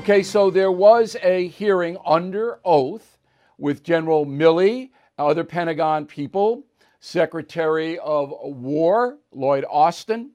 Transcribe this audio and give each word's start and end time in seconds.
Okay, 0.00 0.22
so 0.22 0.48
there 0.48 0.72
was 0.72 1.14
a 1.22 1.48
hearing 1.48 1.98
under 2.06 2.58
oath 2.64 3.18
with 3.58 3.82
General 3.82 4.24
Milley, 4.24 4.92
other 5.18 5.44
Pentagon 5.44 6.06
people, 6.06 6.64
Secretary 7.00 7.98
of 7.98 8.32
War 8.42 9.18
Lloyd 9.30 9.66
Austin, 9.68 10.30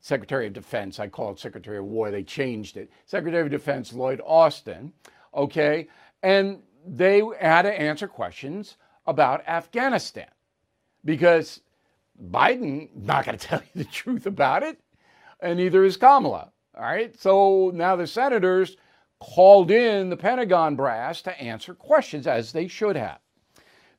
Secretary 0.00 0.46
of 0.46 0.52
Defense, 0.52 1.00
I 1.00 1.08
call 1.08 1.32
it 1.32 1.40
Secretary 1.40 1.78
of 1.78 1.86
War, 1.86 2.12
they 2.12 2.22
changed 2.22 2.76
it. 2.76 2.92
Secretary 3.06 3.42
of 3.42 3.50
Defense 3.50 3.92
Lloyd 3.92 4.20
Austin, 4.24 4.92
okay? 5.34 5.88
And 6.22 6.62
they 6.86 7.20
had 7.40 7.62
to 7.62 7.72
answer 7.72 8.06
questions 8.06 8.76
about 9.04 9.42
Afghanistan 9.48 10.30
because 11.04 11.60
Biden 12.30 12.88
not 12.94 13.24
going 13.24 13.36
to 13.38 13.46
tell 13.48 13.62
you 13.74 13.82
the 13.82 13.90
truth 13.90 14.26
about 14.26 14.62
it, 14.62 14.78
and 15.40 15.58
neither 15.58 15.82
is 15.82 15.96
Kamala. 15.96 16.52
All 16.76 16.84
right. 16.84 17.18
So 17.18 17.72
now 17.74 17.96
the 17.96 18.06
senators 18.06 18.76
called 19.20 19.70
in 19.70 20.10
the 20.10 20.16
Pentagon 20.16 20.76
brass 20.76 21.22
to 21.22 21.40
answer 21.40 21.74
questions 21.74 22.26
as 22.26 22.52
they 22.52 22.68
should 22.68 22.96
have. 22.96 23.18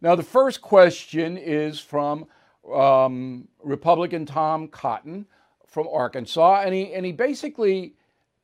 Now, 0.01 0.15
the 0.15 0.23
first 0.23 0.61
question 0.61 1.37
is 1.37 1.79
from 1.79 2.25
um, 2.73 3.47
Republican 3.63 4.25
Tom 4.25 4.67
Cotton 4.67 5.25
from 5.67 5.87
Arkansas, 5.91 6.61
and 6.61 6.73
he, 6.73 6.93
and 6.93 7.05
he 7.05 7.11
basically 7.11 7.95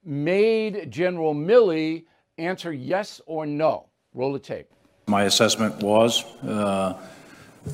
made 0.04 0.92
General 0.92 1.34
Milley 1.34 2.06
answer 2.38 2.74
yes 2.74 3.22
or 3.26 3.46
no. 3.46 3.88
Roll 4.14 4.34
the 4.34 4.40
tape. 4.40 4.68
My 5.08 5.24
assessment 5.24 5.82
was 5.82 6.24
uh, 6.44 7.00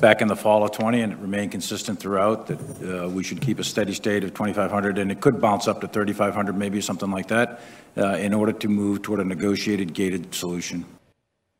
back 0.00 0.22
in 0.22 0.28
the 0.28 0.36
fall 0.36 0.64
of 0.64 0.72
20, 0.72 1.00
and 1.02 1.12
it 1.12 1.18
remained 1.18 1.52
consistent 1.52 2.00
throughout, 2.00 2.46
that 2.46 3.04
uh, 3.04 3.08
we 3.08 3.22
should 3.22 3.40
keep 3.40 3.58
a 3.58 3.64
steady 3.64 3.92
state 3.92 4.24
of 4.24 4.30
2,500, 4.30 4.98
and 4.98 5.12
it 5.12 5.20
could 5.20 5.40
bounce 5.40 5.68
up 5.68 5.80
to 5.80 5.88
3,500, 5.88 6.56
maybe 6.56 6.80
something 6.80 7.10
like 7.10 7.28
that, 7.28 7.60
uh, 7.96 8.16
in 8.16 8.32
order 8.32 8.52
to 8.52 8.68
move 8.68 9.02
toward 9.02 9.20
a 9.20 9.24
negotiated 9.24 9.92
gated 9.92 10.34
solution. 10.34 10.84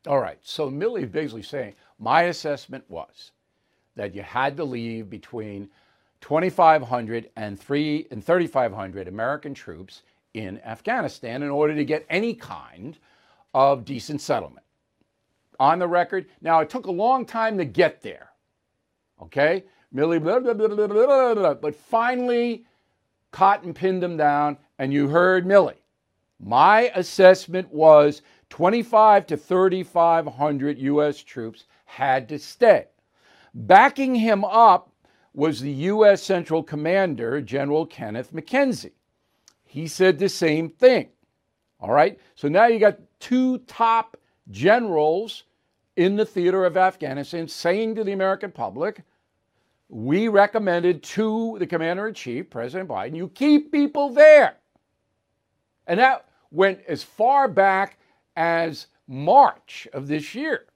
All 0.06 0.18
right. 0.18 0.38
So 0.42 0.70
Milley 0.70 1.04
is 1.04 1.10
basically 1.10 1.42
saying, 1.42 1.74
my 1.98 2.22
assessment 2.22 2.84
was 2.88 3.32
that 3.94 4.14
you 4.14 4.22
had 4.22 4.56
to 4.56 4.64
leave 4.64 5.10
between 5.10 5.68
2,500 6.22 7.30
and, 7.36 7.60
3, 7.60 8.06
and 8.10 8.24
3,500 8.24 9.08
American 9.08 9.54
troops 9.54 10.02
in 10.34 10.60
Afghanistan 10.60 11.42
in 11.42 11.50
order 11.50 11.74
to 11.74 11.84
get 11.84 12.06
any 12.08 12.34
kind 12.34 12.98
of 13.54 13.84
decent 13.84 14.20
settlement 14.20 14.64
on 15.62 15.78
the 15.78 15.86
record. 15.86 16.26
Now, 16.40 16.58
it 16.58 16.68
took 16.68 16.86
a 16.86 16.90
long 16.90 17.24
time 17.24 17.56
to 17.56 17.64
get 17.64 18.02
there. 18.02 18.30
Okay? 19.22 19.62
Milley, 19.94 20.20
blah, 20.20 20.40
blah, 20.40 20.54
blah, 20.54 21.54
but 21.54 21.76
finally, 21.76 22.64
Cotton 23.30 23.72
pinned 23.72 24.02
him 24.02 24.16
down, 24.16 24.56
and 24.80 24.92
you 24.92 25.06
heard 25.06 25.46
Milley. 25.46 25.76
My 26.40 26.90
assessment 26.96 27.72
was 27.72 28.22
25 28.50 29.24
to 29.28 29.36
3,500 29.36 30.78
U.S. 30.80 31.22
troops 31.22 31.66
had 31.84 32.28
to 32.30 32.40
stay. 32.40 32.86
Backing 33.54 34.16
him 34.16 34.44
up 34.44 34.90
was 35.32 35.60
the 35.60 35.70
U.S. 35.70 36.24
Central 36.24 36.64
Commander, 36.64 37.40
General 37.40 37.86
Kenneth 37.86 38.32
McKenzie. 38.32 38.94
He 39.64 39.86
said 39.86 40.18
the 40.18 40.28
same 40.28 40.70
thing. 40.70 41.10
All 41.78 41.92
right? 41.92 42.18
So 42.34 42.48
now 42.48 42.66
you 42.66 42.80
got 42.80 42.98
two 43.20 43.58
top 43.58 44.16
generals 44.50 45.44
in 45.96 46.16
the 46.16 46.26
theater 46.26 46.64
of 46.64 46.76
Afghanistan 46.76 47.48
saying 47.48 47.94
to 47.96 48.04
the 48.04 48.12
American 48.12 48.50
public, 48.50 49.02
we 49.88 50.28
recommended 50.28 51.02
to 51.02 51.56
the 51.58 51.66
commander 51.66 52.08
in 52.08 52.14
chief, 52.14 52.48
President 52.48 52.88
Biden, 52.88 53.14
you 53.14 53.28
keep 53.28 53.70
people 53.70 54.08
there. 54.08 54.56
And 55.86 56.00
that 56.00 56.26
went 56.50 56.80
as 56.88 57.02
far 57.02 57.48
back 57.48 57.98
as 58.36 58.86
March 59.06 59.86
of 59.92 60.08
this 60.08 60.34
year. 60.34 60.66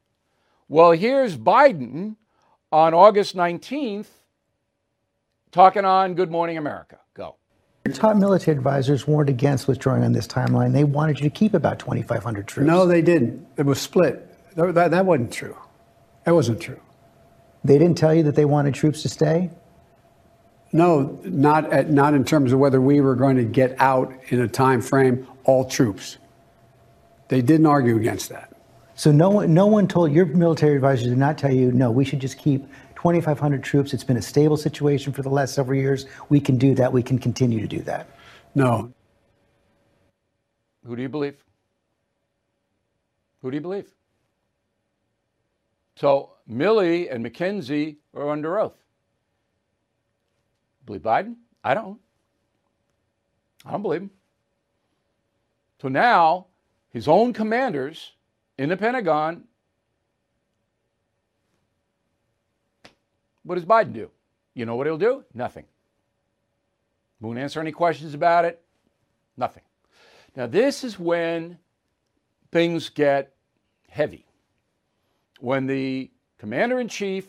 Well, 0.69 0.93
here's 0.93 1.37
Biden 1.37 2.17
on 2.71 2.93
August 2.93 3.37
19th 3.37 4.09
talking 5.53 5.85
on 5.85 6.15
Good 6.15 6.31
Morning 6.31 6.59
America. 6.59 6.99
Go. 7.15 7.37
Your 7.87 7.95
top 7.95 8.17
military 8.17 8.57
advisors 8.57 9.07
warned 9.07 9.31
against 9.31 9.69
withdrawing 9.69 10.03
on 10.03 10.13
this 10.13 10.27
timeline. 10.27 10.73
They 10.73 10.85
wanted 10.85 11.21
you 11.21 11.23
to 11.23 11.35
keep 11.35 11.55
about 11.55 11.79
2,500 11.79 12.47
troops. 12.47 12.67
No, 12.67 12.85
they 12.85 13.01
didn't. 13.01 13.47
It 13.57 13.65
was 13.65 13.81
split. 13.81 14.26
That, 14.57 14.91
that 14.91 15.07
wasn't 15.07 15.33
true. 15.33 15.57
That 16.25 16.35
wasn't 16.35 16.61
true. 16.61 16.81
They 17.63 17.79
didn't 17.79 17.99
tell 17.99 18.15
you 18.15 18.23
that 18.25 18.35
they 18.35 18.45
wanted 18.45 18.75
troops 18.75 19.03
to 19.03 19.09
stay? 19.09 19.51
No, 20.73 21.21
not, 21.25 21.73
at, 21.73 21.91
not 21.91 22.15
in 22.15 22.25
terms 22.25 22.53
of 22.53 22.59
whether 22.59 22.81
we 22.81 23.01
were 23.01 23.15
going 23.15 23.37
to 23.37 23.45
get 23.45 23.77
out 23.79 24.13
in 24.29 24.41
a 24.41 24.49
time 24.49 24.81
frame, 24.81 25.27
all 25.45 25.65
troops. 25.65 26.19
They 27.29 27.43
didn't 27.43 27.67
argue 27.67 27.97
against 27.97 28.31
that. 28.31 28.53
So 28.95 29.13
no 29.13 29.29
one, 29.29 29.53
no 29.53 29.67
one 29.67 29.87
told 29.87 30.13
your 30.13 30.27
military 30.27 30.75
advisors 30.75 31.09
did 31.09 31.19
not 31.19 31.37
tell 31.37 31.53
you, 31.53 31.71
no, 31.71 31.91
we 31.91 32.05
should 32.05 32.21
just 32.21 32.39
keep 32.39 32.67
2,500 32.97 33.63
troops. 33.63 33.93
It's 33.93 34.05
been 34.05 34.17
a 34.17 34.23
stable 34.23 34.57
situation 34.57 35.13
for 35.13 35.23
the 35.23 35.29
last 35.29 35.55
several 35.55 35.79
years. 35.79 36.07
We 36.31 36.41
can 36.41 36.57
do 36.57 36.75
that. 36.77 36.93
We 36.93 37.03
can 37.03 37.19
continue 37.19 37.61
to 37.61 37.69
do 37.69 37.81
that. 37.83 38.09
No. 38.55 38.93
Who 40.87 40.97
do 40.97 41.03
you 41.03 41.09
believe? 41.09 41.37
Who 43.43 43.51
do 43.51 43.57
you 43.57 43.61
believe? 43.61 43.87
So 45.97 46.33
Milley 46.51 47.13
and 47.13 47.25
McKenzie 47.25 47.97
are 48.15 48.31
under 48.31 48.59
oath. 48.59 48.77
Believe 50.85 51.03
Biden? 51.03 51.37
I 51.65 51.75
don't. 51.75 51.99
I 53.65 53.73
don't 53.73 53.83
believe 53.83 54.03
him. 54.03 54.11
So 55.81 55.89
now 55.89 56.47
his 56.91 57.09
own 57.09 57.33
commanders 57.33 58.13
in 58.59 58.69
the 58.69 58.77
Pentagon, 58.77 59.45
what 63.43 63.57
does 63.57 63.65
Biden 63.65 63.93
do? 63.93 64.11
You 64.55 64.65
know 64.67 64.77
what 64.77 64.87
he'll 64.87 64.97
do? 64.99 65.25
Nothing. 65.35 65.65
Won't 67.21 67.39
answer 67.39 67.61
any 67.61 67.73
questions 67.73 68.15
about 68.15 68.45
it. 68.45 68.63
Nothing. 69.37 69.63
Now, 70.35 70.47
this 70.47 70.85
is 70.85 70.99
when 70.99 71.59
things 72.53 72.91
get 72.91 73.35
heavy 73.89 74.26
when 75.41 75.67
the 75.67 76.11
commander 76.39 76.81
in 76.81 76.89
chief, 76.89 77.27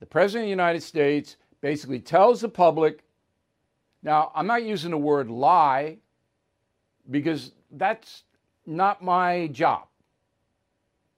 the 0.00 0.06
president 0.06 0.44
of 0.44 0.46
the 0.46 0.50
United 0.50 0.82
States, 0.82 1.36
basically 1.60 2.00
tells 2.00 2.40
the 2.40 2.48
public, 2.48 3.02
now 4.02 4.30
I'm 4.34 4.46
not 4.46 4.64
using 4.64 4.90
the 4.90 4.98
word 4.98 5.28
lie 5.30 5.98
because 7.10 7.52
that's 7.72 8.24
not 8.66 9.02
my 9.02 9.48
job. 9.48 9.86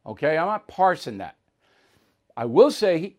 Okay, 0.07 0.39
I'm 0.39 0.47
not 0.47 0.69
parsing 0.69 1.19
that. 1.19 1.37
I 2.37 2.45
will 2.45 2.71
say 2.71 3.17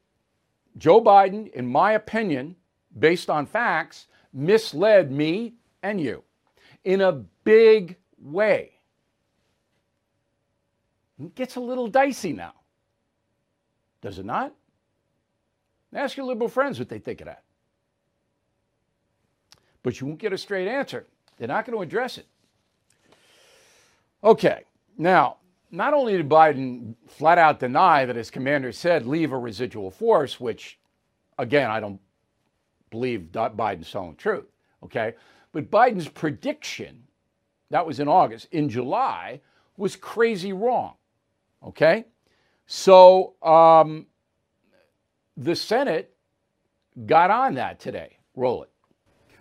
Joe 0.78 1.02
Biden, 1.02 1.52
in 1.52 1.68
my 1.68 1.94
opinion, 1.94 2.56
based 2.98 3.30
on 3.30 3.46
facts, 3.46 4.08
misled 4.34 5.12
me 5.12 5.54
and 5.84 6.00
you 6.00 6.24
in 6.84 7.02
a 7.02 7.12
big 7.12 7.98
way. 8.18 8.72
It 11.20 11.36
gets 11.36 11.58
a 11.58 11.60
little 11.60 11.88
dicey 11.88 12.32
now. 12.32 12.54
Does 14.02 14.20
it 14.20 14.26
not? 14.26 14.54
Ask 15.94 16.18
your 16.18 16.26
liberal 16.26 16.50
friends 16.50 16.80
what 16.80 16.90
they 16.90 17.00
think 17.00 17.22
of 17.22 17.26
that. 17.26 17.44
But 19.82 20.00
you 20.00 20.08
won't 20.08 20.20
get 20.20 20.34
a 20.34 20.38
straight 20.38 20.68
answer. 20.68 21.08
They're 21.38 21.48
not 21.48 21.66
going 21.66 21.78
to 21.78 21.82
address 21.82 22.18
it. 22.18 22.28
Okay, 24.24 24.64
now, 24.98 25.38
not 25.72 25.94
only 25.94 26.18
did 26.18 26.28
Biden 26.28 26.96
flat 27.08 27.38
out 27.38 27.60
deny 27.60 28.06
that 28.06 28.16
his 28.16 28.30
commander 28.30 28.72
said 28.72 29.06
leave 29.06 29.32
a 29.32 29.38
residual 29.38 29.90
force, 29.90 30.40
which, 30.40 30.78
again, 31.38 31.72
I 31.72 31.80
don't 31.80 32.00
believe 32.90 33.30
Biden's 33.32 33.92
telling 33.92 34.12
the 34.12 34.18
truth, 34.18 34.46
okay? 34.84 35.14
But 35.54 35.72
Biden's 35.72 36.08
prediction, 36.08 37.04
that 37.70 37.86
was 37.86 38.00
in 38.00 38.08
August, 38.08 38.48
in 38.52 38.68
July, 38.68 39.40
was 39.78 39.96
crazy 39.96 40.52
wrong, 40.52 40.96
okay? 41.64 42.06
So 42.72 43.34
um, 43.42 44.06
the 45.36 45.56
Senate 45.56 46.14
got 47.08 47.32
on 47.32 47.56
that 47.56 47.80
today. 47.80 48.20
Roll 48.36 48.62
it. 48.62 48.70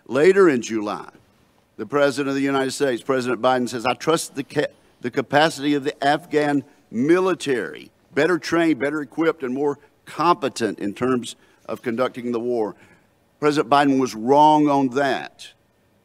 Later 0.07 0.49
in 0.49 0.63
July, 0.63 1.11
the 1.77 1.85
President 1.85 2.29
of 2.29 2.33
the 2.33 2.41
United 2.41 2.71
States, 2.71 3.03
President 3.03 3.39
Biden, 3.39 3.69
says, 3.69 3.85
I 3.85 3.93
trust 3.93 4.33
the, 4.33 4.43
ca- 4.43 4.73
the 5.01 5.11
capacity 5.11 5.75
of 5.75 5.83
the 5.83 6.03
Afghan 6.03 6.63
military, 6.89 7.91
better 8.15 8.39
trained, 8.39 8.79
better 8.79 8.99
equipped, 8.99 9.43
and 9.43 9.53
more 9.53 9.77
competent 10.05 10.79
in 10.79 10.95
terms 10.95 11.35
of 11.67 11.83
conducting 11.83 12.31
the 12.31 12.39
war. 12.39 12.75
President 13.39 13.71
Biden 13.71 13.99
was 13.99 14.15
wrong 14.15 14.67
on 14.67 14.89
that. 14.95 15.49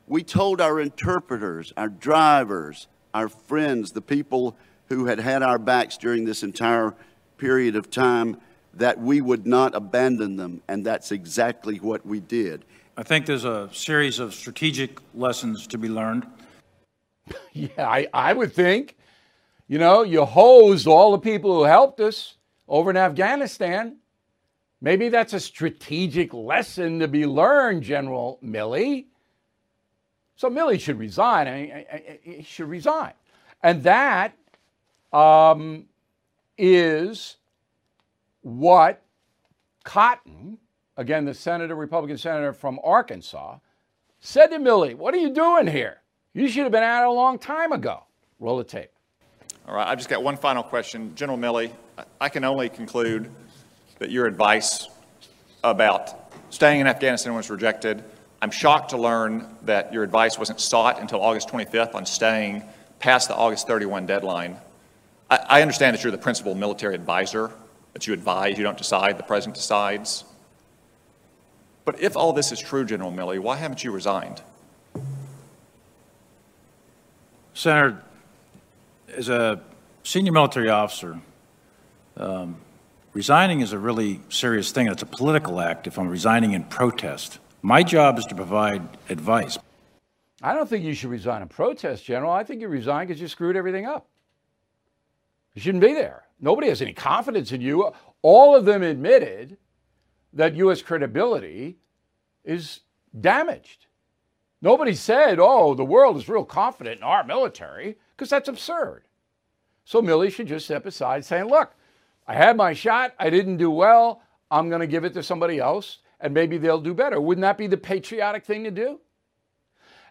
We 0.06 0.23
told 0.23 0.61
our 0.61 0.79
interpreters, 0.79 1.73
our 1.75 1.88
drivers, 1.88 2.87
our 3.15 3.31
friends, 3.31 3.93
the 3.93 4.03
people 4.03 4.59
who 4.91 5.06
had 5.06 5.19
had 5.19 5.43
our 5.43 5.59
backs 5.59 5.97
during 5.97 6.26
this 6.26 6.43
entire 6.43 6.94
period 7.44 7.76
of 7.76 7.91
time 7.91 8.41
that 8.73 8.99
we 8.99 9.20
would 9.20 9.46
not 9.46 9.75
abandon 9.75 10.35
them, 10.37 10.62
and 10.67 10.82
that's 10.82 11.12
exactly 11.12 11.76
what 11.76 12.05
we 12.06 12.19
did. 12.19 12.64
I 12.96 13.02
think 13.02 13.26
there's 13.26 13.44
a 13.44 13.69
series 13.70 14.19
of 14.19 14.32
strategic 14.32 14.99
lessons 15.12 15.67
to 15.67 15.76
be 15.76 15.91
learned. 15.91 16.26
yeah, 17.52 17.69
I, 17.87 18.08
I 18.14 18.32
would 18.32 18.55
think. 18.55 18.96
You 19.69 19.76
know, 19.76 20.05
you 20.05 20.25
hosed 20.25 20.87
all 20.87 21.12
the 21.12 21.19
people 21.19 21.55
who 21.55 21.64
helped 21.64 22.00
us 22.00 22.38
over 22.67 22.88
in 22.88 22.96
Afghanistan. 22.96 23.99
Maybe 24.81 25.11
that's 25.11 25.35
a 25.35 25.40
strategic 25.40 26.32
lesson 26.32 26.99
to 27.00 27.08
be 27.08 27.26
learned, 27.26 27.82
General 27.82 28.38
Milley. 28.43 29.05
So 30.37 30.49
Milley 30.49 30.81
should 30.81 30.99
resign. 30.99 31.47
I 31.47 31.52
mean, 31.52 32.19
he 32.23 32.43
should 32.43 32.70
resign. 32.70 33.12
And 33.62 33.82
that 33.82 34.35
um, 35.12 35.85
is 36.59 37.37
what 38.43 39.03
Cotton, 39.85 40.59
again, 40.97 41.25
the 41.25 41.35
senator, 41.35 41.75
Republican 41.75 42.19
senator 42.19 42.53
from 42.53 42.81
Arkansas, 42.83 43.59
said 44.21 44.49
to 44.49 44.59
Milley, 44.59 44.95
What 44.95 45.15
are 45.15 45.19
you 45.19 45.31
doing 45.31 45.67
here? 45.67 46.01
You 46.33 46.49
should 46.49 46.65
have 46.65 46.73
been 46.73 46.83
out 46.83 47.06
a 47.06 47.12
long 47.12 47.39
time 47.39 47.73
ago. 47.73 48.05
Roll 48.41 48.59
the 48.59 48.65
tape. 48.65 48.91
All 49.69 49.75
right, 49.75 49.87
I've 49.87 49.99
just 49.99 50.11
got 50.11 50.23
one 50.23 50.37
final 50.37 50.62
question. 50.62 51.15
General 51.15 51.39
Milley, 51.39 51.73
I 52.21 52.29
can 52.29 52.45
only 52.45 52.69
conclude 52.69 53.31
that 53.99 54.11
your 54.11 54.27
advice 54.27 54.89
about 55.62 56.33
staying 56.50 56.81
in 56.81 56.87
Afghanistan 56.87 57.35
was 57.35 57.50
rejected. 57.50 58.05
I'm 58.43 58.50
shocked 58.50 58.91
to 58.91 58.99
learn 58.99 59.47
that 59.62 59.93
your 59.93 60.03
advice 60.03 60.39
wasn't 60.39 60.61
sought 60.61 61.00
until 61.00 61.23
August 61.23 61.49
25th 61.49 61.95
on 61.95 62.05
staying 62.05 62.62
past 62.99 63.29
the 63.29 63.35
August 63.35 63.67
31 63.67 64.07
deadline. 64.07 64.59
I, 65.31 65.37
I 65.49 65.62
understand 65.62 65.97
that 65.97 66.03
you're 66.03 66.11
the 66.11 66.19
principal 66.19 66.55
military 66.55 66.94
advisor, 66.94 67.50
that 67.93 68.06
you 68.06 68.12
advise, 68.12 68.59
you 68.59 68.65
don't 68.65 68.79
decide, 68.79 69.19
the 69.19 69.23
president 69.23 69.56
decides. 69.56 70.25
But 71.85 72.00
if 72.00 72.17
all 72.17 72.32
this 72.32 72.50
is 72.53 72.61
true, 72.61 72.85
General 72.85 73.12
Milley, 73.12 73.38
why 73.38 73.56
haven't 73.56 73.85
you 73.85 73.91
resigned? 73.91 74.43
Senator, 77.53 78.03
as 79.15 79.29
a 79.29 79.61
senior 80.03 80.32
military 80.32 80.71
officer, 80.71 81.21
um, 82.17 82.56
resigning 83.12 83.61
is 83.61 83.73
a 83.73 83.79
really 83.79 84.21
serious 84.29 84.73
thing. 84.73 84.88
It's 84.88 85.03
a 85.03 85.06
political 85.06 85.61
act 85.61 85.87
if 85.87 85.99
I'm 85.99 86.09
resigning 86.09 86.53
in 86.53 86.65
protest. 86.65 87.38
My 87.62 87.82
job 87.82 88.19
is 88.19 88.25
to 88.26 88.35
provide 88.35 88.82
advice. 89.09 89.59
I 90.43 90.53
don't 90.53 90.69
think 90.69 90.85
you 90.85 90.94
should 90.94 91.11
resign 91.11 91.43
in 91.43 91.49
protest, 91.49 92.05
General. 92.05 92.32
I 92.32 92.44
think 92.44 92.61
you 92.61 92.69
resign 92.69 93.06
because 93.06 93.21
you 93.21 93.29
screwed 93.29 93.56
everything 93.56 93.87
up. 93.87 94.06
You 95.55 95.62
shouldn't 95.62 95.83
be 95.83 95.95
there. 95.95 96.25
Nobody 96.41 96.69
has 96.69 96.83
any 96.83 96.93
confidence 96.93 97.53
in 97.53 97.61
you. 97.61 97.93
All 98.23 98.56
of 98.56 98.65
them 98.65 98.83
admitted 98.83 99.56
that 100.33 100.56
U.S. 100.56 100.83
credibility 100.83 101.79
is 102.45 102.81
damaged. 103.19 103.87
Nobody 104.61 104.95
said, 104.95 105.39
oh, 105.39 105.75
the 105.75 105.85
world 105.85 106.17
is 106.17 106.29
real 106.29 106.45
confident 106.45 106.99
in 106.99 107.05
our 107.05 107.23
military, 107.23 107.97
because 108.17 108.31
that's 108.31 108.49
absurd. 108.49 109.05
So 109.85 110.01
Milley 110.01 110.33
should 110.33 110.49
just 110.49 110.65
step 110.65 110.87
aside 110.87 111.25
saying, 111.25 111.45
look, 111.45 111.75
I 112.27 112.35
had 112.35 112.57
my 112.57 112.73
shot. 112.73 113.15
I 113.19 113.29
didn't 113.31 113.59
do 113.59 113.71
well. 113.71 114.23
I'm 114.50 114.69
going 114.69 114.81
to 114.81 114.87
give 114.87 115.05
it 115.05 115.12
to 115.15 115.23
somebody 115.23 115.59
else, 115.59 115.99
and 116.21 116.33
maybe 116.33 116.59
they'll 116.59 116.81
do 116.81 116.95
better. 116.95 117.21
Wouldn't 117.21 117.43
that 117.43 117.59
be 117.59 117.67
the 117.67 117.77
patriotic 117.77 118.45
thing 118.45 118.65
to 118.65 118.71
do? 118.71 119.00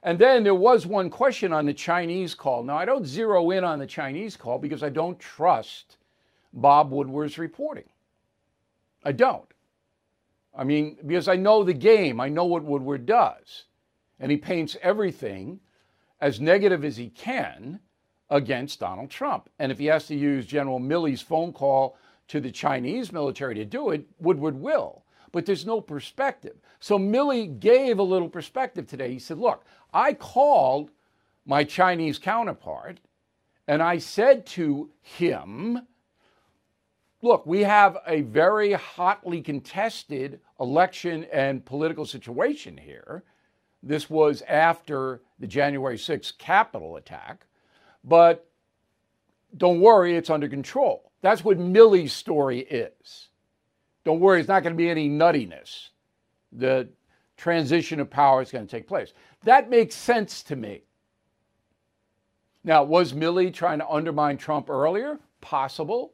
And 0.03 0.19
then 0.19 0.44
there 0.44 0.53
was 0.53 0.85
one 0.85 1.09
question 1.09 1.53
on 1.53 1.65
the 1.65 1.73
Chinese 1.73 2.35
call. 2.35 2.61
Now, 2.61 2.77
I 2.77 2.83
don't 2.83 3.05
zero 3.05 3.51
in 3.51 3.63
on 3.63 3.79
the 3.79 3.88
Chinese 3.88 4.35
call 4.35 4.59
because 4.59 4.83
I 4.83 4.89
don't 4.89 5.17
trust 5.17 5.97
Bob 6.51 6.91
Woodward's 6.91 7.38
reporting. 7.38 7.88
I 9.03 9.13
don't. 9.13 9.47
I 10.55 10.65
mean, 10.65 10.97
because 11.05 11.27
I 11.29 11.38
know 11.38 11.63
the 11.63 11.73
game, 11.73 12.19
I 12.19 12.29
know 12.29 12.45
what 12.45 12.63
Woodward 12.63 13.05
does. 13.05 13.63
And 14.19 14.29
he 14.29 14.38
paints 14.38 14.77
everything 14.81 15.61
as 16.21 16.39
negative 16.39 16.83
as 16.83 16.97
he 16.97 17.09
can 17.09 17.79
against 18.29 18.81
Donald 18.81 19.09
Trump. 19.09 19.50
And 19.57 19.71
if 19.71 19.79
he 19.79 19.85
has 19.85 20.07
to 20.07 20.15
use 20.15 20.45
General 20.45 20.79
Milley's 20.79 21.21
phone 21.21 21.53
call 21.53 21.97
to 22.27 22.39
the 22.39 22.51
Chinese 22.51 23.11
military 23.11 23.55
to 23.55 23.65
do 23.65 23.91
it, 23.91 24.05
Woodward 24.19 24.55
will. 24.55 25.05
But 25.31 25.45
there's 25.45 25.65
no 25.65 25.81
perspective. 25.81 26.57
So 26.79 27.00
Milley 27.00 27.59
gave 27.59 28.00
a 28.00 28.03
little 28.03 28.29
perspective 28.29 28.88
today. 28.88 29.11
He 29.11 29.19
said, 29.19 29.39
Look, 29.39 29.65
I 29.94 30.13
called 30.13 30.90
my 31.45 31.63
Chinese 31.63 32.18
counterpart 32.18 33.00
and 33.68 33.81
I 33.81 33.98
said 33.98 34.45
to 34.48 34.90
him, 35.01 35.88
Look, 37.22 37.45
we 37.45 37.62
have 37.62 38.00
a 38.06 38.22
very 38.22 38.74
hotly 38.74 39.42
contested 39.42 40.42
election 40.60 41.25
and 41.31 41.63
political 41.63 42.06
situation 42.06 42.75
here. 42.75 43.24
This 43.81 44.10
was 44.10 44.44
after 44.48 45.22
the 45.40 45.48
January 45.48 45.96
6th 45.96 46.38
Capitol 46.38 46.98
attack. 46.98 47.46
But 48.04 48.46
don't 49.56 49.80
worry, 49.80 50.18
it's 50.18 50.30
under 50.30 50.50
control. 50.50 51.12
That's 51.22 51.46
what 51.46 51.57
Milley's 51.57 52.12
story 52.12 52.60
is. 52.60 53.30
Don't 54.04 54.19
worry, 54.19 54.42
it's 54.42 54.50
not 54.50 54.63
going 54.63 54.74
to 54.74 54.78
be 54.78 54.89
any 54.89 55.10
nuttiness. 55.10 55.89
The 56.51 56.89
transition 57.38 58.01
of 58.01 58.10
power 58.10 58.42
is 58.42 58.51
going 58.51 58.68
to 58.68 58.72
take 58.72 58.88
place. 58.88 59.13
That 59.44 59.69
makes 59.69 59.95
sense 59.95 60.44
to 60.44 60.56
me. 60.56 60.84
Now, 62.63 62.84
was 62.84 63.12
Milley 63.13 63.54
trying 63.54 63.80
to 63.80 63.90
undermine 63.90 64.38
Trump 64.38 64.69
earlier? 64.69 65.19
Possible. 65.42 66.13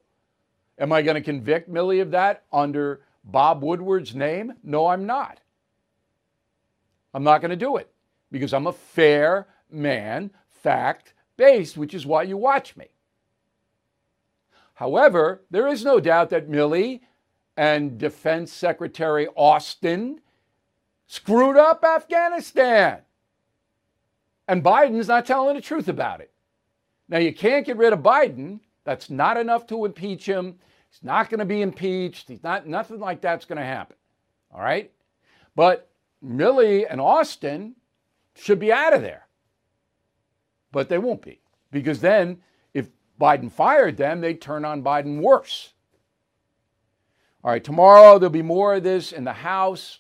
Am 0.80 0.92
I 0.92 1.02
going 1.02 1.16
to 1.16 1.22
convict 1.22 1.72
Milley 1.72 2.02
of 2.02 2.12
that 2.12 2.44
under 2.52 3.02
Bob 3.24 3.62
Woodward's 3.62 4.16
name? 4.16 4.54
No, 4.64 4.88
I'm 4.88 5.06
not. 5.06 5.40
I'm 7.14 7.24
not 7.24 7.42
going 7.42 7.52
to 7.52 7.56
do 7.56 7.78
it 7.78 7.92
because 8.32 8.54
I'm 8.54 8.68
a 8.68 8.74
fair 8.74 9.48
man, 9.70 10.32
fact 10.50 11.14
based, 11.38 11.78
which 11.78 11.94
is 11.94 12.06
why 12.06 12.24
you 12.24 12.38
watch 12.38 12.76
me. 12.76 12.88
However, 14.74 15.44
there 15.52 15.68
is 15.68 15.84
no 15.84 16.00
doubt 16.00 16.30
that 16.30 16.50
Milley 16.50 17.02
and 17.58 17.98
Defense 17.98 18.52
Secretary 18.54 19.28
Austin 19.36 20.22
screwed 21.08 21.58
up 21.58 21.84
Afghanistan. 21.84 23.02
And 24.50 24.62
Biden's 24.62 25.08
not 25.08 25.26
telling 25.26 25.56
the 25.56 25.62
truth 25.62 25.88
about 25.88 26.20
it. 26.20 26.34
Now, 27.08 27.20
you 27.20 27.34
can't 27.34 27.66
get 27.66 27.78
rid 27.78 27.94
of 27.94 28.00
Biden. 28.00 28.60
That's 28.84 29.10
not 29.10 29.38
enough 29.38 29.66
to 29.68 29.86
impeach 29.86 30.26
him. 30.26 30.60
He's 30.90 31.04
not 31.04 31.30
going 31.30 31.40
to 31.40 31.46
be 31.46 31.62
impeached. 31.62 32.28
He's 32.28 32.44
not, 32.44 32.68
nothing 32.68 33.00
like 33.00 33.22
that's 33.22 33.46
going 33.46 33.60
to 33.60 33.64
happen. 33.64 33.96
All 34.54 34.62
right? 34.62 34.92
But 35.56 35.90
Milley 36.24 36.86
and 36.90 37.00
Austin 37.00 37.76
should 38.36 38.60
be 38.60 38.74
out 38.74 38.94
of 38.94 39.02
there 39.02 39.30
but 40.72 40.90
they 40.90 40.98
won't 40.98 41.22
be 41.22 41.40
because 41.72 42.02
then 42.02 42.38
if 42.74 42.90
Biden 43.20 43.52
fired 43.52 43.98
them, 43.98 44.22
they'd 44.22 44.42
turn 44.42 44.66
on 44.66 44.84
Biden 44.84 45.22
worse. 45.22 45.74
All 47.44 47.52
right, 47.52 47.64
tomorrow 47.64 48.20
there'll 48.20 48.32
be 48.32 48.42
more 48.42 48.76
of 48.76 48.84
this 48.84 49.12
in 49.12 49.24
the 49.24 49.34
House. 49.34 50.00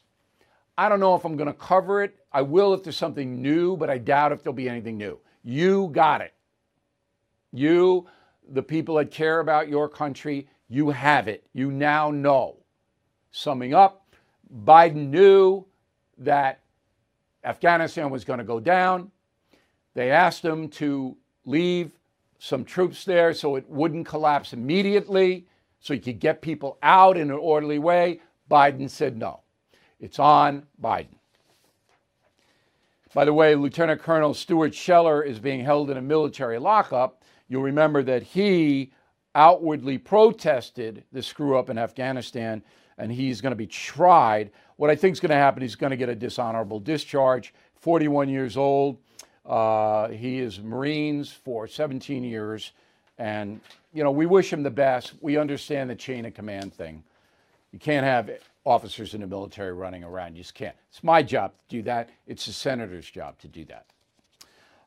I 0.79 0.87
don't 0.87 1.01
know 1.01 1.13
if 1.13 1.25
I'm 1.25 1.35
going 1.35 1.47
to 1.47 1.53
cover 1.53 2.01
it. 2.03 2.15
I 2.31 2.41
will 2.41 2.73
if 2.73 2.83
there's 2.83 2.95
something 2.95 3.41
new, 3.41 3.75
but 3.75 3.89
I 3.89 3.97
doubt 3.97 4.31
if 4.31 4.41
there'll 4.41 4.53
be 4.53 4.69
anything 4.69 4.97
new. 4.97 5.19
You 5.43 5.89
got 5.91 6.21
it. 6.21 6.33
You, 7.51 8.07
the 8.47 8.63
people 8.63 8.95
that 8.95 9.11
care 9.11 9.41
about 9.41 9.67
your 9.67 9.89
country, 9.89 10.47
you 10.69 10.89
have 10.91 11.27
it. 11.27 11.43
You 11.51 11.69
now 11.69 12.11
know. 12.11 12.63
Summing 13.29 13.73
up, 13.73 14.15
Biden 14.63 15.09
knew 15.09 15.65
that 16.17 16.61
Afghanistan 17.43 18.09
was 18.09 18.23
going 18.23 18.39
to 18.39 18.45
go 18.45 18.61
down. 18.61 19.11
They 19.95 20.11
asked 20.11 20.45
him 20.45 20.69
to 20.69 21.17
leave 21.43 21.91
some 22.37 22.63
troops 22.63 23.03
there 23.03 23.33
so 23.33 23.57
it 23.57 23.69
wouldn't 23.69 24.07
collapse 24.07 24.53
immediately, 24.53 25.45
so 25.81 25.93
he 25.93 25.99
could 25.99 26.21
get 26.21 26.41
people 26.41 26.77
out 26.81 27.17
in 27.17 27.31
an 27.31 27.37
orderly 27.37 27.79
way. 27.79 28.21
Biden 28.49 28.89
said 28.89 29.17
no. 29.17 29.41
It's 29.99 30.19
on 30.19 30.63
Biden. 30.81 31.15
By 33.13 33.25
the 33.25 33.33
way, 33.33 33.55
Lieutenant 33.55 34.01
Colonel 34.01 34.33
Stuart 34.33 34.75
Scheller 34.75 35.23
is 35.23 35.39
being 35.39 35.63
held 35.63 35.89
in 35.89 35.97
a 35.97 36.01
military 36.01 36.59
lockup. 36.59 37.23
You'll 37.47 37.63
remember 37.63 38.03
that 38.03 38.21
he 38.21 38.91
outwardly 39.33 39.97
protested 39.97 41.03
the 41.11 41.23
screw 41.23 41.57
up 41.57 41.69
in 41.69 41.77
Afghanistan, 41.77 42.61
and 42.97 43.11
he's 43.11 43.41
going 43.41 43.51
to 43.51 43.57
be 43.57 43.67
tried. 43.67 44.51
What 44.75 44.89
I 44.89 44.95
think 44.95 45.13
is 45.13 45.19
going 45.19 45.31
to 45.31 45.35
happen, 45.35 45.61
he's 45.61 45.75
going 45.75 45.91
to 45.91 45.97
get 45.97 46.09
a 46.09 46.15
dishonorable 46.15 46.79
discharge. 46.79 47.53
41 47.75 48.29
years 48.29 48.57
old. 48.57 48.97
Uh, 49.45 50.09
he 50.09 50.39
is 50.39 50.59
Marines 50.59 51.31
for 51.31 51.67
17 51.67 52.23
years. 52.23 52.73
And, 53.17 53.59
you 53.93 54.03
know, 54.03 54.11
we 54.11 54.27
wish 54.27 54.53
him 54.53 54.63
the 54.63 54.69
best. 54.69 55.13
We 55.21 55.37
understand 55.37 55.89
the 55.89 55.95
chain 55.95 56.25
of 56.25 56.33
command 56.33 56.73
thing. 56.73 57.03
You 57.71 57.79
can't 57.79 58.05
have 58.05 58.29
officers 58.65 59.13
in 59.13 59.21
the 59.21 59.27
military 59.27 59.73
running 59.73 60.03
around. 60.03 60.35
You 60.35 60.43
just 60.43 60.55
can't. 60.55 60.75
It's 60.89 61.03
my 61.03 61.23
job 61.23 61.53
to 61.53 61.77
do 61.77 61.81
that. 61.83 62.09
It's 62.27 62.45
the 62.45 62.53
senator's 62.53 63.09
job 63.09 63.39
to 63.39 63.47
do 63.47 63.65
that. 63.65 63.85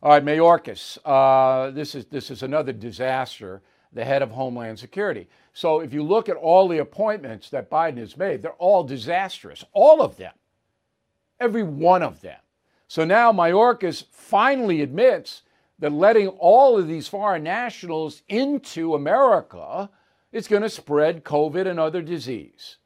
All 0.03 0.11
right, 0.11 0.25
Mayorkas. 0.25 0.99
Uh, 1.05 1.71
this 1.71 1.95
is 1.95 2.07
this 2.07 2.31
is 2.31 2.43
another 2.43 2.73
disaster. 2.73 3.63
The 3.93 4.05
head 4.05 4.23
of 4.23 4.31
Homeland 4.31 4.79
Security. 4.79 5.29
So 5.53 5.81
if 5.81 5.93
you 5.93 6.03
look 6.03 6.31
at 6.31 6.37
all 6.37 6.67
the 6.67 6.79
appointments 6.79 7.51
that 7.51 7.71
Biden 7.71 7.99
has 7.99 8.17
made, 8.17 8.41
they're 8.41 8.53
all 8.53 8.85
disastrous. 8.85 9.65
All 9.75 10.01
of 10.01 10.17
them. 10.17 10.33
Every 11.39 11.63
one 11.63 12.03
of 12.03 12.23
them. 12.23 12.39
So 12.89 13.05
now 13.05 13.33
Mayorkas 13.33 14.05
finally 14.11 14.81
admits 14.81 15.43
that 15.79 15.93
letting 15.93 16.29
all 16.29 16.79
of 16.79 16.89
these 16.89 17.09
foreign 17.09 17.43
nationals 17.43 18.23
into 18.29 18.95
America 18.95 19.91
is 20.31 20.49
going 20.49 20.63
to 20.63 20.71
spread 20.71 21.25
COVID 21.25 21.67
and 21.67 21.79
other 21.79 22.03
disease. 22.03 22.77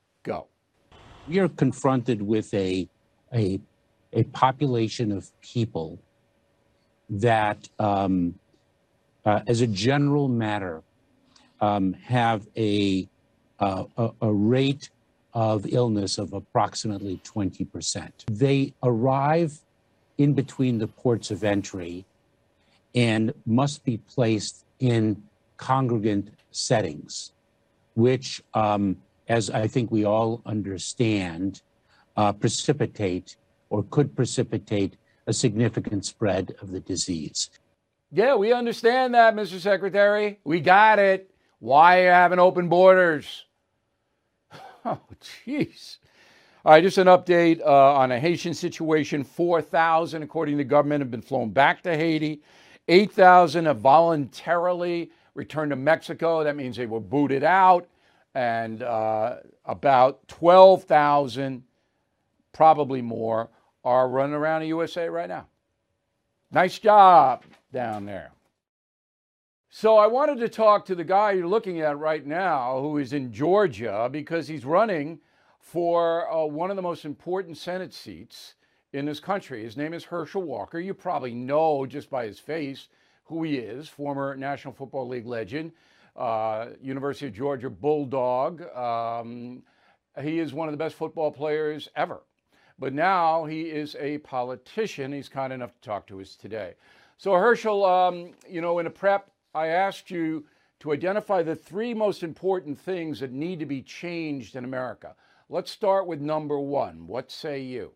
We 1.28 1.40
are 1.40 1.48
confronted 1.48 2.22
with 2.22 2.54
a, 2.54 2.88
a, 3.34 3.60
a 4.12 4.22
population 4.24 5.10
of 5.10 5.30
people 5.40 5.98
that, 7.10 7.68
um, 7.78 8.38
uh, 9.24 9.40
as 9.46 9.60
a 9.60 9.66
general 9.66 10.28
matter, 10.28 10.82
um, 11.60 11.94
have 11.94 12.46
a, 12.56 13.08
uh, 13.58 13.84
a, 13.96 14.10
a 14.22 14.32
rate 14.32 14.90
of 15.34 15.66
illness 15.66 16.16
of 16.18 16.32
approximately 16.32 17.20
20%. 17.24 18.10
They 18.30 18.72
arrive 18.82 19.58
in 20.18 20.32
between 20.32 20.78
the 20.78 20.86
ports 20.86 21.30
of 21.30 21.42
entry 21.42 22.04
and 22.94 23.34
must 23.44 23.84
be 23.84 23.98
placed 23.98 24.64
in 24.78 25.22
congregant 25.56 26.30
settings, 26.52 27.32
which, 27.94 28.42
um, 28.54 28.96
as 29.28 29.50
I 29.50 29.66
think 29.66 29.90
we 29.90 30.04
all 30.04 30.42
understand, 30.46 31.62
uh, 32.16 32.32
precipitate 32.32 33.36
or 33.70 33.82
could 33.90 34.14
precipitate 34.14 34.96
a 35.26 35.32
significant 35.32 36.04
spread 36.04 36.54
of 36.62 36.70
the 36.70 36.80
disease. 36.80 37.50
Yeah, 38.12 38.36
we 38.36 38.52
understand 38.52 39.14
that, 39.14 39.34
Mr. 39.34 39.58
Secretary. 39.58 40.38
We 40.44 40.60
got 40.60 40.98
it. 40.98 41.30
Why 41.58 42.00
are 42.00 42.04
you 42.04 42.10
having 42.10 42.38
open 42.38 42.68
borders? 42.68 43.44
Oh, 44.88 45.00
jeez. 45.44 45.96
All 46.64 46.70
right, 46.70 46.80
just 46.80 46.98
an 46.98 47.08
update 47.08 47.60
uh, 47.60 47.94
on 47.94 48.12
a 48.12 48.20
Haitian 48.20 48.54
situation. 48.54 49.24
4,000, 49.24 50.22
according 50.22 50.54
to 50.54 50.58
the 50.58 50.68
government, 50.68 51.00
have 51.00 51.10
been 51.10 51.22
flown 51.22 51.50
back 51.50 51.82
to 51.82 51.96
Haiti. 51.96 52.40
8,000 52.86 53.66
have 53.66 53.78
voluntarily 53.80 55.10
returned 55.34 55.70
to 55.70 55.76
Mexico. 55.76 56.44
That 56.44 56.54
means 56.54 56.76
they 56.76 56.86
were 56.86 57.00
booted 57.00 57.42
out. 57.42 57.88
And 58.36 58.82
uh, 58.82 59.36
about 59.64 60.28
12,000, 60.28 61.62
probably 62.52 63.00
more, 63.00 63.48
are 63.82 64.10
running 64.10 64.34
around 64.34 64.60
the 64.60 64.66
USA 64.66 65.08
right 65.08 65.26
now. 65.26 65.46
Nice 66.50 66.78
job 66.78 67.44
down 67.72 68.04
there. 68.04 68.32
So 69.70 69.96
I 69.96 70.06
wanted 70.06 70.36
to 70.40 70.50
talk 70.50 70.84
to 70.84 70.94
the 70.94 71.02
guy 71.02 71.32
you're 71.32 71.46
looking 71.46 71.80
at 71.80 71.98
right 71.98 72.26
now, 72.26 72.78
who 72.78 72.98
is 72.98 73.14
in 73.14 73.32
Georgia, 73.32 74.10
because 74.12 74.46
he's 74.46 74.66
running 74.66 75.18
for 75.58 76.30
uh, 76.30 76.44
one 76.44 76.68
of 76.68 76.76
the 76.76 76.82
most 76.82 77.06
important 77.06 77.56
Senate 77.56 77.94
seats 77.94 78.56
in 78.92 79.06
this 79.06 79.18
country. 79.18 79.62
His 79.62 79.78
name 79.78 79.94
is 79.94 80.04
Herschel 80.04 80.42
Walker. 80.42 80.78
You 80.78 80.92
probably 80.92 81.32
know 81.32 81.86
just 81.86 82.10
by 82.10 82.26
his 82.26 82.38
face 82.38 82.88
who 83.24 83.44
he 83.44 83.56
is, 83.56 83.88
former 83.88 84.36
National 84.36 84.74
Football 84.74 85.08
League 85.08 85.26
legend, 85.26 85.72
uh, 86.16 86.68
University 86.80 87.26
of 87.26 87.34
Georgia 87.34 87.70
Bulldog. 87.70 88.62
Um, 88.74 89.62
he 90.20 90.38
is 90.38 90.52
one 90.52 90.68
of 90.68 90.72
the 90.72 90.78
best 90.78 90.94
football 90.94 91.30
players 91.30 91.88
ever. 91.96 92.22
But 92.78 92.92
now 92.92 93.44
he 93.44 93.62
is 93.62 93.96
a 93.98 94.18
politician. 94.18 95.12
He's 95.12 95.28
kind 95.28 95.52
enough 95.52 95.72
to 95.74 95.80
talk 95.80 96.06
to 96.08 96.20
us 96.20 96.36
today. 96.36 96.74
So, 97.16 97.32
Herschel, 97.32 97.84
um, 97.84 98.32
you 98.48 98.60
know, 98.60 98.78
in 98.78 98.86
a 98.86 98.90
prep, 98.90 99.30
I 99.54 99.68
asked 99.68 100.10
you 100.10 100.44
to 100.80 100.92
identify 100.92 101.42
the 101.42 101.56
three 101.56 101.94
most 101.94 102.22
important 102.22 102.78
things 102.78 103.20
that 103.20 103.32
need 103.32 103.58
to 103.60 103.66
be 103.66 103.80
changed 103.80 104.56
in 104.56 104.64
America. 104.64 105.14
Let's 105.48 105.70
start 105.70 106.06
with 106.06 106.20
number 106.20 106.58
one. 106.58 107.06
What 107.06 107.30
say 107.30 107.60
you? 107.60 107.92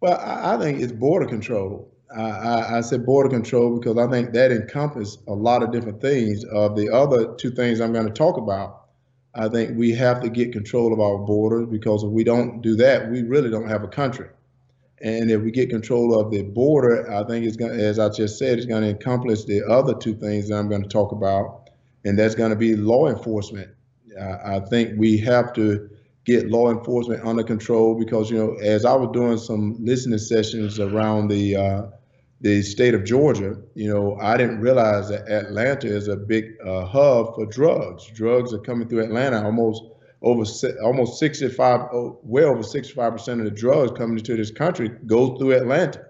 Well, 0.00 0.18
I, 0.20 0.56
think 0.56 0.80
it's 0.80 0.92
border 0.92 1.26
control. 1.26 1.94
I, 2.16 2.22
I, 2.22 2.78
I, 2.78 2.80
said 2.80 3.06
border 3.06 3.28
control 3.28 3.78
because 3.78 3.98
I 3.98 4.10
think 4.10 4.32
that 4.32 4.52
encompasses 4.52 5.18
a 5.28 5.32
lot 5.32 5.62
of 5.62 5.72
different 5.72 6.00
things. 6.00 6.44
Of 6.44 6.76
the 6.76 6.90
other 6.90 7.34
two 7.34 7.50
things 7.50 7.80
I'm 7.80 7.92
going 7.92 8.06
to 8.06 8.12
talk 8.12 8.36
about, 8.36 8.84
I 9.34 9.48
think 9.48 9.76
we 9.76 9.92
have 9.92 10.20
to 10.22 10.28
get 10.28 10.52
control 10.52 10.92
of 10.92 11.00
our 11.00 11.18
borders 11.18 11.68
because 11.68 12.02
if 12.02 12.10
we 12.10 12.24
don't 12.24 12.60
do 12.60 12.76
that, 12.76 13.10
we 13.10 13.22
really 13.22 13.50
don't 13.50 13.68
have 13.68 13.82
a 13.82 13.88
country. 13.88 14.28
And 15.00 15.30
if 15.30 15.42
we 15.42 15.50
get 15.50 15.70
control 15.70 16.18
of 16.18 16.30
the 16.30 16.42
border, 16.42 17.10
I 17.10 17.24
think 17.24 17.44
it's 17.44 17.56
going 17.56 17.78
as 17.78 17.98
I 17.98 18.08
just 18.08 18.38
said, 18.38 18.58
it's 18.58 18.66
going 18.66 18.82
to 18.82 18.90
accomplish 18.90 19.44
the 19.44 19.64
other 19.66 19.94
two 19.94 20.14
things 20.14 20.48
that 20.48 20.56
I'm 20.56 20.68
going 20.68 20.82
to 20.82 20.88
talk 20.88 21.12
about, 21.12 21.70
and 22.04 22.18
that's 22.18 22.36
going 22.36 22.50
to 22.50 22.56
be 22.56 22.76
law 22.76 23.08
enforcement. 23.08 23.70
Uh, 24.18 24.36
I 24.44 24.60
think 24.60 24.98
we 24.98 25.18
have 25.18 25.52
to 25.54 25.90
get 26.24 26.50
law 26.50 26.70
enforcement 26.70 27.24
under 27.24 27.42
control 27.42 27.98
because, 27.98 28.30
you 28.30 28.38
know, 28.38 28.54
as 28.62 28.84
I 28.84 28.94
was 28.94 29.10
doing 29.12 29.38
some 29.38 29.76
listening 29.80 30.18
sessions 30.18 30.78
around 30.78 31.28
the 31.28 31.56
uh, 31.56 31.82
the 32.42 32.60
state 32.62 32.92
of 32.92 33.04
Georgia, 33.04 33.56
you 33.74 33.88
know, 33.88 34.18
I 34.20 34.36
didn't 34.36 34.60
realize 34.60 35.08
that 35.10 35.28
Atlanta 35.28 35.86
is 35.86 36.08
a 36.08 36.16
big 36.16 36.56
uh, 36.66 36.84
hub 36.84 37.36
for 37.36 37.46
drugs. 37.46 38.06
Drugs 38.08 38.52
are 38.52 38.58
coming 38.58 38.88
through 38.88 39.04
Atlanta 39.04 39.44
almost 39.44 39.84
over 40.22 40.44
almost 40.82 41.18
65, 41.18 41.88
well 41.92 42.48
over 42.48 42.62
65% 42.62 43.38
of 43.38 43.44
the 43.44 43.50
drugs 43.50 43.96
coming 43.96 44.18
into 44.18 44.36
this 44.36 44.50
country 44.50 44.88
go 45.06 45.36
through 45.36 45.52
Atlanta. 45.52 46.04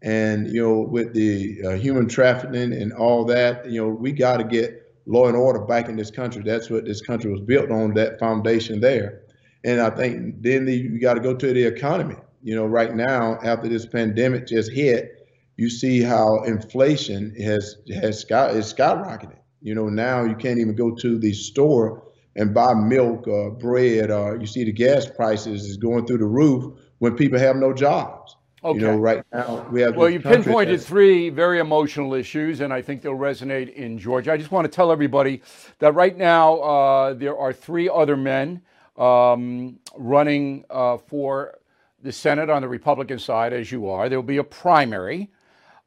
And, 0.00 0.50
you 0.52 0.62
know, 0.62 0.80
with 0.80 1.12
the 1.12 1.58
uh, 1.66 1.70
human 1.72 2.08
trafficking 2.08 2.72
and 2.72 2.92
all 2.92 3.24
that, 3.26 3.70
you 3.70 3.80
know, 3.80 3.88
we 3.88 4.12
got 4.12 4.38
to 4.38 4.44
get 4.44 4.94
law 5.06 5.26
and 5.26 5.36
order 5.36 5.60
back 5.60 5.88
in 5.88 5.96
this 5.96 6.10
country. 6.10 6.42
That's 6.42 6.70
what 6.70 6.86
this 6.86 7.02
country 7.02 7.30
was 7.30 7.40
built 7.40 7.70
on, 7.70 7.94
that 7.94 8.18
foundation 8.18 8.80
there. 8.80 9.22
And 9.64 9.80
I 9.80 9.90
think 9.90 10.42
then 10.42 10.64
the, 10.64 10.74
you 10.74 10.98
got 10.98 11.14
to 11.14 11.20
go 11.20 11.34
to 11.34 11.52
the 11.52 11.64
economy. 11.64 12.16
You 12.42 12.54
know, 12.54 12.66
right 12.66 12.94
now, 12.94 13.38
after 13.42 13.68
this 13.68 13.84
pandemic 13.84 14.46
just 14.46 14.70
hit, 14.70 15.17
you 15.58 15.68
see 15.68 16.00
how 16.00 16.44
inflation 16.44 17.34
has 17.34 17.76
has 18.00 18.20
sky, 18.20 18.48
is 18.50 18.72
skyrocketing. 18.72 19.40
You 19.60 19.74
know, 19.74 19.88
now 19.88 20.24
you 20.24 20.36
can't 20.36 20.58
even 20.58 20.74
go 20.74 20.94
to 20.94 21.18
the 21.18 21.32
store 21.32 22.04
and 22.36 22.54
buy 22.54 22.72
milk 22.72 23.26
or 23.26 23.50
bread 23.50 24.10
or 24.10 24.36
you 24.36 24.46
see 24.46 24.64
the 24.64 24.72
gas 24.72 25.06
prices 25.10 25.64
is 25.64 25.76
going 25.76 26.06
through 26.06 26.18
the 26.18 26.26
roof 26.26 26.78
when 27.00 27.16
people 27.16 27.38
have 27.38 27.56
no 27.56 27.74
jobs. 27.74 28.36
Okay. 28.62 28.78
You 28.78 28.86
know, 28.86 28.96
right 28.96 29.24
now 29.32 29.68
we 29.70 29.80
have. 29.82 29.96
Well, 29.96 30.10
you 30.10 30.20
pinpointed 30.20 30.80
three 30.80 31.28
very 31.28 31.58
emotional 31.58 32.14
issues, 32.14 32.60
and 32.60 32.72
I 32.72 32.82
think 32.82 33.02
they'll 33.02 33.12
resonate 33.12 33.72
in 33.74 33.98
Georgia. 33.98 34.32
I 34.32 34.36
just 34.36 34.50
want 34.50 34.64
to 34.64 34.70
tell 34.70 34.90
everybody 34.90 35.42
that 35.80 35.92
right 35.94 36.16
now 36.16 36.58
uh, 36.58 37.14
there 37.14 37.36
are 37.36 37.52
three 37.52 37.88
other 37.88 38.16
men 38.16 38.62
um, 38.96 39.78
running 39.96 40.64
uh, 40.70 40.98
for 40.98 41.58
the 42.02 42.12
Senate 42.12 42.50
on 42.50 42.62
the 42.62 42.68
Republican 42.68 43.18
side, 43.18 43.52
as 43.52 43.70
you 43.70 43.88
are. 43.88 44.08
There 44.08 44.18
will 44.18 44.26
be 44.26 44.38
a 44.38 44.44
primary, 44.44 45.30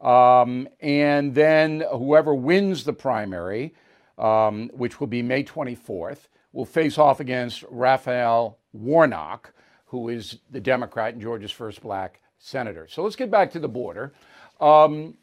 um, 0.01 0.67
and 0.79 1.35
then 1.35 1.83
whoever 1.91 2.33
wins 2.33 2.83
the 2.83 2.93
primary, 2.93 3.75
um, 4.17 4.69
which 4.73 4.99
will 4.99 5.07
be 5.07 5.21
May 5.21 5.43
24th, 5.43 6.27
will 6.53 6.65
face 6.65 6.97
off 6.97 7.19
against 7.19 7.63
Raphael 7.69 8.57
Warnock, 8.73 9.53
who 9.85 10.09
is 10.09 10.39
the 10.49 10.59
Democrat 10.59 11.13
and 11.13 11.21
Georgia's 11.21 11.51
first 11.51 11.81
black 11.81 12.21
senator. 12.39 12.87
So 12.89 13.03
let's 13.03 13.15
get 13.15 13.29
back 13.29 13.51
to 13.51 13.59
the 13.59 13.67
border. 13.67 14.13
Um, 14.59 15.15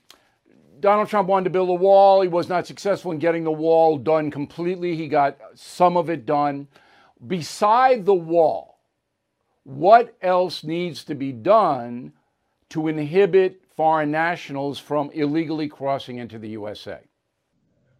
Donald 0.80 1.08
Trump 1.08 1.28
wanted 1.28 1.44
to 1.44 1.50
build 1.50 1.70
a 1.70 1.74
wall. 1.74 2.22
He 2.22 2.28
was 2.28 2.48
not 2.48 2.66
successful 2.66 3.10
in 3.10 3.18
getting 3.18 3.42
the 3.42 3.50
wall 3.50 3.98
done 3.98 4.30
completely. 4.30 4.94
He 4.94 5.08
got 5.08 5.36
some 5.54 5.96
of 5.96 6.08
it 6.08 6.24
done. 6.24 6.68
Beside 7.26 8.06
the 8.06 8.14
wall, 8.14 8.78
what 9.64 10.16
else 10.22 10.62
needs 10.62 11.02
to 11.04 11.16
be 11.16 11.32
done 11.32 12.12
to 12.70 12.86
inhibit 12.86 13.60
foreign 13.78 14.10
nationals 14.10 14.76
from 14.76 15.08
illegally 15.14 15.68
crossing 15.68 16.18
into 16.18 16.36
the 16.36 16.48
USA? 16.48 16.98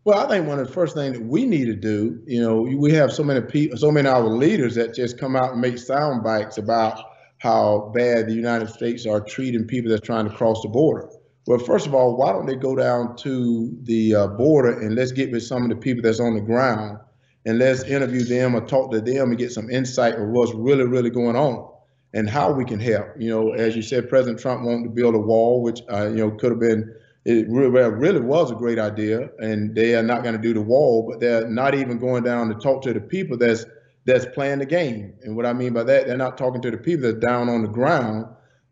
Well, 0.05 0.19
I 0.19 0.29
think 0.29 0.49
one 0.49 0.59
of 0.59 0.67
the 0.67 0.73
first 0.73 0.97
things 0.97 1.17
that 1.17 1.25
we 1.25 1.47
need 1.47 1.67
to 1.67 1.77
do, 1.77 2.21
you 2.27 2.43
know, 2.43 2.63
we 2.63 2.91
have 2.95 3.13
so 3.13 3.23
many 3.23 3.43
people, 3.43 3.79
so 3.79 3.93
many 3.93 4.09
of 4.09 4.15
our 4.17 4.29
leaders 4.29 4.75
that 4.75 4.93
just 4.93 5.21
come 5.21 5.37
out 5.37 5.53
and 5.53 5.61
make 5.61 5.79
sound 5.79 6.25
bites 6.25 6.59
about 6.59 7.01
how 7.39 7.93
bad 7.95 8.27
the 8.27 8.33
United 8.33 8.71
States 8.71 9.07
are 9.07 9.21
treating 9.21 9.69
people 9.69 9.89
that's 9.89 10.05
trying 10.05 10.29
to 10.29 10.35
cross 10.35 10.61
the 10.63 10.69
border. 10.69 11.09
Well, 11.47 11.61
first 11.61 11.87
of 11.87 11.95
all, 11.95 12.17
why 12.17 12.33
don't 12.33 12.47
they 12.47 12.57
go 12.57 12.75
down 12.75 13.15
to 13.19 13.79
the 13.85 14.17
uh, 14.17 14.27
border 14.27 14.81
and 14.81 14.97
let's 14.97 15.13
get 15.13 15.31
with 15.31 15.45
some 15.45 15.63
of 15.63 15.69
the 15.69 15.77
people 15.77 16.03
that's 16.03 16.19
on 16.19 16.35
the 16.35 16.41
ground 16.41 16.99
and 17.47 17.61
let's 17.61 17.85
interview 17.85 18.25
them 18.25 18.57
or 18.57 18.67
talk 18.67 18.91
to 18.91 19.01
them 19.01 19.29
and 19.29 19.39
get 19.39 19.53
some 19.53 19.71
insight 19.71 20.15
of 20.15 20.29
what's 20.31 20.53
really, 20.55 20.87
really 20.87 21.11
going 21.11 21.37
on 21.37 21.73
and 22.19 22.29
how 22.29 22.51
we 22.51 22.65
can 22.65 22.81
help. 22.81 23.07
You 23.17 23.31
know, 23.31 23.53
as 23.53 23.77
you 23.77 23.83
said, 23.83 24.09
President 24.09 24.41
Trump 24.41 24.65
wanted 24.65 24.85
to 24.85 24.91
build 24.91 25.15
a 25.15 25.19
wall, 25.19 25.63
which 25.63 25.83
uh, 25.91 26.09
you 26.09 26.17
know 26.17 26.31
could 26.33 26.51
have 26.51 26.59
been 26.59 26.93
it 27.25 27.47
really, 27.49 27.69
really 27.91 28.21
was 28.21 28.51
a 28.51 28.55
great 28.55 28.79
idea, 28.79 29.29
and 29.39 29.75
they 29.75 29.95
are 29.95 30.03
not 30.03 30.23
going 30.23 30.35
to 30.35 30.41
do 30.41 30.55
the 30.55 30.61
wall, 30.61 31.07
but 31.09 31.21
they're 31.21 31.47
not 31.47 31.75
even 31.75 31.99
going 31.99 32.25
down 32.25 32.49
to 32.49 32.55
talk 32.55 32.83
to 32.83 32.93
the 32.93 33.01
people 33.01 33.37
that's 33.37 33.67
that's 34.05 34.27
playing 34.35 34.59
the 34.59 34.67
game. 34.67 35.13
And 35.23 35.37
what 35.37 35.47
I 35.47 35.53
mean 35.53 35.75
by 35.75 35.85
that, 35.85 36.07
they're 36.07 36.17
not 36.17 36.39
talking 36.39 36.63
to 36.63 36.71
the 36.71 36.79
people 36.79 37.03
that's 37.03 37.25
down 37.25 37.49
on 37.49 37.63
the 37.63 37.69
ground 37.69 38.27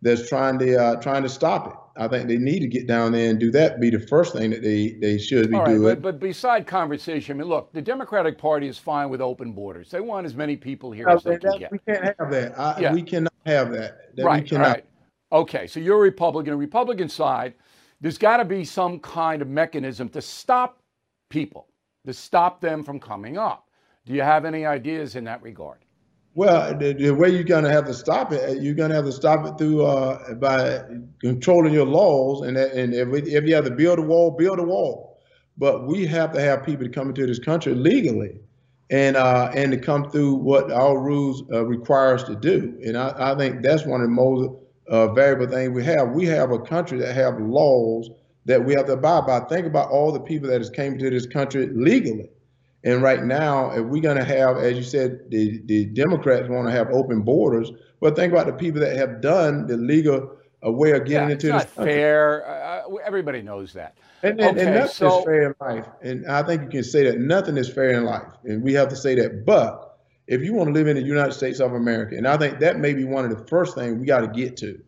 that's 0.07 0.29
trying 0.29 0.59
to 0.61 0.77
uh, 0.77 0.97
trying 1.01 1.23
to 1.23 1.29
stop 1.29 1.67
it. 1.69 1.75
I 1.99 2.09
think 2.09 2.29
they 2.29 2.37
need 2.37 2.61
to 2.61 2.67
get 2.67 2.87
down 2.87 3.13
there 3.13 3.31
and 3.31 3.39
do 3.41 3.51
that. 3.53 3.81
Be 3.81 3.91
the 3.91 4.01
first 4.01 4.35
thing 4.35 4.51
that 4.51 4.63
they 4.63 4.97
they 5.01 5.19
should 5.19 5.51
be 5.51 5.59
doing. 5.65 5.83
But, 5.83 6.03
but 6.03 6.21
beside 6.21 6.67
conversation, 6.67 7.37
I 7.37 7.39
mean, 7.39 7.49
look, 7.49 7.73
the 7.73 7.83
Democratic 7.83 8.39
Party 8.39 8.69
is 8.69 8.79
fine 8.79 9.11
with 9.11 9.21
open 9.21 9.53
borders. 9.53 9.91
They 9.91 10.01
want 10.01 10.27
as 10.27 10.35
many 10.35 10.57
people 10.57 10.93
here 10.93 11.07
no, 11.07 11.15
as 11.15 11.25
they 11.25 11.39
can 11.39 11.59
get. 11.59 11.73
We 11.73 11.79
can't 11.79 12.05
have 12.19 12.31
that. 12.31 12.59
I, 12.59 12.81
yeah. 12.81 12.93
We 12.93 13.03
cannot 13.03 13.33
have 13.45 13.73
that. 13.73 14.17
that 14.17 14.25
right. 14.25 14.51
Right. 14.53 14.85
Okay. 15.33 15.67
So 15.67 15.81
you're 15.81 15.99
a 15.99 16.01
Republican. 16.01 16.57
Republican 16.57 17.09
side 17.09 17.55
there's 18.01 18.19
got 18.19 18.39
to 18.39 18.45
be 18.45 18.65
some 18.65 18.99
kind 19.01 19.43
of 19.43 19.49
mechanism 19.49 20.09
to 20.11 20.21
stop 20.21 20.83
people, 21.31 21.69
to 22.05 22.13
stop 22.13 22.61
them 22.61 22.83
from 22.83 23.01
coming 23.01 23.39
up. 23.39 23.69
Do 24.05 24.13
you 24.13 24.23
have 24.23 24.45
any 24.45 24.67
ideas 24.67 25.17
in 25.17 25.25
that 25.25 25.43
regard? 25.43 25.85
Well, 26.37 26.77
the, 26.77 26.93
the 26.93 27.13
way 27.13 27.31
you're 27.31 27.45
going 27.45 27.65
to 27.65 27.73
have 27.73 27.87
to 27.87 27.95
stop 27.95 28.31
it, 28.31 28.61
you're 28.61 28.75
going 28.75 28.91
to 28.91 28.97
have 28.97 29.07
to 29.07 29.13
stop 29.13 29.47
it 29.47 29.57
through 29.57 29.87
uh, 29.87 30.35
by 30.35 30.83
controlling 31.19 31.73
your 31.73 31.87
laws. 31.87 32.47
And 32.47 32.59
and 32.59 32.93
if, 32.93 33.09
if 33.27 33.45
you 33.45 33.55
have 33.55 33.65
to 33.65 33.71
build 33.71 33.99
a 33.99 34.03
wall, 34.03 34.33
build 34.33 34.59
a 34.59 34.63
wall. 34.63 35.19
But 35.57 35.87
we 35.87 36.05
have 36.05 36.33
to 36.33 36.41
have 36.43 36.63
people 36.63 36.85
to 36.85 36.91
come 36.91 37.09
into 37.09 37.27
this 37.27 37.39
country 37.39 37.75
legally, 37.75 38.39
and 38.91 39.17
uh, 39.17 39.51
and 39.55 39.73
to 39.73 39.79
come 39.79 40.11
through 40.11 40.35
what 40.35 40.71
our 40.71 41.01
rules 41.01 41.43
uh, 41.51 41.65
require 41.65 42.17
us 42.17 42.25
to 42.25 42.37
do. 42.37 42.79
And 42.85 42.99
I, 42.99 43.15
I 43.33 43.35
think 43.35 43.63
that's 43.63 43.87
one 43.87 44.03
of 44.03 44.07
the 44.07 44.13
most 44.13 44.51
uh, 44.91 45.15
variable 45.15 45.47
things 45.47 45.71
we 45.71 45.85
have. 45.85 46.11
We 46.11 46.27
have 46.27 46.51
a 46.51 46.59
country 46.59 46.99
that 46.99 47.15
have 47.15 47.41
laws 47.41 48.11
that 48.45 48.63
we 48.63 48.75
have 48.75 48.85
to 48.89 48.93
abide 48.93 49.27
by. 49.27 49.41
Think 49.41 49.67
about 49.67 49.89
all 49.89 50.13
the 50.13 50.21
people 50.21 50.51
that 50.51 50.61
has 50.61 50.69
came 50.69 50.99
to 50.99 51.09
this 51.09 51.25
country 51.25 51.69
legally 51.69 52.29
and 52.87 53.03
right 53.03 53.25
now, 53.25 53.73
if 53.73 53.85
we're 53.85 54.01
going 54.01 54.17
to 54.17 54.25
have, 54.25 54.59
as 54.59 54.77
you 54.77 54.85
said, 54.85 55.29
the, 55.29 55.61
the 55.65 55.87
Democrats 55.87 56.49
want 56.49 56.69
to 56.69 56.73
have 56.73 56.89
open 56.93 57.23
borders, 57.23 57.73
but 58.01 58.15
think 58.15 58.33
about 58.33 58.47
the 58.47 58.53
people 58.53 58.81
that 58.81 58.97
have 58.97 59.21
done 59.21 59.67
the 59.67 59.77
legal 59.77 60.37
uh, 60.65 60.71
way 60.71 60.93
of 60.93 61.05
getting 61.05 61.29
yeah, 61.29 61.35
into 61.35 61.53
it's 61.53 61.65
this 61.65 61.77
not 61.77 61.85
fair. 61.85 62.49
Uh, 62.49 62.95
everybody 63.05 63.43
knows 63.43 63.73
that. 63.73 63.99
And, 64.23 64.41
and, 64.41 64.57
okay, 64.57 64.67
and 64.67 64.75
nothing 64.77 64.95
so, 64.95 65.19
is 65.19 65.25
fair 65.25 65.43
in 65.49 65.55
life. 65.61 65.89
And 66.01 66.29
I 66.29 66.45
think 66.45 66.63
you 66.63 66.69
can 66.69 66.85
say 66.85 67.03
that 67.03 67.19
nothing 67.19 67.57
is 67.57 67.69
fair 67.69 67.91
in 67.91 68.05
life. 68.05 68.33
And 68.45 68.63
we 68.63 68.73
have 68.75 68.89
to 68.91 68.97
say 68.97 69.17
that. 69.17 69.45
But 69.45 69.99
if 70.29 70.43
you 70.43 70.55
want 70.55 70.69
to 70.69 70.73
live 70.73 70.87
in 70.87 70.95
the 70.95 71.03
United 71.03 71.33
States 71.33 71.59
of 71.59 71.73
America, 71.73 72.17
and 72.17 72.29
I 72.29 72.37
think 72.37 72.61
that 72.61 72.79
may 72.79 72.95
be 72.95 73.03
one 73.03 73.25
of 73.25 73.37
the 73.37 73.45
first 73.47 73.75
things 73.75 73.99
we 73.99 74.07
got 74.07 74.21
to 74.21 74.29
get 74.29 74.57
to. 74.59 74.81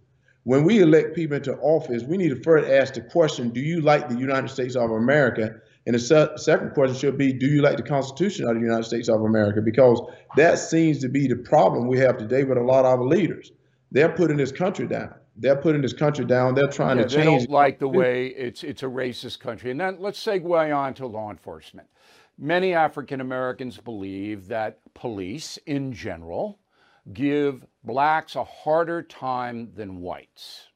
When 0.44 0.62
we 0.62 0.80
elect 0.82 1.16
people 1.16 1.36
into 1.36 1.56
office, 1.56 2.04
we 2.04 2.16
need 2.16 2.28
to 2.28 2.40
first 2.44 2.70
ask 2.70 2.94
the 2.94 3.00
question 3.00 3.50
Do 3.50 3.60
you 3.60 3.80
like 3.80 4.08
the 4.08 4.16
United 4.16 4.50
States 4.50 4.76
of 4.76 4.92
America? 4.92 5.56
And 5.88 5.95
the 5.95 5.99
se- 5.99 6.37
second 6.37 6.75
question 6.75 6.95
should 6.99 7.16
be, 7.16 7.33
do 7.33 7.47
you 7.47 7.62
like 7.62 7.78
the 7.78 7.83
Constitution 7.83 8.47
of 8.47 8.54
the 8.54 8.61
United 8.61 8.85
States 8.85 9.09
of 9.09 9.23
America? 9.23 9.62
Because 9.62 9.99
that 10.37 10.59
seems 10.59 10.99
to 10.99 11.09
be 11.09 11.26
the 11.26 11.37
problem 11.37 11.88
we 11.88 11.99
have 11.99 12.18
today 12.18 12.45
with 12.45 12.59
a 12.59 12.62
lot 12.62 12.85
of 12.85 13.00
our 13.00 13.07
leaders. 13.07 13.52
They're 13.90 14.11
putting 14.11 14.37
this 14.37 14.52
country 14.52 14.87
down. 14.87 15.14
They're 15.35 15.57
putting 15.57 15.80
this 15.80 15.95
country 15.95 16.26
down. 16.26 16.54
They're 16.54 16.68
trying 16.68 16.99
yeah, 16.99 17.04
to 17.04 17.09
change. 17.09 17.25
They 17.25 17.47
don't 17.47 17.50
like 17.50 17.78
the 17.78 17.88
way 17.88 18.26
it's 18.26 18.64
it's 18.64 18.83
a 18.83 18.87
racist 18.87 19.40
country. 19.40 19.71
And 19.71 19.80
then 19.80 19.97
let's 19.99 20.23
segue 20.23 20.76
on 20.76 20.92
to 20.92 21.07
law 21.07 21.30
enforcement. 21.30 21.88
Many 22.37 22.75
African 22.75 23.23
Americans 23.23 23.78
believe 23.78 24.49
that 24.49 24.80
police, 24.92 25.59
in 25.64 25.95
general, 25.95 26.59
give 27.14 27.64
blacks 27.83 28.37
a 28.37 28.45
harder 28.45 29.02
time 29.02 29.71
than 29.75 30.02
whites. 30.02 30.68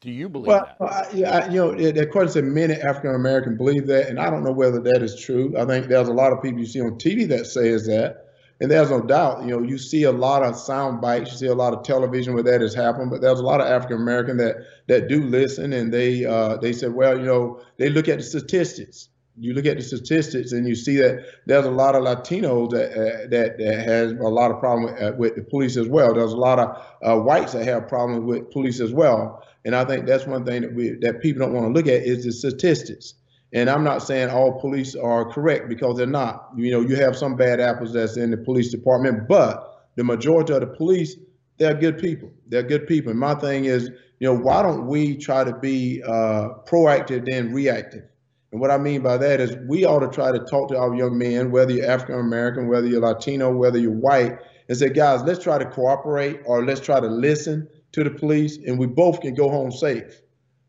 Do 0.00 0.12
you 0.12 0.28
believe 0.28 0.46
well, 0.46 0.76
that? 0.78 0.92
I, 0.92 1.06
yeah, 1.12 1.38
I, 1.38 1.48
you 1.48 1.56
know, 1.56 1.74
the 1.74 2.06
question 2.06 2.32
said 2.32 2.44
many 2.44 2.74
African 2.74 3.16
American 3.16 3.56
believe 3.56 3.88
that, 3.88 4.08
and 4.08 4.20
I 4.20 4.30
don't 4.30 4.44
know 4.44 4.52
whether 4.52 4.80
that 4.80 5.02
is 5.02 5.20
true. 5.20 5.54
I 5.58 5.64
think 5.64 5.88
there's 5.88 6.06
a 6.06 6.12
lot 6.12 6.32
of 6.32 6.40
people 6.40 6.60
you 6.60 6.66
see 6.66 6.80
on 6.80 6.92
TV 6.92 7.26
that 7.28 7.46
says 7.46 7.86
that, 7.86 8.26
and 8.60 8.70
there's 8.70 8.90
no 8.90 9.00
doubt. 9.00 9.42
You 9.42 9.56
know, 9.56 9.62
you 9.62 9.76
see 9.76 10.04
a 10.04 10.12
lot 10.12 10.44
of 10.44 10.56
sound 10.56 11.00
bites, 11.00 11.32
you 11.32 11.38
see 11.38 11.46
a 11.46 11.54
lot 11.54 11.74
of 11.74 11.82
television 11.82 12.34
where 12.34 12.44
that 12.44 12.60
has 12.60 12.74
happened, 12.74 13.10
but 13.10 13.20
there's 13.20 13.40
a 13.40 13.44
lot 13.44 13.60
of 13.60 13.66
African 13.66 14.00
American 14.00 14.36
that 14.36 14.56
that 14.86 15.08
do 15.08 15.24
listen, 15.24 15.72
and 15.72 15.92
they 15.92 16.24
uh, 16.24 16.58
they 16.58 16.72
said, 16.72 16.94
well, 16.94 17.18
you 17.18 17.26
know, 17.26 17.60
they 17.76 17.90
look 17.90 18.06
at 18.06 18.18
the 18.18 18.24
statistics. 18.24 19.08
You 19.40 19.54
look 19.54 19.66
at 19.66 19.76
the 19.76 19.82
statistics, 19.82 20.52
and 20.52 20.66
you 20.66 20.74
see 20.74 20.96
that 20.96 21.24
there's 21.46 21.66
a 21.66 21.70
lot 21.70 21.94
of 21.94 22.02
Latinos 22.02 22.70
that 22.70 22.92
uh, 22.92 23.28
that, 23.30 23.58
that 23.58 23.78
has 23.86 24.12
a 24.12 24.28
lot 24.28 24.50
of 24.50 24.58
problem 24.58 24.92
with, 24.92 25.02
uh, 25.02 25.12
with, 25.16 25.36
the 25.36 25.42
police 25.42 25.76
as 25.76 25.88
well. 25.88 26.14
There's 26.14 26.32
a 26.32 26.36
lot 26.36 26.58
of 26.58 26.84
uh, 27.02 27.20
whites 27.20 27.52
that 27.52 27.64
have 27.64 27.88
problems 27.88 28.24
with 28.24 28.50
police 28.50 28.80
as 28.80 28.92
well. 28.92 29.44
And 29.64 29.74
I 29.76 29.84
think 29.84 30.06
that's 30.06 30.26
one 30.26 30.44
thing 30.44 30.62
that 30.62 30.74
we 30.74 30.90
that 31.00 31.20
people 31.20 31.40
don't 31.40 31.54
want 31.54 31.66
to 31.66 31.72
look 31.72 31.86
at 31.86 32.02
is 32.02 32.24
the 32.24 32.32
statistics. 32.32 33.14
And 33.52 33.70
I'm 33.70 33.82
not 33.82 34.02
saying 34.02 34.28
all 34.28 34.60
police 34.60 34.94
are 34.94 35.30
correct 35.30 35.68
because 35.68 35.96
they're 35.96 36.06
not. 36.06 36.50
You 36.56 36.70
know, 36.70 36.80
you 36.80 36.96
have 36.96 37.16
some 37.16 37.36
bad 37.36 37.60
apples 37.60 37.92
that's 37.92 38.16
in 38.16 38.30
the 38.30 38.36
police 38.36 38.70
department, 38.70 39.26
but 39.26 39.86
the 39.96 40.04
majority 40.04 40.52
of 40.52 40.60
the 40.60 40.66
police, 40.66 41.16
they're 41.56 41.74
good 41.74 41.98
people. 41.98 42.30
They're 42.46 42.62
good 42.62 42.86
people. 42.86 43.10
And 43.10 43.18
my 43.18 43.34
thing 43.34 43.64
is, 43.64 43.90
you 44.20 44.28
know, 44.28 44.34
why 44.34 44.62
don't 44.62 44.86
we 44.86 45.16
try 45.16 45.44
to 45.44 45.52
be 45.54 46.02
uh, 46.02 46.50
proactive 46.66 47.28
than 47.30 47.52
reactive? 47.52 48.04
And 48.52 48.60
what 48.60 48.70
I 48.70 48.78
mean 48.78 49.02
by 49.02 49.18
that 49.18 49.40
is 49.40 49.56
we 49.68 49.84
ought 49.84 50.00
to 50.00 50.08
try 50.08 50.32
to 50.32 50.38
talk 50.38 50.68
to 50.70 50.78
our 50.78 50.94
young 50.94 51.18
men, 51.18 51.50
whether 51.50 51.72
you're 51.72 51.90
African 51.90 52.18
American, 52.18 52.68
whether 52.68 52.86
you're 52.86 53.00
Latino, 53.00 53.54
whether 53.54 53.78
you're 53.78 53.90
white, 53.90 54.38
and 54.68 54.76
say, 54.76 54.88
guys, 54.88 55.22
let's 55.22 55.42
try 55.42 55.58
to 55.58 55.66
cooperate 55.66 56.40
or 56.46 56.64
let's 56.64 56.80
try 56.80 57.00
to 57.00 57.06
listen 57.06 57.68
to 57.92 58.04
the 58.04 58.10
police 58.10 58.58
and 58.66 58.78
we 58.78 58.86
both 58.86 59.20
can 59.20 59.34
go 59.34 59.48
home 59.48 59.70
safe. 59.70 60.22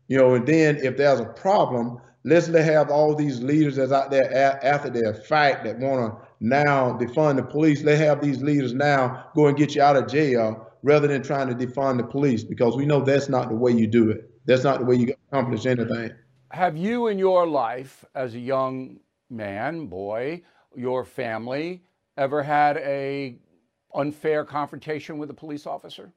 You 0.08 0.18
know, 0.18 0.34
and 0.34 0.46
then 0.46 0.76
if 0.76 0.96
there's 0.96 1.20
a 1.20 1.26
problem, 1.26 1.98
let's 2.24 2.48
let 2.48 2.64
have 2.64 2.90
all 2.90 3.14
these 3.14 3.40
leaders 3.40 3.76
that's 3.76 3.92
out 3.92 4.10
there 4.10 4.32
after 4.64 4.90
their 4.90 5.14
fight 5.14 5.64
that 5.64 5.78
want 5.78 6.12
to 6.12 6.28
now 6.40 6.98
defund 6.98 7.36
the 7.36 7.42
police. 7.42 7.82
Let 7.82 7.98
have 7.98 8.20
these 8.20 8.42
leaders 8.42 8.74
now 8.74 9.26
go 9.34 9.46
and 9.46 9.56
get 9.56 9.74
you 9.74 9.82
out 9.82 9.96
of 9.96 10.08
jail 10.08 10.66
rather 10.82 11.06
than 11.08 11.22
trying 11.22 11.48
to 11.48 11.54
defund 11.54 11.98
the 11.98 12.04
police 12.04 12.42
because 12.42 12.76
we 12.76 12.86
know 12.86 13.00
that's 13.00 13.28
not 13.28 13.48
the 13.48 13.54
way 13.54 13.72
you 13.72 13.86
do 13.86 14.10
it. 14.10 14.30
That's 14.46 14.64
not 14.64 14.80
the 14.80 14.86
way 14.86 14.96
you 14.96 15.14
accomplish 15.30 15.66
anything. 15.66 16.12
Have 16.50 16.76
you 16.76 17.06
in 17.06 17.18
your 17.18 17.46
life 17.46 18.04
as 18.16 18.34
a 18.34 18.38
young 18.38 18.98
man, 19.30 19.86
boy, 19.86 20.42
your 20.74 21.04
family 21.04 21.84
ever 22.16 22.42
had 22.42 22.76
a 22.78 23.36
unfair 23.94 24.44
confrontation 24.44 25.18
with 25.18 25.30
a 25.30 25.34
police 25.34 25.64
officer? 25.64 26.12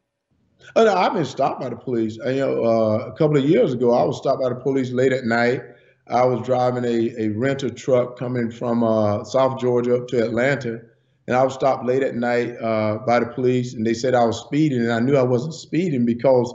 Oh, 0.76 0.86
no, 0.86 0.96
I've 0.96 1.14
been 1.14 1.26
stopped 1.26 1.62
by 1.62 1.70
the 1.70 1.76
police. 1.76 2.16
You 2.18 2.36
know, 2.36 2.64
uh, 2.64 2.98
a 3.06 3.12
couple 3.12 3.38
of 3.38 3.46
years 3.46 3.74
ago, 3.74 3.94
I 3.94 4.04
was 4.04 4.18
stopped 4.18 4.42
by 4.42 4.50
the 4.50 4.56
police 4.56 4.92
late 4.92 5.12
at 5.12 5.26
night. 5.26 5.62
I 6.08 6.26
was 6.26 6.44
driving 6.46 6.84
a, 6.84 7.14
a 7.22 7.30
rental 7.30 7.70
truck 7.70 8.18
coming 8.18 8.50
from 8.50 8.84
uh, 8.84 9.24
South 9.26 9.60
Georgia 9.60 9.98
up 9.98 10.08
to 10.10 10.24
Atlanta, 10.24 10.82
and 11.28 11.36
I 11.38 11.44
was 11.44 11.54
stopped 11.54 11.86
late 11.86 12.02
at 12.02 12.16
night 12.16 12.60
uh, 12.60 12.98
by 13.06 13.20
the 13.20 13.28
police, 13.28 13.76
and 13.76 13.86
they 13.86 13.94
said 13.94 14.16
I 14.16 14.26
was 14.26 14.40
speeding, 14.40 14.82
and 14.82 14.92
I 14.92 15.00
knew 15.00 15.16
I 15.16 15.24
wasn't 15.24 15.54
speeding 15.54 16.06
because 16.06 16.54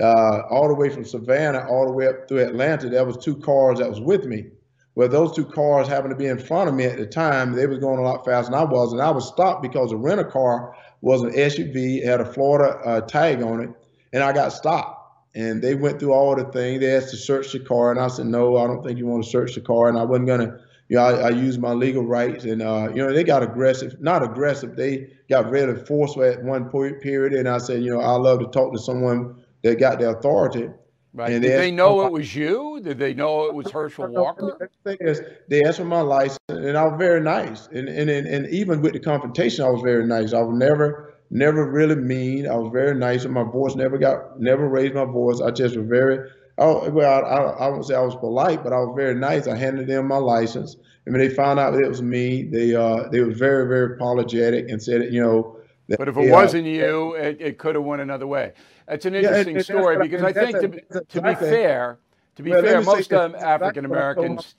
uh, 0.00 0.42
all 0.48 0.68
the 0.68 0.74
way 0.74 0.88
from 0.88 1.04
Savannah 1.04 1.66
all 1.68 1.86
the 1.86 1.92
way 1.92 2.06
up 2.06 2.28
through 2.28 2.38
Atlanta, 2.38 2.88
there 2.88 3.04
was 3.04 3.16
two 3.16 3.36
cars 3.36 3.78
that 3.78 3.88
was 3.88 4.00
with 4.00 4.24
me. 4.24 4.46
Well, 4.94 5.08
those 5.08 5.34
two 5.34 5.46
cars 5.46 5.88
happened 5.88 6.10
to 6.10 6.16
be 6.16 6.26
in 6.26 6.38
front 6.38 6.68
of 6.68 6.74
me 6.74 6.84
at 6.84 6.98
the 6.98 7.06
time. 7.06 7.52
They 7.52 7.66
was 7.66 7.78
going 7.78 7.98
a 7.98 8.02
lot 8.02 8.24
faster 8.24 8.50
than 8.50 8.60
I 8.60 8.64
was, 8.64 8.92
and 8.92 9.00
I 9.00 9.10
was 9.10 9.26
stopped 9.26 9.62
because 9.62 9.90
the 9.90 9.96
rental 9.96 10.26
car 10.30 10.74
was 11.00 11.22
an 11.22 11.30
SUV, 11.30 12.04
had 12.04 12.20
a 12.20 12.24
Florida 12.24 12.78
uh, 12.84 13.00
tag 13.00 13.42
on 13.42 13.60
it, 13.60 13.70
and 14.12 14.22
I 14.22 14.32
got 14.32 14.52
stopped. 14.52 14.98
And 15.34 15.62
they 15.62 15.74
went 15.74 15.98
through 15.98 16.12
all 16.12 16.36
the 16.36 16.44
thing. 16.44 16.80
They 16.80 16.94
asked 16.94 17.10
to 17.10 17.16
search 17.16 17.52
the 17.52 17.60
car, 17.60 17.90
and 17.90 17.98
I 17.98 18.08
said, 18.08 18.26
no, 18.26 18.58
I 18.58 18.66
don't 18.66 18.82
think 18.82 18.98
you 18.98 19.06
want 19.06 19.24
to 19.24 19.30
search 19.30 19.54
the 19.54 19.62
car. 19.62 19.88
And 19.88 19.96
I 19.96 20.04
wasn't 20.04 20.28
gonna, 20.28 20.60
you 20.90 20.96
know, 20.96 21.04
I, 21.04 21.12
I 21.12 21.30
used 21.30 21.58
my 21.58 21.72
legal 21.72 22.04
rights, 22.04 22.44
and 22.44 22.60
uh, 22.60 22.90
you 22.94 23.02
know, 23.02 23.14
they 23.14 23.24
got 23.24 23.42
aggressive, 23.42 23.98
not 23.98 24.22
aggressive. 24.22 24.76
They 24.76 25.08
got 25.30 25.50
really 25.50 25.82
forceful 25.86 26.24
at 26.24 26.44
one 26.44 26.68
point 26.68 27.00
period, 27.00 27.32
and 27.32 27.48
I 27.48 27.56
said, 27.56 27.82
you 27.82 27.90
know, 27.90 28.00
I 28.00 28.12
love 28.16 28.40
to 28.40 28.46
talk 28.46 28.74
to 28.74 28.78
someone 28.78 29.41
that 29.62 29.78
got 29.78 29.98
the 29.98 30.10
authority. 30.10 30.68
Right. 31.14 31.32
And 31.32 31.42
Did 31.42 31.52
they, 31.52 31.56
they 31.56 31.70
know 31.70 32.06
it 32.06 32.12
was 32.12 32.34
you? 32.34 32.80
Did 32.82 32.98
they 32.98 33.12
know 33.12 33.44
it 33.44 33.54
was 33.54 33.70
Herschel 33.70 34.08
Walker? 34.08 34.56
The 34.58 34.68
thing 34.82 35.06
is, 35.06 35.20
they 35.48 35.62
asked 35.62 35.76
for 35.76 35.84
my 35.84 36.00
license, 36.00 36.38
and 36.48 36.76
I 36.76 36.84
was 36.84 36.94
very 36.98 37.20
nice. 37.20 37.66
And, 37.66 37.88
and 37.88 38.08
and 38.08 38.26
and 38.26 38.46
even 38.48 38.80
with 38.80 38.94
the 38.94 39.00
confrontation, 39.00 39.64
I 39.64 39.68
was 39.68 39.82
very 39.82 40.06
nice. 40.06 40.32
I 40.32 40.40
was 40.40 40.56
never 40.56 41.12
never 41.30 41.70
really 41.70 41.96
mean. 41.96 42.48
I 42.48 42.56
was 42.56 42.70
very 42.72 42.94
nice, 42.94 43.24
and 43.24 43.34
my 43.34 43.42
voice 43.42 43.74
never 43.74 43.98
got 43.98 44.40
never 44.40 44.66
raised 44.66 44.94
my 44.94 45.04
voice. 45.04 45.40
I 45.42 45.50
just 45.50 45.76
was 45.76 45.86
very. 45.86 46.30
Oh 46.56 46.88
well, 46.88 47.24
I, 47.24 47.64
I 47.64 47.68
won't 47.68 47.84
say 47.84 47.94
I 47.94 48.00
was 48.00 48.16
polite, 48.16 48.64
but 48.64 48.72
I 48.72 48.78
was 48.78 48.94
very 48.96 49.14
nice. 49.14 49.46
I 49.46 49.56
handed 49.56 49.88
them 49.88 50.08
my 50.08 50.16
license, 50.16 50.76
and 51.04 51.14
when 51.14 51.20
they 51.20 51.34
found 51.34 51.60
out 51.60 51.72
that 51.72 51.82
it 51.82 51.88
was 51.88 52.00
me, 52.00 52.44
they 52.44 52.74
uh 52.74 53.08
they 53.10 53.20
were 53.20 53.32
very 53.32 53.68
very 53.68 53.96
apologetic 53.96 54.70
and 54.70 54.82
said, 54.82 55.12
you 55.12 55.22
know. 55.22 55.58
But 55.88 56.08
if 56.08 56.16
it 56.16 56.30
wasn't 56.30 56.66
you, 56.66 57.14
it, 57.14 57.40
it 57.40 57.58
could 57.58 57.74
have 57.74 57.84
went 57.84 58.02
another 58.02 58.26
way. 58.26 58.52
It's 58.88 59.04
an 59.04 59.14
interesting 59.14 59.56
yeah, 59.56 59.62
story 59.62 59.96
because 59.98 60.22
I 60.22 60.32
think, 60.32 60.90
to, 60.90 61.00
to 61.00 61.22
be 61.22 61.34
fair, 61.34 61.98
to 62.36 62.42
be 62.42 62.50
well, 62.50 62.62
fair, 62.62 62.82
most 62.82 63.12
um, 63.12 63.34
African 63.34 63.84
Americans, 63.84 64.54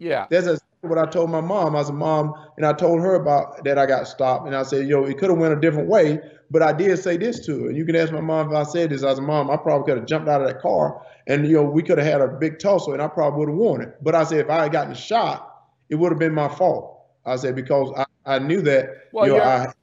yeah. 0.00 0.26
That's 0.30 0.46
exactly 0.46 0.88
what 0.88 0.98
I 0.98 1.06
told 1.06 1.30
my 1.30 1.42
mom. 1.42 1.76
I 1.76 1.80
was 1.80 1.90
a 1.90 1.92
mom, 1.92 2.34
and 2.56 2.64
I 2.64 2.72
told 2.72 3.00
her 3.00 3.14
about 3.14 3.62
that 3.64 3.78
I 3.78 3.84
got 3.86 4.08
stopped, 4.08 4.46
and 4.46 4.56
I 4.56 4.62
said, 4.62 4.88
yo, 4.88 5.04
it 5.04 5.18
could 5.18 5.28
have 5.28 5.38
went 5.38 5.52
a 5.52 5.60
different 5.60 5.88
way, 5.88 6.18
but 6.50 6.62
I 6.62 6.72
did 6.72 6.98
say 6.98 7.18
this 7.18 7.44
to 7.46 7.64
her. 7.64 7.68
And 7.68 7.76
you 7.76 7.84
can 7.84 7.94
ask 7.94 8.10
my 8.10 8.20
mom 8.20 8.48
if 8.48 8.54
I 8.54 8.62
said 8.62 8.90
this. 8.90 9.04
I 9.04 9.10
was 9.10 9.18
a 9.18 9.22
mom, 9.22 9.50
I 9.50 9.58
probably 9.58 9.86
could 9.86 9.98
have 9.98 10.08
jumped 10.08 10.28
out 10.28 10.40
of 10.40 10.48
that 10.48 10.60
car, 10.60 11.02
and 11.26 11.46
you 11.46 11.54
know, 11.54 11.64
we 11.64 11.82
could 11.82 11.98
have 11.98 12.06
had 12.06 12.22
a 12.22 12.28
big 12.28 12.58
tussle, 12.58 12.94
and 12.94 13.02
I 13.02 13.08
probably 13.08 13.40
would 13.40 13.50
have 13.50 13.58
won 13.58 13.82
it. 13.82 13.94
But 14.02 14.14
I 14.14 14.24
said, 14.24 14.40
if 14.40 14.50
I 14.50 14.62
had 14.62 14.72
gotten 14.72 14.94
shot, 14.94 15.46
it 15.90 15.96
would 15.96 16.12
have 16.12 16.18
been 16.18 16.34
my 16.34 16.48
fault. 16.48 16.89
I 17.26 17.36
said 17.36 17.56
because 17.56 17.92
I, 17.96 18.06
I 18.36 18.38
knew 18.40 18.62
that. 18.62 18.90
Well, 19.12 19.28
you 19.28 19.36
are 19.36 19.74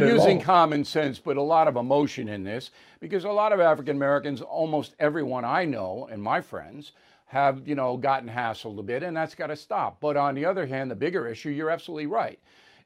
using 0.00 0.40
common 0.40 0.84
sense, 0.84 1.18
but 1.18 1.36
a 1.36 1.42
lot 1.42 1.68
of 1.68 1.76
emotion 1.76 2.28
in 2.28 2.44
this 2.44 2.70
because 3.00 3.24
a 3.24 3.30
lot 3.30 3.52
of 3.52 3.60
African 3.60 3.96
Americans, 3.96 4.42
almost 4.42 4.96
everyone 5.00 5.44
I 5.44 5.64
know 5.66 6.08
and 6.10 6.22
my 6.22 6.40
friends, 6.40 6.92
have 7.26 7.66
you 7.68 7.74
know 7.76 7.96
gotten 7.98 8.28
hassled 8.30 8.78
a 8.78 8.82
bit, 8.84 9.02
and 9.04 9.16
that's 9.16 9.34
got 9.36 9.48
to 9.48 9.56
stop. 9.56 10.00
But 10.00 10.16
on 10.16 10.34
the 10.34 10.44
other 10.46 10.66
hand, 10.66 10.90
the 10.90 10.96
bigger 10.96 11.28
issue, 11.28 11.50
you're 11.50 11.70
absolutely 11.70 12.06
right. 12.06 12.40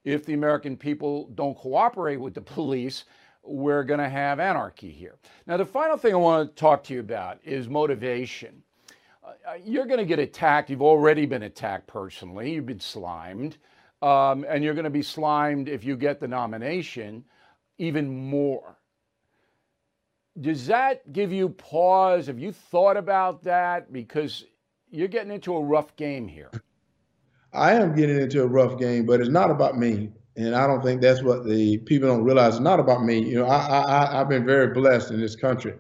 If 0.05 0.27
the 0.27 0.35
American 0.35 0.77
people 0.77 1.29
don't 1.35 1.57
cooperate 1.59 2.18
with 2.18 2.35
the 2.35 2.42
police, 2.42 3.05
we're 3.44 3.85
going 3.85 4.01
to 4.01 4.09
have 4.09 4.40
anarchy 4.40 4.90
here. 4.90 5.16
Now, 5.46 5.59
the 5.59 5.66
final 5.66 5.96
thing 5.99 6.14
I 6.14 6.18
want 6.18 6.51
to 6.51 6.61
talk 6.61 6.85
to 6.85 6.94
you 6.94 7.01
about 7.01 7.40
is 7.44 7.68
motivation. 7.68 8.62
uh, 9.46 9.55
you're 9.64 9.87
going 9.87 9.99
to 10.01 10.07
get 10.07 10.18
attacked. 10.18 10.70
You've 10.70 10.83
already 10.83 11.27
been 11.27 11.44
attacked 11.44 11.87
personally. 11.87 12.53
You've 12.55 12.66
been 12.66 12.81
slimed. 12.81 13.59
Um, 14.02 14.46
and 14.48 14.64
you're 14.64 14.74
going 14.74 14.84
to 14.84 14.90
be 14.90 15.02
slimed 15.02 15.68
if 15.68 15.84
you 15.84 15.96
get 15.96 16.20
the 16.20 16.28
nomination 16.28 17.24
even 17.78 18.08
more. 18.08 18.78
Does 20.40 20.66
that 20.68 21.12
give 21.12 21.32
you 21.32 21.50
pause? 21.50 22.26
Have 22.26 22.38
you 22.38 22.52
thought 22.52 22.96
about 22.96 23.42
that? 23.44 23.92
Because 23.92 24.44
you're 24.90 25.08
getting 25.08 25.32
into 25.32 25.54
a 25.54 25.62
rough 25.62 25.94
game 25.96 26.28
here. 26.28 26.50
I 27.52 27.72
am 27.72 27.94
getting 27.94 28.18
into 28.18 28.42
a 28.42 28.46
rough 28.46 28.78
game, 28.78 29.06
but 29.06 29.20
it's 29.20 29.28
not 29.28 29.50
about 29.50 29.76
me. 29.76 30.10
And 30.36 30.54
I 30.54 30.66
don't 30.66 30.82
think 30.82 31.02
that's 31.02 31.22
what 31.22 31.44
the 31.44 31.78
people 31.78 32.08
don't 32.08 32.24
realize. 32.24 32.54
It's 32.54 32.62
not 32.62 32.80
about 32.80 33.04
me. 33.04 33.18
You 33.18 33.40
know, 33.40 33.46
I, 33.46 33.80
I, 33.80 34.20
I've 34.20 34.28
been 34.28 34.46
very 34.46 34.72
blessed 34.72 35.10
in 35.10 35.20
this 35.20 35.36
country. 35.36 35.74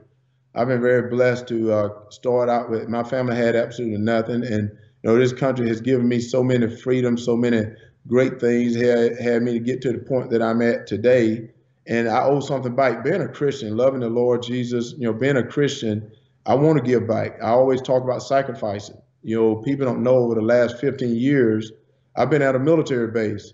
I've 0.54 0.66
been 0.66 0.82
very 0.82 1.08
blessed 1.08 1.46
to 1.48 1.72
uh, 1.72 1.88
start 2.10 2.48
out 2.48 2.70
with. 2.70 2.88
My 2.88 3.04
family 3.04 3.36
had 3.36 3.54
absolutely 3.54 3.98
nothing, 3.98 4.42
and 4.44 4.70
you 5.02 5.10
know, 5.10 5.16
this 5.16 5.32
country 5.32 5.68
has 5.68 5.80
given 5.80 6.08
me 6.08 6.18
so 6.18 6.42
many 6.42 6.68
freedoms, 6.68 7.24
so 7.24 7.36
many 7.36 7.62
great 8.10 8.40
things. 8.40 8.74
Had 8.74 9.18
had 9.18 9.42
me 9.42 9.52
to 9.52 9.60
get 9.60 9.80
to 9.82 9.92
the 9.92 9.98
point 9.98 10.30
that 10.30 10.42
I'm 10.42 10.60
at 10.60 10.86
today, 10.86 11.48
and 11.86 12.08
I 12.08 12.24
owe 12.24 12.40
something 12.40 12.74
back. 12.74 13.04
Being 13.04 13.22
a 13.22 13.28
Christian, 13.28 13.76
loving 13.76 14.00
the 14.00 14.10
Lord 14.10 14.42
Jesus, 14.42 14.92
you 14.98 15.06
know, 15.06 15.12
being 15.12 15.36
a 15.36 15.46
Christian, 15.46 16.10
I 16.44 16.54
want 16.54 16.78
to 16.78 16.84
give 16.84 17.06
back. 17.06 17.42
I 17.42 17.50
always 17.50 17.80
talk 17.80 18.02
about 18.02 18.22
sacrificing. 18.22 18.98
You 19.22 19.36
know, 19.36 19.56
people 19.56 19.86
don't 19.86 20.02
know 20.02 20.16
over 20.16 20.34
the 20.34 20.42
last 20.42 20.78
15 20.78 21.14
years, 21.14 21.72
I've 22.16 22.30
been 22.30 22.42
at 22.42 22.56
a 22.56 22.58
military 22.58 23.08
base. 23.08 23.52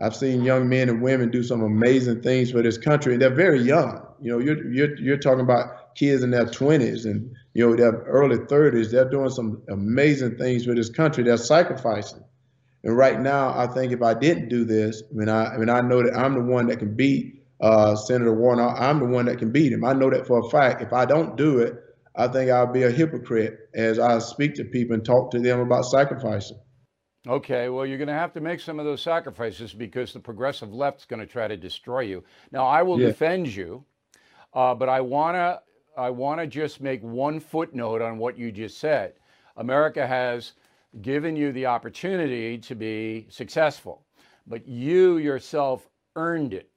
I've 0.00 0.14
seen 0.14 0.42
young 0.42 0.68
men 0.68 0.88
and 0.88 1.00
women 1.02 1.30
do 1.30 1.42
some 1.42 1.62
amazing 1.62 2.20
things 2.22 2.50
for 2.50 2.62
this 2.62 2.76
country, 2.76 3.12
and 3.12 3.22
they're 3.22 3.30
very 3.30 3.60
young. 3.60 4.04
You 4.20 4.32
know, 4.32 4.38
you're 4.38 4.66
you're 4.72 4.96
you're 4.96 5.16
talking 5.16 5.40
about 5.40 5.94
kids 5.94 6.22
in 6.22 6.30
their 6.30 6.46
20s 6.46 7.04
and 7.04 7.32
you 7.54 7.66
know 7.66 7.76
their 7.76 7.92
early 7.92 8.38
30s. 8.38 8.90
They're 8.90 9.08
doing 9.08 9.30
some 9.30 9.62
amazing 9.68 10.36
things 10.36 10.64
for 10.64 10.74
this 10.74 10.90
country. 10.90 11.22
They're 11.22 11.36
sacrificing. 11.36 12.24
And 12.84 12.96
right 12.96 13.18
now, 13.18 13.58
I 13.58 13.66
think 13.66 13.92
if 13.92 14.02
I 14.02 14.14
didn't 14.14 14.48
do 14.48 14.64
this, 14.64 15.02
I 15.10 15.14
mean, 15.14 15.28
I, 15.28 15.54
I 15.54 15.56
mean, 15.56 15.70
I 15.70 15.80
know 15.80 16.02
that 16.02 16.16
I'm 16.16 16.34
the 16.34 16.42
one 16.42 16.66
that 16.68 16.78
can 16.78 16.94
beat 16.94 17.42
uh, 17.60 17.96
Senator 17.96 18.34
Warnock. 18.34 18.78
I'm 18.78 18.98
the 18.98 19.06
one 19.06 19.24
that 19.26 19.38
can 19.38 19.50
beat 19.50 19.72
him. 19.72 19.84
I 19.84 19.94
know 19.94 20.10
that 20.10 20.26
for 20.26 20.38
a 20.38 20.50
fact. 20.50 20.82
If 20.82 20.92
I 20.92 21.06
don't 21.06 21.36
do 21.36 21.58
it, 21.58 21.74
I 22.14 22.28
think 22.28 22.50
I'll 22.50 22.70
be 22.70 22.82
a 22.82 22.90
hypocrite 22.90 23.70
as 23.74 23.98
I 23.98 24.18
speak 24.18 24.54
to 24.56 24.64
people 24.64 24.94
and 24.94 25.04
talk 25.04 25.30
to 25.32 25.40
them 25.40 25.60
about 25.60 25.86
sacrificing. 25.86 26.58
Okay, 27.26 27.70
well, 27.70 27.86
you're 27.86 27.96
going 27.96 28.08
to 28.08 28.14
have 28.14 28.34
to 28.34 28.40
make 28.42 28.60
some 28.60 28.78
of 28.78 28.84
those 28.84 29.00
sacrifices 29.00 29.72
because 29.72 30.12
the 30.12 30.20
progressive 30.20 30.74
left's 30.74 31.06
going 31.06 31.20
to 31.20 31.26
try 31.26 31.48
to 31.48 31.56
destroy 31.56 32.00
you. 32.00 32.22
Now, 32.52 32.66
I 32.66 32.82
will 32.82 33.00
yeah. 33.00 33.06
defend 33.06 33.48
you, 33.48 33.86
uh, 34.52 34.74
but 34.74 34.90
I 34.90 35.00
want 35.00 35.36
to 35.36 35.62
I 35.96 36.10
want 36.10 36.40
to 36.40 36.46
just 36.46 36.80
make 36.80 37.02
one 37.02 37.40
footnote 37.40 38.02
on 38.02 38.18
what 38.18 38.36
you 38.36 38.52
just 38.52 38.78
said. 38.78 39.14
America 39.56 40.06
has 40.06 40.52
given 41.02 41.36
you 41.36 41.52
the 41.52 41.66
opportunity 41.66 42.58
to 42.58 42.74
be 42.74 43.26
successful, 43.30 44.04
but 44.46 44.66
you 44.66 45.18
yourself 45.18 45.88
earned 46.16 46.54
it. 46.54 46.70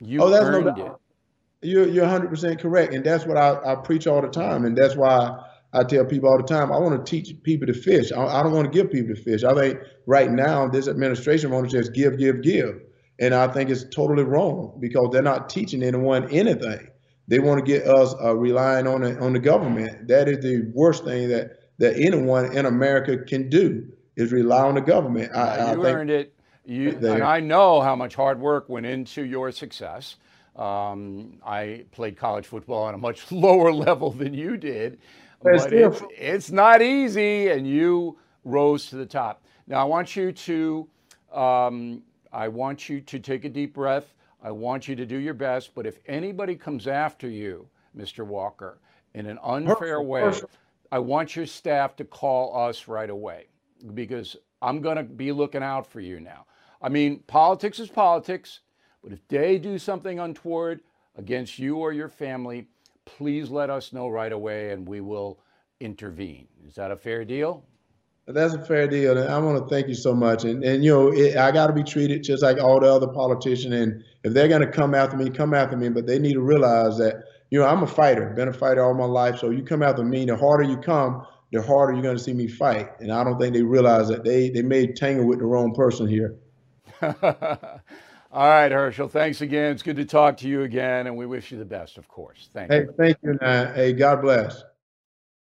You 0.00 0.22
oh, 0.22 0.30
that's 0.30 0.44
earned 0.44 0.76
no, 0.76 0.86
it. 0.86 1.68
You're, 1.68 1.88
you're 1.88 2.06
100% 2.06 2.60
correct. 2.60 2.92
And 2.92 3.04
that's 3.04 3.24
what 3.24 3.36
I, 3.36 3.72
I 3.72 3.74
preach 3.76 4.06
all 4.06 4.20
the 4.20 4.28
time. 4.28 4.64
And 4.64 4.76
that's 4.76 4.96
why 4.96 5.42
I 5.72 5.82
tell 5.82 6.04
people 6.04 6.28
all 6.28 6.36
the 6.36 6.44
time, 6.44 6.70
I 6.70 6.78
want 6.78 7.04
to 7.04 7.10
teach 7.10 7.42
people 7.42 7.66
to 7.66 7.74
fish. 7.74 8.12
I, 8.12 8.22
I 8.22 8.42
don't 8.42 8.52
want 8.52 8.70
to 8.70 8.76
give 8.76 8.92
people 8.92 9.14
to 9.14 9.20
fish. 9.20 9.44
I 9.44 9.54
think 9.54 9.80
right 10.06 10.30
now, 10.30 10.68
this 10.68 10.88
administration 10.88 11.50
wants 11.50 11.72
to 11.72 11.78
just 11.78 11.94
give, 11.94 12.18
give, 12.18 12.42
give. 12.42 12.80
And 13.18 13.34
I 13.34 13.48
think 13.48 13.70
it's 13.70 13.84
totally 13.84 14.24
wrong 14.24 14.76
because 14.80 15.08
they're 15.12 15.22
not 15.22 15.48
teaching 15.48 15.82
anyone 15.82 16.28
anything. 16.30 16.88
They 17.26 17.38
want 17.38 17.64
to 17.64 17.64
get 17.64 17.86
us 17.86 18.14
uh, 18.22 18.36
relying 18.36 18.86
on 18.86 19.00
the, 19.00 19.18
on 19.18 19.32
the 19.32 19.38
government. 19.38 20.08
That 20.08 20.28
is 20.28 20.40
the 20.44 20.70
worst 20.74 21.04
thing 21.04 21.28
that, 21.30 21.63
that 21.78 21.96
anyone 21.96 22.56
in 22.56 22.66
America 22.66 23.18
can 23.18 23.48
do 23.48 23.86
is 24.16 24.32
rely 24.32 24.62
on 24.62 24.74
the 24.74 24.80
government. 24.80 25.34
I, 25.34 25.72
you 25.72 25.84
I 25.84 25.92
earned 25.92 26.10
it. 26.10 26.34
You, 26.66 26.90
and 26.90 27.22
I 27.22 27.40
know 27.40 27.82
how 27.82 27.94
much 27.94 28.14
hard 28.14 28.40
work 28.40 28.68
went 28.68 28.86
into 28.86 29.22
your 29.22 29.52
success. 29.52 30.16
Um, 30.56 31.38
I 31.44 31.84
played 31.90 32.16
college 32.16 32.46
football 32.46 32.84
on 32.84 32.94
a 32.94 32.98
much 32.98 33.30
lower 33.32 33.72
level 33.72 34.10
than 34.10 34.32
you 34.32 34.56
did, 34.56 34.98
but 35.42 35.72
it's, 35.72 36.02
it's, 36.10 36.50
not 36.50 36.80
easy, 36.80 37.48
and 37.48 37.66
you 37.66 38.18
rose 38.44 38.86
to 38.86 38.96
the 38.96 39.04
top. 39.04 39.42
Now 39.66 39.80
I 39.80 39.84
want 39.84 40.16
you 40.16 40.32
to, 40.32 40.88
um, 41.32 42.02
I 42.32 42.48
want 42.48 42.88
you 42.88 43.00
to 43.00 43.18
take 43.18 43.44
a 43.44 43.48
deep 43.48 43.74
breath. 43.74 44.14
I 44.42 44.50
want 44.50 44.88
you 44.88 44.94
to 44.96 45.04
do 45.04 45.16
your 45.16 45.34
best. 45.34 45.74
But 45.74 45.86
if 45.86 45.98
anybody 46.06 46.54
comes 46.54 46.86
after 46.86 47.28
you, 47.28 47.66
Mr. 47.96 48.24
Walker, 48.24 48.78
in 49.14 49.26
an 49.26 49.38
unfair 49.42 50.00
way, 50.02 50.32
I 50.92 50.98
want 50.98 51.36
your 51.36 51.46
staff 51.46 51.96
to 51.96 52.04
call 52.04 52.56
us 52.68 52.88
right 52.88 53.10
away 53.10 53.46
because 53.94 54.36
I'm 54.62 54.80
going 54.80 54.96
to 54.96 55.02
be 55.02 55.32
looking 55.32 55.62
out 55.62 55.86
for 55.86 56.00
you 56.00 56.20
now. 56.20 56.46
I 56.80 56.88
mean, 56.88 57.20
politics 57.26 57.78
is 57.78 57.88
politics. 57.88 58.60
But 59.04 59.12
if 59.12 59.28
they 59.28 59.58
do 59.58 59.78
something 59.78 60.18
untoward 60.18 60.80
against 61.16 61.58
you 61.58 61.76
or 61.76 61.92
your 61.92 62.08
family, 62.08 62.68
please 63.04 63.50
let 63.50 63.68
us 63.68 63.92
know 63.92 64.08
right 64.08 64.32
away 64.32 64.70
and 64.70 64.88
we 64.88 65.02
will 65.02 65.40
intervene. 65.80 66.48
Is 66.66 66.74
that 66.76 66.90
a 66.90 66.96
fair 66.96 67.24
deal? 67.24 67.66
That's 68.26 68.54
a 68.54 68.64
fair 68.64 68.88
deal. 68.88 69.18
I 69.18 69.38
want 69.38 69.62
to 69.62 69.68
thank 69.68 69.88
you 69.88 69.94
so 69.94 70.14
much. 70.14 70.44
And, 70.44 70.64
and 70.64 70.82
you 70.82 70.90
know, 70.90 71.12
it, 71.12 71.36
I 71.36 71.52
got 71.52 71.66
to 71.66 71.74
be 71.74 71.82
treated 71.82 72.22
just 72.22 72.42
like 72.42 72.58
all 72.58 72.80
the 72.80 72.90
other 72.90 73.06
politicians. 73.06 73.74
And 73.74 74.02
if 74.22 74.32
they're 74.32 74.48
going 74.48 74.62
to 74.62 74.66
come 74.66 74.94
after 74.94 75.18
me, 75.18 75.28
come 75.28 75.52
after 75.52 75.76
me. 75.76 75.90
But 75.90 76.06
they 76.06 76.18
need 76.18 76.32
to 76.32 76.40
realize 76.40 76.96
that, 76.96 77.24
you 77.54 77.60
know, 77.60 77.66
I'm 77.66 77.84
a 77.84 77.86
fighter, 77.86 78.30
been 78.30 78.48
a 78.48 78.52
fighter 78.52 78.82
all 78.82 78.94
my 78.94 79.04
life. 79.04 79.38
So 79.38 79.50
you 79.50 79.62
come 79.62 79.80
after 79.80 80.02
me, 80.02 80.24
the 80.24 80.36
harder 80.36 80.64
you 80.64 80.76
come, 80.76 81.24
the 81.52 81.62
harder 81.62 81.92
you're 81.92 82.02
going 82.02 82.16
to 82.16 82.22
see 82.22 82.32
me 82.32 82.48
fight. 82.48 82.88
And 82.98 83.12
I 83.12 83.22
don't 83.22 83.38
think 83.38 83.54
they 83.54 83.62
realize 83.62 84.08
that 84.08 84.24
they, 84.24 84.50
they 84.50 84.62
may 84.62 84.88
tangle 84.88 85.24
with 85.24 85.38
the 85.38 85.44
wrong 85.44 85.72
person 85.72 86.08
here. 86.08 86.34
All 87.00 87.20
right, 88.32 88.72
Herschel. 88.72 89.06
Thanks 89.06 89.40
again. 89.40 89.70
It's 89.70 89.84
good 89.84 89.94
to 89.94 90.04
talk 90.04 90.36
to 90.38 90.48
you 90.48 90.62
again, 90.62 91.06
and 91.06 91.16
we 91.16 91.26
wish 91.26 91.52
you 91.52 91.58
the 91.58 91.64
best, 91.64 91.96
of 91.96 92.08
course. 92.08 92.50
Thank 92.52 92.72
hey, 92.72 92.80
you. 92.80 92.94
Thank 92.98 93.18
you. 93.22 93.38
Uh, 93.40 93.72
hey, 93.72 93.92
God 93.92 94.22
bless. 94.22 94.64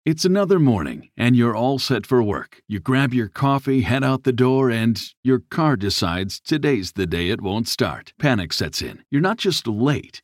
It's 0.06 0.24
another 0.24 0.60
morning, 0.60 1.10
and 1.18 1.36
you're 1.36 1.56
all 1.56 1.78
set 1.78 2.08
for 2.08 2.24
work. 2.24 2.62
You 2.70 2.80
grab 2.80 3.14
your 3.14 3.28
coffee, 3.28 3.82
head 3.82 4.02
out 4.02 4.24
the 4.24 4.32
door, 4.32 4.72
and 4.72 5.00
your 5.22 5.40
car 5.52 5.76
decides 5.76 6.40
today's 6.40 6.94
the 6.94 7.06
day 7.06 7.30
it 7.30 7.42
won't 7.42 7.68
start. 7.68 8.14
Panic 8.18 8.54
sets 8.54 8.82
in. 8.82 9.04
You're 9.12 9.22
not 9.22 9.38
just 9.38 9.68
late, 9.68 10.24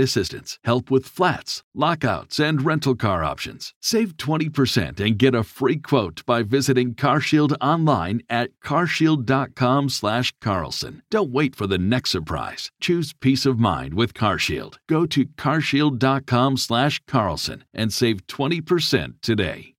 assistance, 0.00 0.58
help 0.64 0.92
with 0.92 1.06
flats, 1.06 1.64
lockouts, 1.74 2.38
and 2.38 2.64
rental 2.64 2.94
car 2.94 3.24
options. 3.24 3.74
Save 3.80 4.16
20% 4.16 5.00
and 5.00 5.18
get 5.18 5.34
a 5.34 5.40
a 5.40 5.44
free 5.44 5.78
quote 5.78 6.24
by 6.26 6.42
visiting 6.42 6.94
CarShield 6.94 7.56
online 7.62 8.20
at 8.28 8.50
CarShield.com/slash 8.60 10.34
Carlson. 10.40 11.02
Don't 11.10 11.32
wait 11.32 11.56
for 11.56 11.66
the 11.66 11.78
next 11.78 12.10
surprise. 12.10 12.70
Choose 12.78 13.14
peace 13.14 13.46
of 13.46 13.58
mind 13.58 13.94
with 13.94 14.12
CarShield. 14.12 14.76
Go 14.86 15.06
to 15.06 15.24
CarShield.com/slash 15.24 17.02
Carlson 17.06 17.64
and 17.72 17.92
save 17.92 18.26
20% 18.26 19.14
today. 19.22 19.74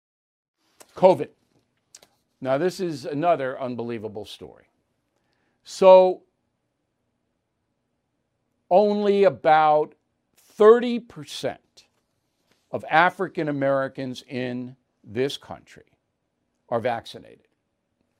COVID. 0.95 1.29
Now 2.41 2.57
this 2.57 2.79
is 2.79 3.05
another 3.05 3.60
unbelievable 3.62 4.25
story. 4.25 4.65
So 5.63 6.23
only 8.71 9.25
about 9.25 9.93
30% 10.62 11.58
of 12.69 12.86
African 12.88 13.50
Americans 13.50 14.24
in 14.28 14.76
this 15.04 15.36
country 15.36 15.86
are 16.69 16.80
vaccinated, 16.80 17.47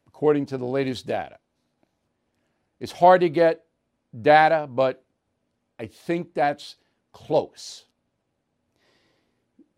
according 0.08 0.48
to 0.48 0.58
the 0.58 0.66
latest 0.66 1.06
data. 1.06 1.38
It's 2.80 2.92
hard 2.92 3.22
to 3.22 3.30
get 3.30 3.66
data, 4.24 4.68
but 4.68 5.04
I 5.78 5.86
think 5.86 6.34
that's 6.34 6.78
close. 7.14 7.86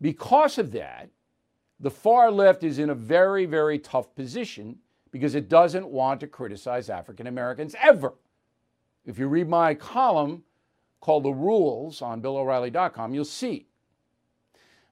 Because 0.00 0.56
of 0.56 0.72
that, 0.72 1.10
the 1.80 1.90
far 1.90 2.30
left 2.30 2.64
is 2.64 2.78
in 2.78 2.88
a 2.88 2.94
very, 2.94 3.44
very 3.44 3.78
tough 3.78 4.14
position 4.14 4.78
because 5.10 5.34
it 5.34 5.50
doesn't 5.50 5.86
want 5.86 6.18
to 6.20 6.26
criticize 6.26 6.88
African 6.88 7.26
Americans 7.26 7.76
ever. 7.82 8.14
If 9.04 9.18
you 9.18 9.28
read 9.28 9.50
my 9.50 9.74
column 9.74 10.44
called 11.04 11.24
The 11.24 11.30
Rules 11.30 12.00
on 12.00 12.22
BillO'Reilly.com, 12.22 13.12
you'll 13.12 13.26
see. 13.26 13.66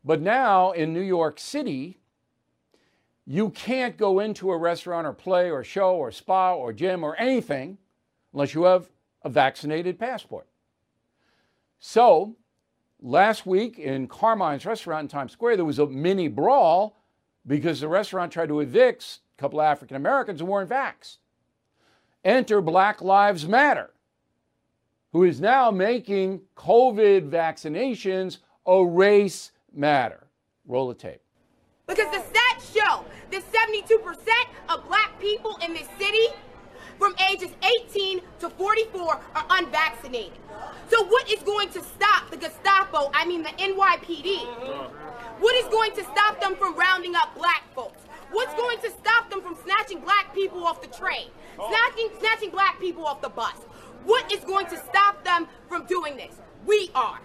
But 0.05 0.21
now 0.21 0.73
in 0.73 0.93
New 0.93 1.01
York 1.01 1.41
City, 1.41 2.01
you 3.25 3.49
can't 3.49 3.97
go 3.97 4.21
into 4.21 4.51
a 4.51 4.59
restaurant 4.59 5.07
or 5.07 5.15
play 5.15 5.51
or 5.51 5.65
show 5.65 5.97
or 5.97 6.13
spa 6.13 6.55
or 6.55 6.71
gym 6.75 7.03
or 7.03 7.17
anything 7.17 7.79
unless 8.35 8.53
you 8.53 8.65
have 8.65 8.91
a 9.23 9.31
vaccinated 9.31 9.99
passport. 9.99 10.47
So, 11.81 12.37
last 13.01 13.47
week 13.47 13.79
in 13.79 14.07
Carmine's 14.07 14.67
restaurant 14.67 15.05
in 15.05 15.09
Times 15.09 15.33
Square, 15.33 15.57
there 15.57 15.65
was 15.65 15.79
a 15.79 15.87
mini 15.87 16.29
brawl 16.29 17.01
because 17.47 17.81
the 17.81 17.89
restaurant 17.89 18.31
tried 18.31 18.49
to 18.49 18.61
evict 18.61 19.21
a 19.39 19.41
couple 19.41 19.61
of 19.61 19.65
African 19.65 19.97
Americans 19.97 20.41
who 20.41 20.47
weren't 20.47 20.69
vaxxed. 20.69 21.17
Enter 22.23 22.61
Black 22.61 23.01
Lives 23.01 23.49
Matter, 23.49 23.95
who 25.13 25.25
is 25.25 25.41
now 25.41 25.71
making 25.71 26.41
COVID 26.57 27.31
vaccinations 27.31 28.39
a 28.67 28.85
race 28.85 29.53
matter. 29.75 30.27
Roll 30.67 30.89
the 30.89 30.95
tape. 30.95 31.21
Because 31.87 32.11
the 32.11 32.23
stats 32.23 32.73
show 32.73 33.05
that 33.31 33.43
72% 33.53 33.99
of 34.69 34.87
black 34.89 35.19
people 35.21 35.59
in 35.65 35.75
this 35.75 35.89
city 35.99 36.29
from 36.99 37.15
ages 37.31 37.51
18 37.91 38.21
to 38.41 38.49
44 38.51 39.21
are 39.35 39.47
unvaccinated. 39.51 40.39
So 40.89 41.05
what 41.05 41.31
is 41.31 41.43
going 41.43 41.69
to 41.71 41.83
stop 41.83 42.31
the 42.31 42.37
Gestapo, 42.37 43.11
I 43.13 43.27
mean 43.27 43.43
the 43.43 43.51
NYPD? 43.51 44.47
What 45.41 45.57
is 45.57 45.67
going 45.69 45.93
to 45.93 46.05
stop 46.05 46.41
them 46.41 46.55
from 46.57 46.77
rounding 46.77 47.15
up 47.17 47.35
black 47.37 47.65
folks? 47.75 48.01
What's 48.31 48.55
going 48.55 48.79
to 48.79 48.91
stop 48.91 49.29
them 49.29 49.43
from 49.43 49.57
snatching 49.63 50.01
black 50.01 50.35
people 50.35 50.65
off 50.65 50.81
the 50.81 50.89
train? 50.89 51.29
Snatching, 51.57 52.09
snatching 52.19 52.51
black 52.51 52.81
people 52.81 53.05
off 53.05 53.21
the 53.21 53.29
bus? 53.29 53.57
What 54.05 54.33
is 54.33 54.45
going 54.45 54.67
to 54.67 54.77
stop 54.77 55.25
them 55.25 55.47
from 55.69 55.87
doing 55.87 56.17
this? 56.17 56.35
We 56.67 56.91
are. 56.95 57.21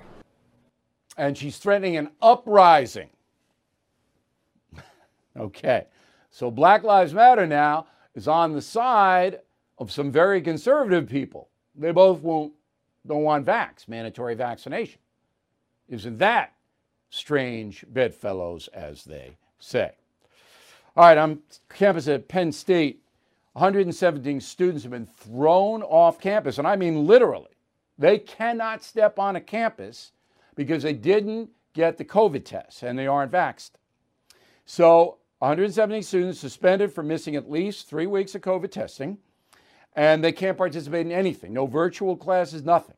And 1.18 1.38
she's 1.38 1.58
threatening 1.58 1.98
an 1.98 2.10
uprising. 2.22 3.10
okay. 5.38 5.88
So 6.30 6.52
Black 6.52 6.84
Lives 6.84 7.14
Matter 7.14 7.48
now 7.48 7.88
is 8.14 8.28
on 8.28 8.54
the 8.54 8.62
side 8.62 9.40
of 9.78 9.92
some 9.92 10.12
very 10.12 10.42
conservative 10.42 11.08
people. 11.10 11.50
They 11.76 11.92
both 11.92 12.22
won't, 12.22 12.54
don't 13.06 13.24
want 13.24 13.46
vax, 13.46 13.88
mandatory 13.88 14.36
vaccination. 14.36 15.00
Isn't 15.88 16.18
that 16.18 16.54
strange 17.10 17.86
bedfellows, 17.88 18.68
as 18.70 19.04
they 19.04 19.38
say? 19.60 19.92
All 20.96 21.06
right, 21.06 21.18
I'm 21.18 21.42
campus 21.70 22.08
at 22.08 22.28
Penn 22.28 22.52
State. 22.52 23.02
117 23.58 24.40
students 24.40 24.84
have 24.84 24.92
been 24.92 25.08
thrown 25.08 25.82
off 25.82 26.20
campus, 26.20 26.60
and 26.60 26.68
I 26.68 26.76
mean 26.76 27.08
literally. 27.08 27.50
They 27.98 28.20
cannot 28.20 28.84
step 28.84 29.18
on 29.18 29.36
a 29.36 29.42
campus 29.42 30.12
because 30.54 30.84
they 30.84 30.94
didn't 30.94 31.50
get 31.74 31.98
the 31.98 32.06
COVID 32.06 32.46
test 32.46 32.84
and 32.84 33.00
they 33.00 33.08
aren't 33.08 33.32
vaxxed. 33.32 33.72
So 34.66 35.18
170 35.40 36.04
students 36.04 36.40
suspended 36.40 36.94
for 36.94 37.02
missing 37.02 37.36
at 37.36 37.50
least 37.50 37.90
three 37.90 38.06
weeks 38.06 38.36
of 38.36 38.42
COVID 38.42 38.70
testing, 38.70 39.18
and 39.96 40.24
they 40.24 40.32
can't 40.32 40.56
participate 40.56 41.08
in 41.08 41.12
anything, 41.12 41.52
no 41.52 41.66
virtual 41.66 42.16
classes, 42.16 42.64
nothing, 42.64 42.98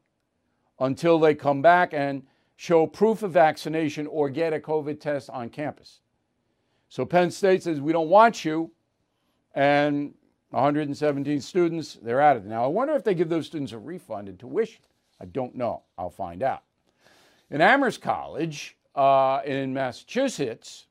until 0.81 1.19
they 1.19 1.35
come 1.35 1.61
back 1.61 1.93
and 1.93 2.23
show 2.57 2.85
proof 2.85 3.23
of 3.23 3.31
vaccination 3.31 4.07
or 4.07 4.29
get 4.29 4.51
a 4.51 4.59
COVID 4.59 4.99
test 4.99 5.29
on 5.29 5.47
campus. 5.47 6.01
So 6.89 7.05
Penn 7.05 7.31
State 7.31 7.63
says, 7.63 7.79
we 7.79 7.93
don't 7.93 8.09
want 8.09 8.43
you, 8.43 8.71
and 9.55 10.13
117 10.51 11.41
students, 11.41 11.97
they're 12.01 12.21
out 12.21 12.38
of 12.38 12.45
it. 12.45 12.49
Now, 12.49 12.63
I 12.63 12.67
wonder 12.67 12.95
if 12.95 13.03
they 13.03 13.13
give 13.13 13.29
those 13.29 13.45
students 13.45 13.71
a 13.71 13.77
refund 13.77 14.29
in 14.29 14.38
tuition. 14.38 14.81
I 15.21 15.25
don't 15.25 15.55
know. 15.55 15.83
I'll 15.97 16.09
find 16.09 16.41
out. 16.41 16.63
In 17.51 17.62
Amherst 17.62 18.01
College 18.01 18.77
uh, 18.95 19.41
in 19.45 19.73
Massachusetts, 19.73 20.88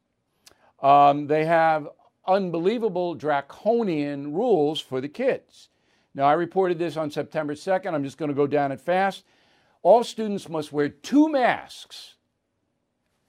um, 0.80 1.26
they 1.26 1.44
have 1.44 1.88
unbelievable 2.26 3.14
draconian 3.14 4.32
rules 4.32 4.80
for 4.80 5.00
the 5.00 5.08
kids. 5.08 5.70
Now, 6.14 6.24
I 6.24 6.34
reported 6.34 6.78
this 6.78 6.96
on 6.96 7.10
September 7.10 7.54
2nd. 7.54 7.94
I'm 7.94 8.04
just 8.04 8.18
going 8.18 8.28
to 8.28 8.34
go 8.34 8.46
down 8.46 8.72
it 8.72 8.80
fast. 8.80 9.24
All 9.82 10.04
students 10.04 10.48
must 10.48 10.72
wear 10.72 10.88
two 10.88 11.28
masks 11.28 12.14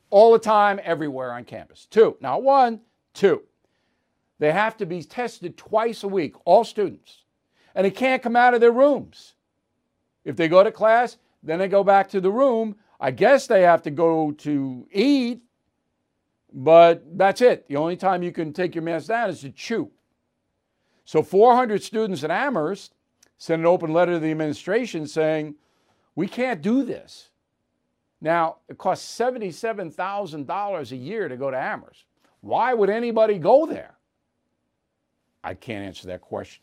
all 0.10 0.32
the 0.34 0.40
time, 0.40 0.80
everywhere 0.84 1.32
on 1.32 1.44
campus. 1.44 1.86
Two, 1.86 2.18
not 2.20 2.42
one, 2.42 2.82
two. 3.14 3.44
They 4.40 4.52
have 4.52 4.78
to 4.78 4.86
be 4.86 5.04
tested 5.04 5.58
twice 5.58 6.04
a 6.04 6.08
week, 6.08 6.34
all 6.46 6.64
students. 6.64 7.24
And 7.76 7.86
they 7.86 7.92
can't 7.92 8.24
come 8.24 8.36
out 8.36 8.54
of 8.54 8.62
their 8.62 8.72
rooms. 8.72 9.36
If 10.26 10.36
they 10.36 10.48
go 10.48 10.64
to 10.64 10.72
class, 10.72 11.18
then 11.44 11.60
they 11.60 11.68
go 11.68 11.84
back 11.84 12.10
to 12.10 12.22
the 12.22 12.32
room. 12.32 12.76
I 13.00 13.12
guess 13.12 13.48
they 13.48 13.62
have 13.62 13.82
to 13.84 13.92
go 13.92 14.32
to 14.32 14.88
eat 14.92 15.42
but 16.52 17.04
that's 17.18 17.42
it. 17.42 17.68
The 17.68 17.76
only 17.76 17.96
time 17.96 18.24
you 18.24 18.32
can 18.32 18.54
take 18.54 18.76
your 18.76 18.84
mask 18.84 19.08
down 19.08 19.30
is 19.30 19.42
to 19.42 19.52
chew. 19.52 19.92
So 21.06 21.22
400 21.22 21.82
students 21.84 22.24
at 22.24 22.32
Amherst 22.32 22.94
sent 23.38 23.60
an 23.60 23.66
open 23.66 23.94
letter 23.94 24.14
to 24.14 24.20
the 24.20 24.32
administration 24.32 25.08
saying, 25.08 25.56
we 26.16 26.28
can't 26.28 26.62
do 26.62 26.84
this. 26.84 27.30
Now, 28.22 28.58
it 28.68 28.78
costs 28.78 29.18
$77,000 29.18 30.92
a 30.92 30.96
year 30.96 31.30
to 31.30 31.38
go 31.38 31.50
to 31.50 31.58
Amherst. 31.58 32.04
Why 32.42 32.74
would 32.74 32.90
anybody 32.90 33.38
go 33.38 33.66
there? 33.66 33.96
I 35.50 35.56
can't 35.56 35.84
answer 35.84 36.06
that 36.10 36.22
question. 36.22 36.62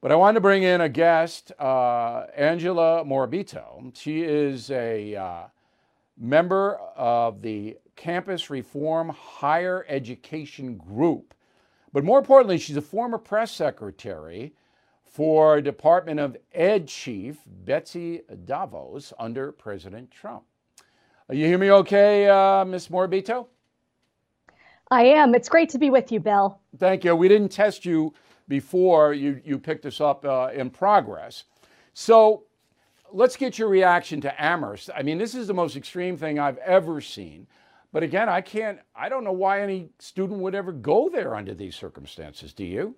But 0.00 0.12
I 0.12 0.14
wanted 0.14 0.34
to 0.34 0.40
bring 0.40 0.62
in 0.62 0.82
a 0.82 0.88
guest, 0.88 1.50
uh, 1.58 2.26
Angela 2.36 3.04
Morabito. 3.04 3.92
She 3.96 4.22
is 4.22 4.70
a 4.70 5.16
uh, 5.16 5.42
member 6.16 6.76
of 6.96 7.42
the 7.42 7.76
Campus 7.96 8.50
Reform 8.50 9.08
Higher 9.08 9.84
Education 9.88 10.76
Group. 10.76 11.34
But 11.92 12.04
more 12.04 12.20
importantly, 12.20 12.58
she's 12.58 12.76
a 12.76 12.82
former 12.82 13.18
press 13.18 13.50
secretary 13.50 14.54
for 15.04 15.60
Department 15.60 16.20
of 16.20 16.36
Ed 16.54 16.86
Chief 16.86 17.38
Betsy 17.64 18.20
DeVos 18.44 19.12
under 19.18 19.50
President 19.50 20.12
Trump. 20.12 20.44
You 21.32 21.46
hear 21.46 21.58
me 21.58 21.72
okay, 21.72 22.28
uh, 22.28 22.64
Ms. 22.64 22.86
Morabito? 22.86 23.48
I 24.90 25.04
am. 25.04 25.34
It's 25.34 25.48
great 25.48 25.68
to 25.70 25.78
be 25.78 25.90
with 25.90 26.10
you, 26.10 26.20
Bill. 26.20 26.58
Thank 26.78 27.04
you. 27.04 27.14
We 27.14 27.28
didn't 27.28 27.50
test 27.50 27.84
you 27.84 28.14
before 28.48 29.12
you, 29.12 29.40
you 29.44 29.58
picked 29.58 29.84
us 29.84 30.00
up 30.00 30.24
uh, 30.24 30.50
in 30.54 30.70
progress. 30.70 31.44
So 31.92 32.44
let's 33.12 33.36
get 33.36 33.58
your 33.58 33.68
reaction 33.68 34.20
to 34.22 34.42
Amherst. 34.42 34.90
I 34.96 35.02
mean, 35.02 35.18
this 35.18 35.34
is 35.34 35.46
the 35.46 35.54
most 35.54 35.76
extreme 35.76 36.16
thing 36.16 36.38
I've 36.38 36.58
ever 36.58 37.00
seen. 37.00 37.46
But 37.92 38.02
again, 38.02 38.28
I 38.28 38.40
can't, 38.40 38.78
I 38.94 39.08
don't 39.08 39.24
know 39.24 39.32
why 39.32 39.62
any 39.62 39.90
student 39.98 40.40
would 40.40 40.54
ever 40.54 40.72
go 40.72 41.08
there 41.08 41.34
under 41.34 41.54
these 41.54 41.74
circumstances. 41.74 42.52
Do 42.52 42.64
you? 42.64 42.94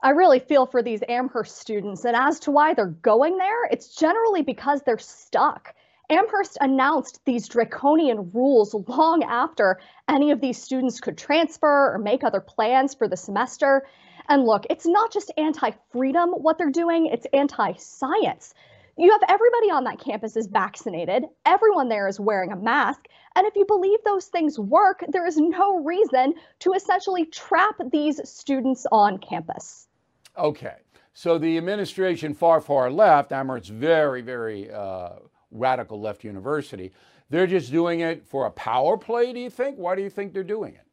I 0.00 0.10
really 0.10 0.40
feel 0.40 0.66
for 0.66 0.82
these 0.82 1.02
Amherst 1.08 1.58
students. 1.58 2.04
And 2.04 2.16
as 2.16 2.40
to 2.40 2.50
why 2.50 2.74
they're 2.74 2.86
going 2.86 3.36
there, 3.38 3.64
it's 3.70 3.94
generally 3.94 4.42
because 4.42 4.82
they're 4.82 4.98
stuck. 4.98 5.74
Amherst 6.10 6.58
announced 6.60 7.20
these 7.24 7.48
draconian 7.48 8.30
rules 8.32 8.74
long 8.74 9.22
after 9.22 9.80
any 10.12 10.30
of 10.30 10.40
these 10.40 10.62
students 10.62 11.00
could 11.00 11.18
transfer 11.18 11.94
or 11.94 11.98
make 11.98 12.22
other 12.22 12.40
plans 12.40 12.94
for 12.94 13.08
the 13.08 13.16
semester. 13.16 13.86
And 14.28 14.44
look, 14.44 14.66
it's 14.70 14.86
not 14.86 15.12
just 15.12 15.32
anti 15.36 15.70
freedom 15.90 16.30
what 16.30 16.58
they're 16.58 16.70
doing, 16.70 17.06
it's 17.06 17.26
anti 17.32 17.72
science. 17.74 18.54
You 18.98 19.10
have 19.10 19.22
everybody 19.26 19.70
on 19.70 19.84
that 19.84 19.98
campus 19.98 20.36
is 20.36 20.46
vaccinated, 20.46 21.24
everyone 21.46 21.88
there 21.88 22.08
is 22.08 22.20
wearing 22.20 22.52
a 22.52 22.56
mask. 22.56 23.06
And 23.34 23.46
if 23.46 23.56
you 23.56 23.64
believe 23.64 23.98
those 24.04 24.26
things 24.26 24.58
work, 24.58 25.02
there 25.08 25.26
is 25.26 25.38
no 25.38 25.82
reason 25.82 26.34
to 26.60 26.74
essentially 26.74 27.24
trap 27.24 27.76
these 27.90 28.20
students 28.28 28.86
on 28.92 29.18
campus. 29.18 29.88
Okay. 30.36 30.76
So 31.14 31.38
the 31.38 31.56
administration 31.56 32.34
far, 32.34 32.60
far 32.60 32.90
left, 32.90 33.32
Amherst, 33.32 33.70
very, 33.70 34.20
very 34.20 34.70
uh, 34.70 35.10
radical 35.50 36.00
left 36.00 36.24
university, 36.24 36.92
they're 37.32 37.46
just 37.46 37.72
doing 37.72 38.00
it 38.00 38.26
for 38.26 38.44
a 38.44 38.50
power 38.50 38.98
play, 38.98 39.32
do 39.32 39.40
you 39.40 39.48
think? 39.48 39.78
Why 39.78 39.96
do 39.96 40.02
you 40.02 40.10
think 40.10 40.34
they're 40.34 40.44
doing 40.44 40.74
it? 40.74 40.86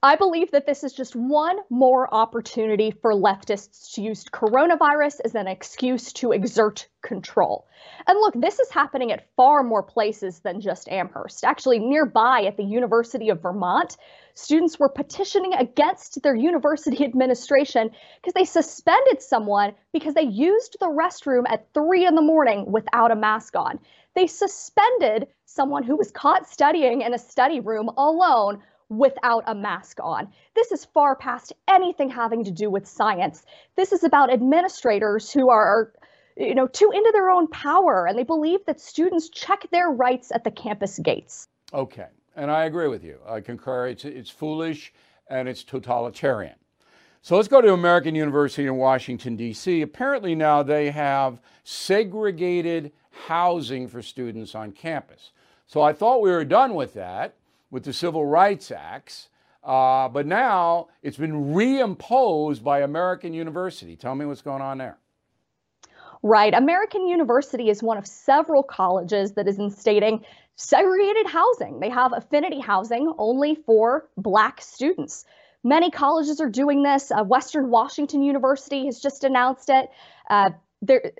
I 0.00 0.14
believe 0.14 0.52
that 0.52 0.66
this 0.66 0.84
is 0.84 0.92
just 0.92 1.16
one 1.16 1.58
more 1.68 2.14
opportunity 2.14 2.92
for 2.92 3.12
leftists 3.12 3.94
to 3.94 4.02
use 4.02 4.24
coronavirus 4.26 5.18
as 5.24 5.34
an 5.34 5.48
excuse 5.48 6.12
to 6.12 6.30
exert 6.30 6.86
control. 7.02 7.66
And 8.06 8.16
look, 8.20 8.34
this 8.40 8.60
is 8.60 8.70
happening 8.70 9.10
at 9.10 9.26
far 9.34 9.64
more 9.64 9.82
places 9.82 10.38
than 10.38 10.60
just 10.60 10.88
Amherst. 10.88 11.42
Actually, 11.42 11.80
nearby 11.80 12.44
at 12.46 12.56
the 12.56 12.62
University 12.62 13.30
of 13.30 13.42
Vermont, 13.42 13.96
students 14.34 14.78
were 14.78 14.88
petitioning 14.88 15.54
against 15.54 16.22
their 16.22 16.36
university 16.36 17.04
administration 17.04 17.90
because 18.22 18.34
they 18.34 18.44
suspended 18.44 19.20
someone 19.20 19.74
because 19.92 20.14
they 20.14 20.22
used 20.22 20.76
the 20.78 20.86
restroom 20.86 21.42
at 21.48 21.66
three 21.74 22.06
in 22.06 22.14
the 22.14 22.22
morning 22.22 22.70
without 22.70 23.10
a 23.10 23.16
mask 23.16 23.56
on. 23.56 23.80
They 24.18 24.26
suspended 24.26 25.28
someone 25.44 25.84
who 25.84 25.94
was 25.94 26.10
caught 26.10 26.48
studying 26.48 27.02
in 27.02 27.14
a 27.14 27.18
study 27.18 27.60
room 27.60 27.88
alone 27.96 28.60
without 28.88 29.44
a 29.46 29.54
mask 29.54 29.98
on. 30.02 30.26
This 30.56 30.72
is 30.72 30.84
far 30.84 31.14
past 31.14 31.52
anything 31.68 32.10
having 32.10 32.42
to 32.42 32.50
do 32.50 32.68
with 32.68 32.84
science. 32.84 33.46
This 33.76 33.92
is 33.92 34.02
about 34.02 34.32
administrators 34.32 35.30
who 35.30 35.50
are 35.50 35.92
you 36.36 36.52
know 36.52 36.66
too 36.66 36.90
into 36.92 37.10
their 37.12 37.30
own 37.30 37.46
power 37.46 38.08
and 38.08 38.18
they 38.18 38.24
believe 38.24 38.58
that 38.66 38.80
students 38.80 39.28
check 39.28 39.68
their 39.70 39.88
rights 39.88 40.32
at 40.32 40.42
the 40.42 40.50
campus 40.50 40.98
gates. 40.98 41.46
Okay. 41.72 42.08
and 42.34 42.50
I 42.50 42.64
agree 42.64 42.88
with 42.88 43.04
you. 43.04 43.20
I 43.24 43.40
concur. 43.40 43.86
It's, 43.86 44.04
it's 44.04 44.30
foolish 44.30 44.92
and 45.30 45.48
it's 45.48 45.62
totalitarian. 45.62 46.56
So 47.22 47.36
let's 47.36 47.46
go 47.46 47.60
to 47.60 47.72
American 47.72 48.16
University 48.16 48.66
in 48.66 48.76
Washington, 48.76 49.36
D.C. 49.36 49.82
Apparently, 49.82 50.34
now 50.34 50.64
they 50.64 50.90
have 50.90 51.40
segregated 51.62 52.90
housing 53.26 53.88
for 53.88 54.02
students 54.02 54.54
on 54.54 54.72
campus. 54.72 55.30
So 55.66 55.82
I 55.82 55.92
thought 55.92 56.22
we 56.22 56.30
were 56.30 56.44
done 56.44 56.74
with 56.74 56.94
that 56.94 57.34
with 57.70 57.84
the 57.84 57.92
Civil 57.92 58.24
Rights 58.24 58.70
Acts. 58.70 59.28
Uh, 59.62 60.08
but 60.08 60.26
now 60.26 60.88
it's 61.02 61.16
been 61.16 61.52
reimposed 61.54 62.62
by 62.62 62.80
American 62.80 63.34
University. 63.34 63.96
Tell 63.96 64.14
me 64.14 64.24
what's 64.24 64.42
going 64.42 64.62
on 64.62 64.78
there. 64.78 64.96
Right. 66.22 66.54
American 66.54 67.06
University 67.06 67.68
is 67.68 67.82
one 67.82 67.98
of 67.98 68.06
several 68.06 68.62
colleges 68.62 69.32
that 69.32 69.46
is 69.46 69.58
instating 69.58 70.24
segregated 70.56 71.26
housing. 71.26 71.78
They 71.80 71.90
have 71.90 72.12
affinity 72.12 72.60
housing 72.60 73.12
only 73.18 73.54
for 73.54 74.08
Black 74.16 74.60
students. 74.60 75.24
Many 75.62 75.90
colleges 75.90 76.40
are 76.40 76.48
doing 76.48 76.82
this. 76.82 77.10
Uh, 77.10 77.22
Western 77.22 77.70
Washington 77.70 78.22
University 78.22 78.86
has 78.86 79.00
just 79.00 79.22
announced 79.22 79.68
it. 79.70 79.90
Uh, 80.28 80.50
there, 80.82 81.12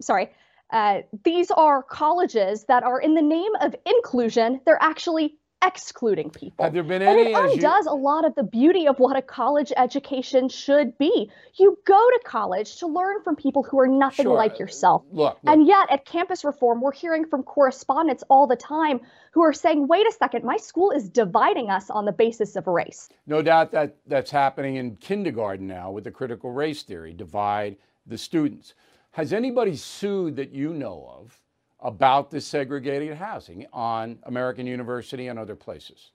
sorry, 0.00 0.30
uh, 0.70 1.02
these 1.24 1.50
are 1.50 1.82
colleges 1.82 2.64
that 2.64 2.82
are 2.82 3.00
in 3.00 3.14
the 3.14 3.22
name 3.22 3.52
of 3.60 3.74
inclusion. 3.86 4.60
They're 4.64 4.82
actually 4.82 5.36
excluding 5.66 6.30
people. 6.30 6.64
Have 6.64 6.74
there 6.74 6.82
been 6.82 7.02
any? 7.02 7.20
and 7.20 7.30
it 7.30 7.34
undoes 7.34 7.86
you... 7.86 7.92
a 7.92 7.94
lot 7.94 8.24
of 8.24 8.34
the 8.34 8.42
beauty 8.42 8.86
of 8.86 8.98
what 8.98 9.16
a 9.16 9.22
college 9.22 9.72
education 9.76 10.48
should 10.48 10.96
be. 10.98 11.30
You 11.54 11.78
go 11.86 11.98
to 11.98 12.20
college 12.24 12.76
to 12.78 12.86
learn 12.86 13.22
from 13.22 13.36
people 13.36 13.62
who 13.62 13.78
are 13.80 13.88
nothing 13.88 14.26
sure. 14.26 14.36
like 14.36 14.58
yourself. 14.58 15.04
Look, 15.10 15.38
look, 15.42 15.52
And 15.52 15.66
yet, 15.66 15.90
at 15.90 16.04
campus 16.04 16.44
reform, 16.44 16.80
we're 16.80 16.92
hearing 16.92 17.24
from 17.26 17.42
correspondents 17.42 18.24
all 18.28 18.46
the 18.46 18.56
time 18.56 19.00
who 19.32 19.42
are 19.42 19.52
saying, 19.52 19.88
wait 19.88 20.06
a 20.06 20.12
second, 20.12 20.44
my 20.44 20.56
school 20.56 20.90
is 20.90 21.08
dividing 21.08 21.70
us 21.70 21.90
on 21.90 22.04
the 22.04 22.12
basis 22.12 22.56
of 22.56 22.66
race. 22.66 23.08
No 23.26 23.42
doubt 23.42 23.72
that 23.72 23.96
that's 24.06 24.30
happening 24.30 24.76
in 24.76 24.96
kindergarten 24.96 25.66
now 25.66 25.90
with 25.90 26.04
the 26.04 26.10
critical 26.10 26.50
race 26.50 26.82
theory 26.82 27.12
divide 27.12 27.76
the 28.06 28.18
students. 28.18 28.74
Has 29.14 29.32
anybody 29.32 29.76
sued 29.76 30.36
that 30.36 30.50
you 30.52 30.74
know 30.74 31.08
of? 31.18 31.40
about 31.84 32.30
this 32.30 32.46
segregated 32.46 33.14
housing 33.16 33.66
on 33.72 34.18
American 34.24 34.66
University 34.66 35.28
and 35.28 35.38
other 35.38 35.54
places? 35.54 36.10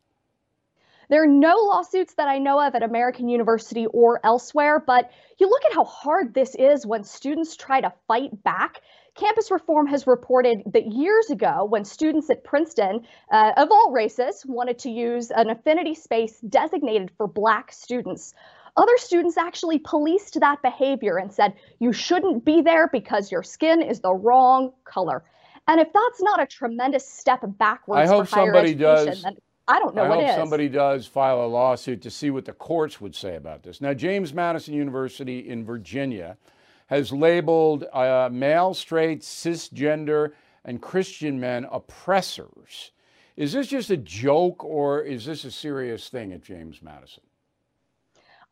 There 1.09 1.23
are 1.23 1.27
no 1.27 1.55
lawsuits 1.55 2.13
that 2.15 2.27
I 2.27 2.37
know 2.37 2.59
of 2.59 2.75
at 2.75 2.83
American 2.83 3.29
University 3.29 3.87
or 3.87 4.19
elsewhere, 4.23 4.83
but 4.85 5.11
you 5.39 5.49
look 5.49 5.65
at 5.65 5.73
how 5.73 5.85
hard 5.85 6.33
this 6.33 6.55
is 6.55 6.85
when 6.85 7.03
students 7.03 7.55
try 7.55 7.81
to 7.81 7.91
fight 8.07 8.43
back. 8.43 8.81
Campus 9.15 9.49
Reform 9.49 9.87
has 9.87 10.05
reported 10.05 10.61
that 10.67 10.85
years 10.85 11.31
ago, 11.31 11.65
when 11.65 11.83
students 11.83 12.29
at 12.29 12.43
Princeton 12.43 13.07
uh, 13.31 13.53
of 13.57 13.71
all 13.71 13.91
races 13.91 14.45
wanted 14.47 14.77
to 14.79 14.91
use 14.91 15.31
an 15.31 15.49
affinity 15.49 15.95
space 15.95 16.39
designated 16.41 17.11
for 17.17 17.27
Black 17.27 17.71
students, 17.71 18.35
other 18.77 18.97
students 18.97 19.37
actually 19.37 19.79
policed 19.79 20.39
that 20.39 20.61
behavior 20.61 21.17
and 21.17 21.31
said, 21.31 21.53
you 21.79 21.93
shouldn't 21.93 22.45
be 22.45 22.61
there 22.61 22.87
because 22.87 23.31
your 23.31 23.43
skin 23.43 23.81
is 23.81 23.99
the 23.99 24.13
wrong 24.13 24.71
color. 24.85 25.23
And 25.67 25.79
if 25.79 25.91
that's 25.93 26.21
not 26.21 26.41
a 26.41 26.45
tremendous 26.45 27.07
step 27.07 27.41
backwards 27.59 27.99
I 27.99 28.07
hope 28.07 28.27
for 28.27 28.35
higher 28.35 28.45
somebody 28.47 28.73
does. 28.73 29.25
I 29.67 29.77
don't 29.77 29.93
know 29.93 30.03
I 30.03 30.09
what 30.09 30.19
hope 30.19 30.29
is. 30.29 30.35
somebody 30.35 30.67
does 30.67 31.05
file 31.05 31.45
a 31.45 31.45
lawsuit 31.45 32.01
to 32.01 32.09
see 32.09 32.31
what 32.31 32.45
the 32.45 32.53
courts 32.53 32.99
would 32.99 33.15
say 33.15 33.35
about 33.35 33.61
this. 33.61 33.81
Now, 33.81 33.93
James 33.93 34.33
Madison 34.33 34.73
University 34.73 35.47
in 35.47 35.63
Virginia 35.63 36.37
has 36.87 37.11
labeled 37.11 37.85
uh, 37.93 38.29
male, 38.31 38.73
straight, 38.73 39.21
cisgender, 39.21 40.31
and 40.65 40.81
Christian 40.81 41.39
men 41.39 41.67
oppressors. 41.71 42.91
Is 43.37 43.53
this 43.53 43.67
just 43.67 43.91
a 43.91 43.97
joke 43.97 44.63
or 44.63 45.01
is 45.01 45.25
this 45.25 45.45
a 45.45 45.51
serious 45.51 46.09
thing 46.09 46.33
at 46.33 46.41
James 46.41 46.81
Madison? 46.81 47.23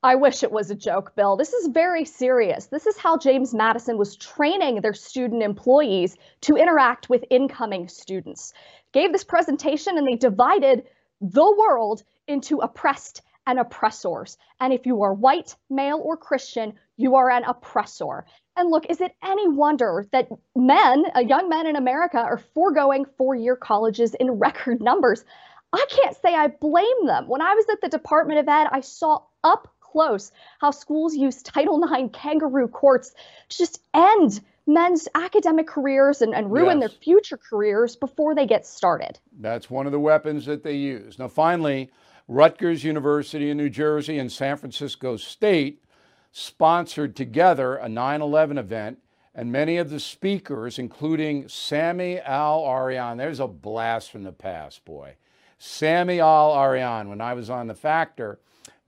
I 0.04 0.16
wish 0.16 0.44
it 0.44 0.52
was 0.52 0.70
a 0.70 0.76
joke, 0.76 1.16
Bill. 1.16 1.36
This 1.38 1.54
is 1.54 1.68
very 1.68 2.06
serious. 2.06 2.68
This 2.68 2.86
is 2.86 2.98
how 2.98 3.18
James 3.18 3.54
Madison 3.54 3.98
was 3.98 4.16
training 4.16 4.82
their 4.82 4.94
student 4.94 5.42
employees 5.42 6.16
to 6.42 6.56
interact 6.56 7.10
with 7.10 7.26
incoming 7.32 7.88
students. 7.88 8.54
Gave 8.92 9.12
this 9.12 9.24
presentation 9.24 9.98
and 9.98 10.08
they 10.08 10.16
divided 10.16 10.84
the 11.20 11.56
world 11.58 12.04
into 12.28 12.60
oppressed 12.60 13.24
and 13.48 13.58
oppressors. 13.60 14.38
And 14.60 14.72
if 14.72 14.86
you 14.86 15.02
are 15.02 15.14
white, 15.14 15.56
male, 15.70 16.00
or 16.04 16.16
Christian, 16.16 16.74
you 16.98 17.16
are 17.16 17.32
an 17.32 17.46
oppressor. 17.46 18.26
And 18.56 18.70
look, 18.70 18.86
is 18.90 19.02
it 19.02 19.16
any 19.24 19.48
wonder 19.48 20.06
that 20.12 20.30
men, 20.56 21.06
uh, 21.16 21.22
young 21.22 21.50
men 21.50 21.66
in 21.66 21.76
America, 21.76 22.20
are 22.20 22.38
foregoing 22.54 23.06
four 23.18 23.34
year 23.34 23.56
colleges 23.56 24.14
in 24.14 24.30
record 24.40 24.80
numbers? 24.80 25.26
I 25.74 25.86
can't 25.90 26.16
say 26.18 26.36
I 26.36 26.48
blame 26.48 27.08
them. 27.08 27.28
When 27.28 27.42
I 27.42 27.56
was 27.56 27.66
at 27.72 27.82
the 27.82 27.90
Department 27.90 28.40
of 28.40 28.48
Ed, 28.48 28.68
I 28.72 28.82
saw 28.82 29.24
up 29.44 29.74
close 29.98 30.32
how 30.62 30.70
schools 30.72 31.16
use 31.16 31.42
Title 31.42 31.84
IX 31.84 32.10
kangaroo 32.14 32.68
courts 32.68 33.14
to 33.50 33.58
just 33.58 33.82
end 33.96 34.42
men's 34.68 35.08
academic 35.16 35.66
careers 35.68 36.22
and, 36.22 36.36
and 36.36 36.52
ruin 36.52 36.80
Yes. 36.80 36.82
their 36.82 36.90
future 36.90 37.38
careers 37.38 37.96
before 37.96 38.36
they 38.36 38.46
get 38.46 38.66
started. 38.68 39.18
That's 39.40 39.70
one 39.72 39.88
of 39.88 39.92
the 39.92 40.00
weapons 40.00 40.46
that 40.46 40.62
they 40.64 40.76
use. 40.76 41.18
Now, 41.18 41.30
finally, 41.30 41.90
Rutgers 42.28 42.84
University 42.84 43.50
in 43.50 43.58
New 43.58 43.70
Jersey 43.70 44.20
and 44.20 44.32
San 44.32 44.58
Francisco 44.58 45.18
State 45.18 45.84
sponsored 46.32 47.16
together 47.16 47.76
a 47.76 47.90
9 47.90 48.22
11 48.22 48.58
event, 48.60 49.00
and 49.34 49.52
many 49.52 49.78
of 49.78 49.90
the 49.90 50.00
speakers, 50.00 50.78
including 50.78 51.48
Sami 51.50 52.20
Al 52.20 52.64
Arian, 52.66 53.18
there's 53.18 53.40
a 53.40 53.48
blast 53.48 54.12
from 54.12 54.24
the 54.24 54.32
past, 54.34 54.86
boy. 54.86 55.16
Sami 55.58 56.20
Al 56.20 56.54
Arian, 56.54 57.10
when 57.10 57.22
I 57.22 57.34
was 57.34 57.50
on 57.50 57.68
The 57.68 57.74
Factor, 57.76 58.40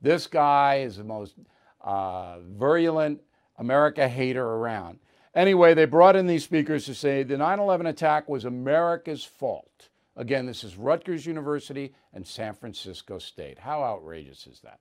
this 0.01 0.27
guy 0.27 0.81
is 0.81 0.97
the 0.97 1.03
most 1.03 1.35
uh, 1.81 2.39
virulent 2.39 3.21
America 3.57 4.07
hater 4.07 4.43
around. 4.43 4.99
Anyway, 5.35 5.73
they 5.73 5.85
brought 5.85 6.15
in 6.15 6.27
these 6.27 6.43
speakers 6.43 6.85
to 6.85 6.95
say 6.95 7.23
the 7.23 7.37
9 7.37 7.59
11 7.59 7.85
attack 7.85 8.27
was 8.27 8.45
America's 8.45 9.23
fault. 9.23 9.89
Again, 10.15 10.45
this 10.45 10.63
is 10.63 10.75
Rutgers 10.75 11.25
University 11.25 11.93
and 12.13 12.25
San 12.25 12.53
Francisco 12.53 13.19
State. 13.19 13.59
How 13.59 13.83
outrageous 13.83 14.47
is 14.47 14.59
that? 14.61 14.79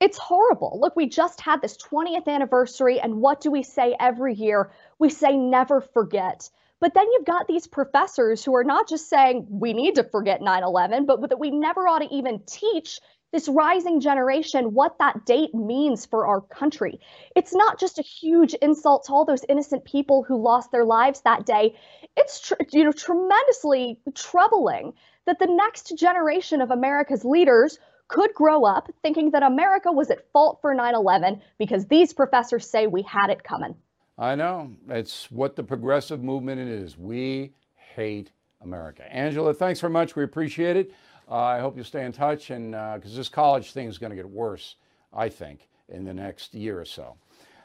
It's 0.00 0.16
horrible. 0.16 0.78
Look, 0.80 0.96
we 0.96 1.08
just 1.08 1.40
had 1.40 1.60
this 1.60 1.76
20th 1.76 2.26
anniversary, 2.26 3.00
and 3.00 3.16
what 3.16 3.40
do 3.40 3.50
we 3.50 3.62
say 3.62 3.96
every 3.98 4.34
year? 4.34 4.70
We 4.98 5.10
say 5.10 5.36
never 5.36 5.80
forget. 5.80 6.48
But 6.80 6.94
then 6.94 7.04
you've 7.12 7.26
got 7.26 7.46
these 7.46 7.66
professors 7.66 8.42
who 8.42 8.54
are 8.56 8.64
not 8.64 8.88
just 8.88 9.10
saying 9.10 9.46
we 9.50 9.74
need 9.74 9.96
to 9.96 10.04
forget 10.04 10.40
9 10.40 10.62
11, 10.62 11.04
but 11.04 11.28
that 11.28 11.38
we 11.38 11.50
never 11.50 11.86
ought 11.86 11.98
to 11.98 12.14
even 12.14 12.40
teach 12.46 13.00
this 13.32 13.48
rising 13.48 14.00
generation 14.00 14.74
what 14.74 14.98
that 14.98 15.24
date 15.24 15.54
means 15.54 16.06
for 16.06 16.26
our 16.26 16.40
country. 16.40 17.00
It's 17.36 17.54
not 17.54 17.78
just 17.78 17.98
a 17.98 18.02
huge 18.02 18.54
insult 18.54 19.04
to 19.04 19.12
all 19.12 19.24
those 19.24 19.44
innocent 19.48 19.84
people 19.84 20.22
who 20.22 20.40
lost 20.40 20.72
their 20.72 20.84
lives 20.84 21.20
that 21.22 21.46
day. 21.46 21.74
It's 22.16 22.40
tr- 22.40 22.54
you 22.72 22.84
know 22.84 22.92
tremendously 22.92 23.98
troubling 24.14 24.92
that 25.26 25.38
the 25.38 25.46
next 25.46 25.96
generation 25.96 26.60
of 26.60 26.70
America's 26.70 27.24
leaders 27.24 27.78
could 28.08 28.34
grow 28.34 28.64
up 28.64 28.90
thinking 29.02 29.30
that 29.30 29.44
America 29.44 29.92
was 29.92 30.10
at 30.10 30.30
fault 30.32 30.58
for 30.60 30.74
9/11 30.74 31.40
because 31.58 31.86
these 31.86 32.12
professors 32.12 32.68
say 32.68 32.86
we 32.86 33.02
had 33.02 33.30
it 33.30 33.44
coming. 33.44 33.76
I 34.18 34.34
know. 34.34 34.72
It's 34.88 35.30
what 35.30 35.56
the 35.56 35.62
progressive 35.62 36.22
movement 36.22 36.60
is. 36.60 36.98
We 36.98 37.54
hate 37.94 38.32
America. 38.60 39.02
Angela, 39.10 39.54
thanks 39.54 39.80
very 39.80 39.92
much. 39.92 40.16
We 40.16 40.24
appreciate 40.24 40.76
it. 40.76 40.92
Uh, 41.30 41.36
I 41.36 41.60
hope 41.60 41.76
you 41.76 41.84
stay 41.84 42.04
in 42.04 42.12
touch, 42.12 42.50
and 42.50 42.72
because 42.72 43.14
this 43.14 43.28
college 43.28 43.70
thing 43.72 43.86
is 43.86 43.98
going 43.98 44.10
to 44.10 44.16
get 44.16 44.28
worse, 44.28 44.74
I 45.12 45.28
think, 45.28 45.68
in 45.88 46.04
the 46.04 46.12
next 46.14 46.54
year 46.54 46.80
or 46.80 46.84
so. 46.84 47.16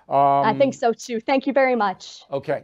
Um, 0.07 0.45
I 0.45 0.53
think 0.53 0.75
so 0.75 0.93
too. 0.93 1.19
Thank 1.19 1.47
you 1.47 1.53
very 1.53 1.75
much. 1.75 2.23
Okay. 2.31 2.63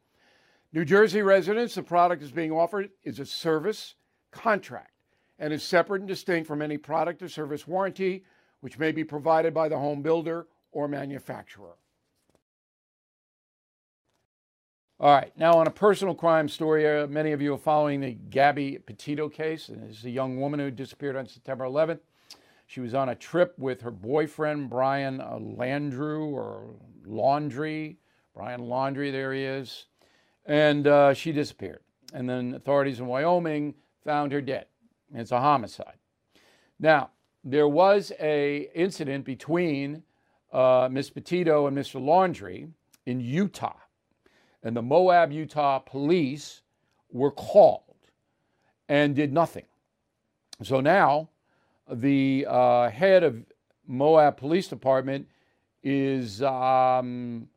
New 0.73 0.85
Jersey 0.85 1.21
residents, 1.21 1.75
the 1.75 1.83
product 1.83 2.23
is 2.23 2.31
being 2.31 2.51
offered 2.51 2.89
is 3.03 3.19
a 3.19 3.25
service 3.25 3.95
contract 4.31 4.91
and 5.37 5.51
is 5.51 5.63
separate 5.63 6.01
and 6.01 6.07
distinct 6.07 6.47
from 6.47 6.61
any 6.61 6.77
product 6.77 7.21
or 7.21 7.27
service 7.27 7.67
warranty, 7.67 8.23
which 8.61 8.79
may 8.79 8.91
be 8.91 9.03
provided 9.03 9.53
by 9.53 9.67
the 9.67 9.77
home 9.77 10.01
builder 10.01 10.47
or 10.71 10.87
manufacturer. 10.87 11.75
All 14.99 15.13
right, 15.13 15.35
now 15.35 15.53
on 15.53 15.67
a 15.67 15.71
personal 15.71 16.13
crime 16.13 16.47
story, 16.47 16.87
uh, 16.87 17.07
many 17.07 17.31
of 17.31 17.41
you 17.41 17.55
are 17.55 17.57
following 17.57 17.99
the 18.01 18.11
Gabby 18.11 18.77
Petito 18.85 19.27
case. 19.27 19.67
And 19.69 19.89
this 19.89 19.97
is 19.97 20.05
a 20.05 20.11
young 20.11 20.39
woman 20.39 20.59
who 20.59 20.69
disappeared 20.69 21.15
on 21.15 21.27
September 21.27 21.65
11th. 21.65 22.01
She 22.67 22.79
was 22.79 22.93
on 22.93 23.09
a 23.09 23.15
trip 23.15 23.55
with 23.57 23.81
her 23.81 23.91
boyfriend, 23.91 24.69
Brian 24.69 25.19
uh, 25.19 25.39
Landrew 25.39 26.31
or 26.31 26.75
Laundrie. 27.05 27.97
Brian 28.33 28.61
Laundrie, 28.61 29.11
there 29.11 29.33
he 29.33 29.43
is. 29.43 29.87
And 30.45 30.87
uh, 30.87 31.13
she 31.13 31.31
disappeared. 31.31 31.81
And 32.13 32.29
then 32.29 32.53
authorities 32.53 32.99
in 32.99 33.07
Wyoming 33.07 33.75
found 34.03 34.31
her 34.31 34.41
dead. 34.41 34.65
It's 35.13 35.31
a 35.31 35.39
homicide. 35.39 35.97
Now, 36.79 37.11
there 37.43 37.67
was 37.67 38.11
a 38.19 38.69
incident 38.73 39.25
between 39.25 40.03
uh, 40.51 40.89
Miss 40.91 41.09
Petito 41.09 41.67
and 41.67 41.77
Mr. 41.77 42.01
Laundrie 42.01 42.69
in 43.05 43.19
Utah. 43.19 43.77
And 44.63 44.75
the 44.75 44.81
Moab, 44.81 45.31
Utah 45.31 45.79
police 45.79 46.61
were 47.11 47.31
called 47.31 47.95
and 48.89 49.15
did 49.15 49.33
nothing. 49.33 49.65
So 50.63 50.81
now 50.81 51.29
the 51.91 52.45
uh, 52.47 52.89
head 52.89 53.23
of 53.23 53.43
Moab 53.87 54.37
Police 54.37 54.67
Department 54.67 55.27
is 55.83 56.41
um, 56.43 57.47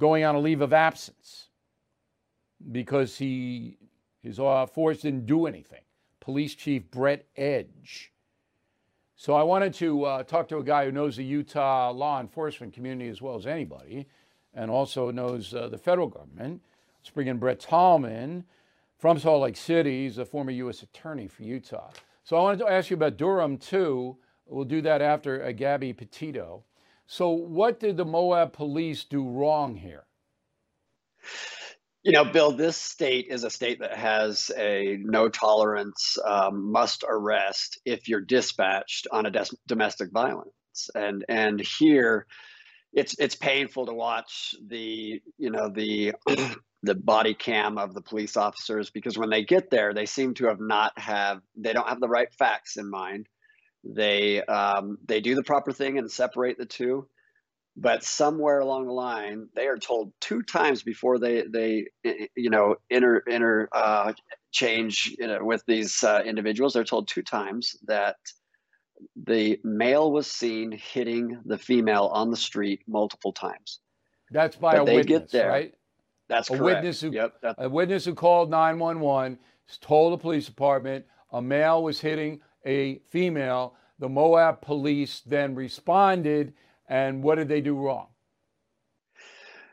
going 0.00 0.24
on 0.24 0.34
a 0.34 0.40
leave 0.40 0.60
of 0.60 0.72
absence 0.72 1.47
because 2.72 3.18
he 3.18 3.78
his 4.22 4.36
force 4.36 5.02
didn't 5.02 5.26
do 5.26 5.46
anything. 5.46 5.82
Police 6.20 6.54
Chief 6.54 6.90
Bret 6.90 7.26
Edge. 7.36 8.12
So 9.16 9.34
I 9.34 9.42
wanted 9.42 9.74
to 9.74 10.04
uh, 10.04 10.22
talk 10.22 10.48
to 10.48 10.58
a 10.58 10.62
guy 10.62 10.84
who 10.84 10.92
knows 10.92 11.16
the 11.16 11.24
Utah 11.24 11.90
law 11.90 12.20
enforcement 12.20 12.72
community 12.72 13.10
as 13.10 13.20
well 13.20 13.34
as 13.34 13.46
anybody, 13.46 14.06
and 14.54 14.70
also 14.70 15.10
knows 15.10 15.54
uh, 15.54 15.68
the 15.68 15.78
federal 15.78 16.06
government. 16.06 16.62
Let's 17.00 17.10
bring 17.10 17.26
in 17.26 17.38
Brett 17.38 17.60
Tolman 17.60 18.44
from 18.98 19.18
Salt 19.18 19.42
Lake 19.42 19.56
City. 19.56 20.04
He's 20.04 20.18
a 20.18 20.24
former 20.24 20.50
U.S. 20.50 20.82
attorney 20.82 21.26
for 21.26 21.42
Utah. 21.42 21.90
So 22.22 22.36
I 22.36 22.42
wanted 22.42 22.58
to 22.58 22.70
ask 22.70 22.90
you 22.90 22.96
about 22.96 23.16
Durham 23.16 23.56
too. 23.56 24.18
We'll 24.46 24.64
do 24.64 24.82
that 24.82 25.00
after 25.00 25.44
uh, 25.44 25.52
Gabby 25.52 25.92
Petito. 25.92 26.64
So 27.06 27.30
what 27.30 27.80
did 27.80 27.96
the 27.96 28.04
Moab 28.04 28.52
police 28.52 29.04
do 29.04 29.26
wrong 29.26 29.76
here? 29.76 30.04
You 32.08 32.14
know, 32.14 32.24
Bill, 32.24 32.52
this 32.52 32.78
state 32.78 33.26
is 33.28 33.44
a 33.44 33.50
state 33.50 33.80
that 33.80 33.94
has 33.94 34.50
a 34.56 34.96
no 35.02 35.28
tolerance, 35.28 36.16
um, 36.26 36.72
must 36.72 37.04
arrest 37.06 37.82
if 37.84 38.08
you're 38.08 38.22
dispatched 38.22 39.08
on 39.12 39.26
a 39.26 39.30
des- 39.30 39.54
domestic 39.66 40.10
violence, 40.10 40.88
and 40.94 41.26
and 41.28 41.60
here, 41.60 42.26
it's 42.94 43.14
it's 43.18 43.34
painful 43.36 43.86
to 43.86 43.94
watch 43.94 44.54
the 44.66 45.20
you 45.38 45.50
know 45.50 45.68
the 45.68 46.14
the 46.82 46.94
body 46.94 47.34
cam 47.34 47.78
of 47.78 47.94
the 47.94 48.02
police 48.02 48.38
officers 48.38 48.90
because 48.90 49.18
when 49.18 49.30
they 49.30 49.44
get 49.44 49.70
there, 49.70 49.94
they 49.94 50.06
seem 50.06 50.34
to 50.36 50.46
have 50.46 50.60
not 50.60 50.98
have 50.98 51.42
they 51.56 51.74
don't 51.74 51.88
have 51.90 52.00
the 52.00 52.08
right 52.08 52.32
facts 52.38 52.78
in 52.78 52.90
mind. 52.90 53.28
They 53.84 54.42
um, 54.44 54.98
they 55.06 55.20
do 55.20 55.34
the 55.34 55.44
proper 55.44 55.72
thing 55.72 55.98
and 55.98 56.10
separate 56.10 56.58
the 56.58 56.66
two, 56.66 57.08
but 57.80 58.02
somewhere 58.02 58.58
along 58.58 58.86
the 58.86 58.92
line, 58.92 59.48
they 59.54 59.68
are 59.68 59.78
told 59.78 60.12
two 60.20 60.42
times 60.42 60.82
before 60.82 61.18
they 61.18 61.44
they 61.44 61.86
you 62.34 62.50
know 62.50 62.76
inter 62.90 63.18
inter 63.26 63.68
uh, 63.72 64.12
change 64.50 65.14
you 65.18 65.26
know, 65.28 65.44
with 65.44 65.62
these 65.66 66.02
uh, 66.02 66.22
individuals. 66.24 66.74
They're 66.74 66.84
told 66.84 67.06
two 67.06 67.22
times 67.22 67.76
that 67.86 68.16
the 69.14 69.60
male 69.62 70.10
was 70.10 70.26
seen 70.26 70.72
hitting 70.72 71.40
the 71.44 71.58
female 71.58 72.06
on 72.12 72.30
the 72.30 72.36
street 72.36 72.80
multiple 72.88 73.32
times. 73.32 73.80
That's 74.32 74.56
by 74.56 74.78
but 74.78 74.88
a 74.88 74.94
witness, 74.94 75.30
there. 75.30 75.48
right? 75.48 75.74
That's 76.28 76.50
a 76.50 76.56
correct. 76.56 76.64
witness 76.64 77.00
who 77.00 77.12
yep, 77.12 77.34
that's- 77.40 77.64
a 77.64 77.68
witness 77.68 78.04
who 78.04 78.14
called 78.14 78.50
911 78.50 79.38
told 79.80 80.14
the 80.14 80.18
police 80.18 80.46
department 80.46 81.04
a 81.30 81.40
male 81.40 81.82
was 81.82 82.00
hitting 82.00 82.40
a 82.66 82.98
female. 83.10 83.74
The 84.00 84.08
Moab 84.08 84.60
police 84.62 85.20
then 85.20 85.54
responded, 85.54 86.54
and 86.88 87.22
what 87.22 87.36
did 87.36 87.48
they 87.48 87.60
do 87.60 87.74
wrong? 87.76 88.08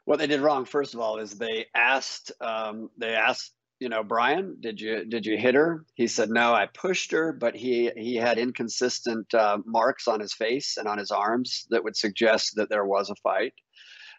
what 0.06 0.20
they 0.20 0.28
did 0.28 0.40
wrong 0.40 0.66
first 0.66 0.94
of 0.94 1.00
all 1.00 1.18
is 1.18 1.32
they 1.32 1.66
asked 1.76 2.32
um, 2.40 2.90
they 2.98 3.14
asked 3.14 3.54
you 3.80 3.90
know 3.90 4.04
brian 4.04 4.56
did 4.62 4.80
you 4.80 5.04
did 5.06 5.26
you 5.26 5.38
hit 5.38 5.56
her? 5.56 5.84
He 5.96 6.08
said 6.08 6.30
no 6.30 6.54
i 6.54 6.68
pushed 6.68 7.12
her 7.12 7.34
but 7.34 7.56
he 7.56 7.92
he 7.98 8.16
had 8.16 8.38
inconsistent 8.38 9.34
uh, 9.34 9.58
marks 9.66 10.08
on 10.08 10.22
his 10.22 10.34
face 10.34 10.78
and 10.78 10.88
on 10.88 10.98
his 10.98 11.12
arms 11.12 11.66
that 11.72 11.84
would 11.84 11.98
suggest 11.98 12.54
that 12.56 12.70
there 12.70 12.86
was 12.86 13.10
a 13.10 13.16
fight. 13.16 13.54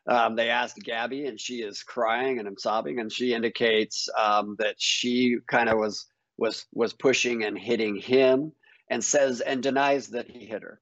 Um, 0.08 0.36
they 0.36 0.50
asked 0.50 0.78
gabby 0.84 1.26
and 1.26 1.40
she 1.40 1.62
is 1.62 1.82
crying 1.82 2.38
and 2.38 2.46
i'm 2.46 2.58
sobbing 2.58 3.00
and 3.00 3.10
she 3.10 3.32
indicates 3.32 4.08
um, 4.18 4.56
that 4.58 4.76
she 4.78 5.38
kind 5.48 5.68
of 5.68 5.78
was 5.78 6.06
was 6.36 6.66
was 6.72 6.92
pushing 6.92 7.44
and 7.44 7.58
hitting 7.58 7.96
him 7.96 8.52
and 8.90 9.02
says 9.02 9.40
and 9.40 9.62
denies 9.62 10.08
that 10.08 10.30
he 10.30 10.44
hit 10.46 10.62
her 10.62 10.80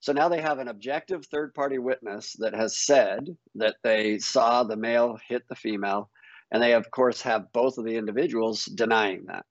so 0.00 0.12
now 0.12 0.28
they 0.28 0.40
have 0.40 0.58
an 0.58 0.68
objective 0.68 1.26
third 1.26 1.54
party 1.54 1.78
witness 1.78 2.34
that 2.38 2.54
has 2.54 2.78
said 2.78 3.36
that 3.56 3.76
they 3.82 4.18
saw 4.18 4.64
the 4.64 4.76
male 4.76 5.18
hit 5.28 5.46
the 5.48 5.54
female, 5.54 6.10
and 6.50 6.62
they, 6.62 6.72
of 6.72 6.90
course, 6.90 7.20
have 7.22 7.52
both 7.52 7.76
of 7.76 7.84
the 7.84 7.96
individuals 7.96 8.64
denying 8.64 9.26
that. 9.26 9.44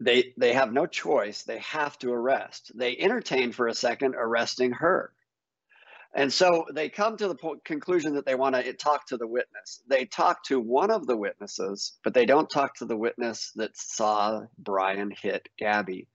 They, 0.00 0.32
they 0.38 0.54
have 0.54 0.72
no 0.72 0.86
choice. 0.86 1.42
They 1.42 1.58
have 1.58 1.98
to 1.98 2.12
arrest. 2.12 2.72
They 2.74 2.96
entertain 2.96 3.52
for 3.52 3.66
a 3.66 3.74
second 3.74 4.14
arresting 4.16 4.72
her. 4.72 5.12
And 6.14 6.32
so 6.32 6.64
they 6.72 6.88
come 6.88 7.16
to 7.18 7.28
the 7.28 7.34
po- 7.34 7.60
conclusion 7.64 8.14
that 8.14 8.24
they 8.24 8.34
want 8.34 8.54
to 8.54 8.72
talk 8.72 9.06
to 9.08 9.18
the 9.18 9.26
witness. 9.26 9.82
They 9.86 10.06
talk 10.06 10.42
to 10.44 10.58
one 10.60 10.90
of 10.90 11.06
the 11.06 11.16
witnesses, 11.16 11.98
but 12.02 12.14
they 12.14 12.24
don't 12.24 12.48
talk 12.48 12.74
to 12.76 12.86
the 12.86 12.96
witness 12.96 13.52
that 13.56 13.76
saw 13.76 14.42
Brian 14.58 15.10
hit 15.10 15.48
Gabby. 15.58 16.08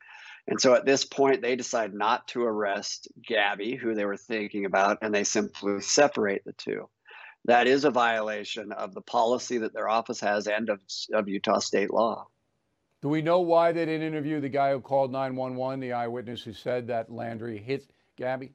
And 0.48 0.60
so 0.60 0.74
at 0.74 0.86
this 0.86 1.06
point, 1.06 1.41
they 1.41 1.56
decide 1.56 1.94
not 1.94 2.28
to 2.30 2.44
arrest 2.44 3.08
Gabby, 3.22 3.76
who 3.76 3.96
they 3.96 4.06
were 4.06 4.18
thinking 4.18 4.66
about, 4.66 4.98
and 5.02 5.14
they 5.14 5.24
simply 5.24 5.80
separate 5.82 6.44
the 6.46 6.54
two. 6.54 6.89
That 7.46 7.68
is 7.68 7.86
a 7.86 7.91
violation 7.91 8.72
of 8.72 8.94
the 8.94 9.02
policy 9.02 9.58
that 9.60 9.74
their 9.74 9.89
office 9.89 10.20
has 10.22 10.48
and 10.48 10.70
of, 10.70 10.82
of 11.14 11.28
Utah 11.28 11.60
state 11.60 11.91
law. 11.91 12.28
Do 13.02 13.10
we 13.10 13.22
know 13.22 13.41
why 13.41 13.74
they 13.74 13.86
didn't 13.86 14.08
interview 14.08 14.39
the 14.39 14.50
guy 14.50 14.72
who 14.72 14.80
called 14.80 15.12
911, 15.12 15.82
the 15.82 15.91
eyewitness 15.91 16.41
who 16.41 16.54
said 16.54 16.88
that 16.88 17.10
Laundrie 17.10 17.62
hit 17.62 17.86
Gabby? 18.18 18.54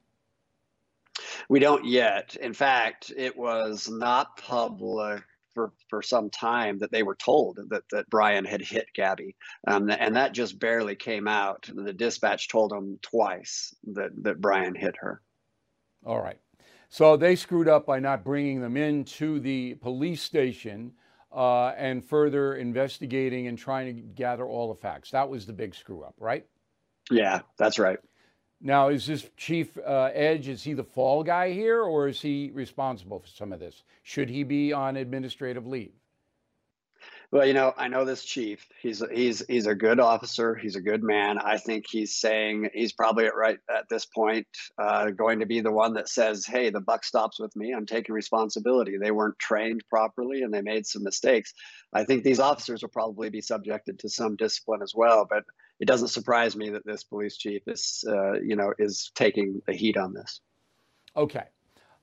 We 1.49 1.59
don't 1.59 1.85
yet. 1.85 2.35
In 2.35 2.53
fact, 2.53 3.11
it 3.15 3.37
was 3.37 3.89
not 3.89 4.37
public 4.37 5.23
for, 5.53 5.71
for 5.89 6.01
some 6.01 6.29
time 6.29 6.79
that 6.79 6.91
they 6.91 7.03
were 7.03 7.15
told 7.15 7.59
that, 7.69 7.83
that 7.91 8.09
Brian 8.09 8.45
had 8.45 8.61
hit 8.61 8.87
Gabby. 8.93 9.35
Um, 9.67 9.89
and 9.89 10.15
that 10.15 10.33
just 10.33 10.59
barely 10.59 10.95
came 10.95 11.27
out. 11.27 11.69
The 11.73 11.93
dispatch 11.93 12.49
told 12.49 12.71
them 12.71 12.99
twice 13.01 13.75
that, 13.93 14.11
that 14.23 14.41
Brian 14.41 14.75
hit 14.75 14.95
her. 14.99 15.21
All 16.05 16.21
right. 16.21 16.39
So 16.89 17.17
they 17.17 17.35
screwed 17.35 17.67
up 17.67 17.85
by 17.85 17.99
not 17.99 18.23
bringing 18.23 18.61
them 18.61 18.75
into 18.75 19.39
the 19.39 19.75
police 19.75 20.21
station 20.21 20.93
uh, 21.31 21.67
and 21.77 22.03
further 22.03 22.55
investigating 22.55 23.47
and 23.47 23.57
trying 23.57 23.95
to 23.95 24.01
gather 24.01 24.47
all 24.47 24.69
the 24.69 24.79
facts. 24.79 25.11
That 25.11 25.29
was 25.29 25.45
the 25.45 25.53
big 25.53 25.75
screw 25.75 26.03
up, 26.03 26.15
right? 26.17 26.45
Yeah, 27.11 27.41
that's 27.57 27.79
right. 27.79 27.99
Now, 28.61 28.89
is 28.89 29.07
this 29.07 29.29
Chief 29.37 29.77
uh, 29.77 30.09
Edge, 30.13 30.49
is 30.49 30.63
he 30.63 30.73
the 30.73 30.83
fall 30.83 31.23
guy 31.23 31.51
here 31.51 31.81
or 31.81 32.09
is 32.09 32.21
he 32.21 32.51
responsible 32.53 33.19
for 33.19 33.27
some 33.27 33.53
of 33.53 33.59
this? 33.59 33.83
Should 34.03 34.29
he 34.29 34.43
be 34.43 34.73
on 34.73 34.97
administrative 34.97 35.65
leave? 35.65 35.93
Well, 37.31 37.45
you 37.45 37.53
know, 37.53 37.73
I 37.77 37.89
know 37.89 38.05
this 38.05 38.25
chief. 38.25 38.67
He's 38.81 39.03
he's 39.13 39.45
he's 39.47 39.67
a 39.67 39.75
good 39.75 39.99
officer. 39.99 40.55
He's 40.55 40.75
a 40.75 40.81
good 40.81 41.03
man. 41.03 41.37
I 41.37 41.57
think 41.57 41.85
he's 41.87 42.15
saying 42.15 42.71
he's 42.73 42.91
probably 42.91 43.27
at 43.27 43.35
right 43.35 43.59
at 43.69 43.87
this 43.87 44.07
point 44.07 44.47
uh, 44.79 45.11
going 45.11 45.39
to 45.41 45.45
be 45.45 45.61
the 45.61 45.71
one 45.71 45.93
that 45.93 46.09
says, 46.09 46.47
"Hey, 46.47 46.71
the 46.71 46.81
buck 46.81 47.03
stops 47.03 47.39
with 47.39 47.55
me. 47.55 47.71
I'm 47.71 47.85
taking 47.85 48.15
responsibility. 48.15 48.97
They 48.97 49.11
weren't 49.11 49.37
trained 49.37 49.83
properly 49.91 50.41
and 50.41 50.51
they 50.51 50.61
made 50.63 50.87
some 50.87 51.03
mistakes." 51.03 51.53
I 51.93 52.03
think 52.03 52.23
these 52.23 52.39
officers 52.39 52.81
will 52.81 52.89
probably 52.89 53.29
be 53.29 53.41
subjected 53.41 53.99
to 53.99 54.09
some 54.09 54.35
discipline 54.35 54.81
as 54.81 54.95
well. 54.95 55.27
But 55.29 55.43
it 55.79 55.85
doesn't 55.85 56.09
surprise 56.09 56.55
me 56.55 56.69
that 56.69 56.85
this 56.85 57.03
police 57.03 57.37
chief 57.37 57.67
is, 57.67 58.03
uh, 58.07 58.33
you 58.33 58.55
know, 58.55 58.73
is 58.79 59.11
taking 59.15 59.61
the 59.65 59.73
heat 59.73 59.97
on 59.97 60.13
this. 60.13 60.41
Okay, 61.15 61.45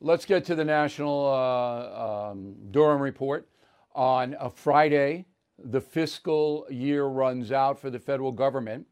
let's 0.00 0.24
get 0.24 0.44
to 0.46 0.54
the 0.54 0.64
national 0.64 1.26
uh, 1.26 2.30
um, 2.30 2.54
Durham 2.70 3.00
report 3.00 3.48
on 3.94 4.36
a 4.40 4.50
Friday. 4.50 5.26
The 5.58 5.80
fiscal 5.80 6.66
year 6.70 7.04
runs 7.04 7.52
out 7.52 7.78
for 7.78 7.90
the 7.90 7.98
federal 7.98 8.32
government, 8.32 8.86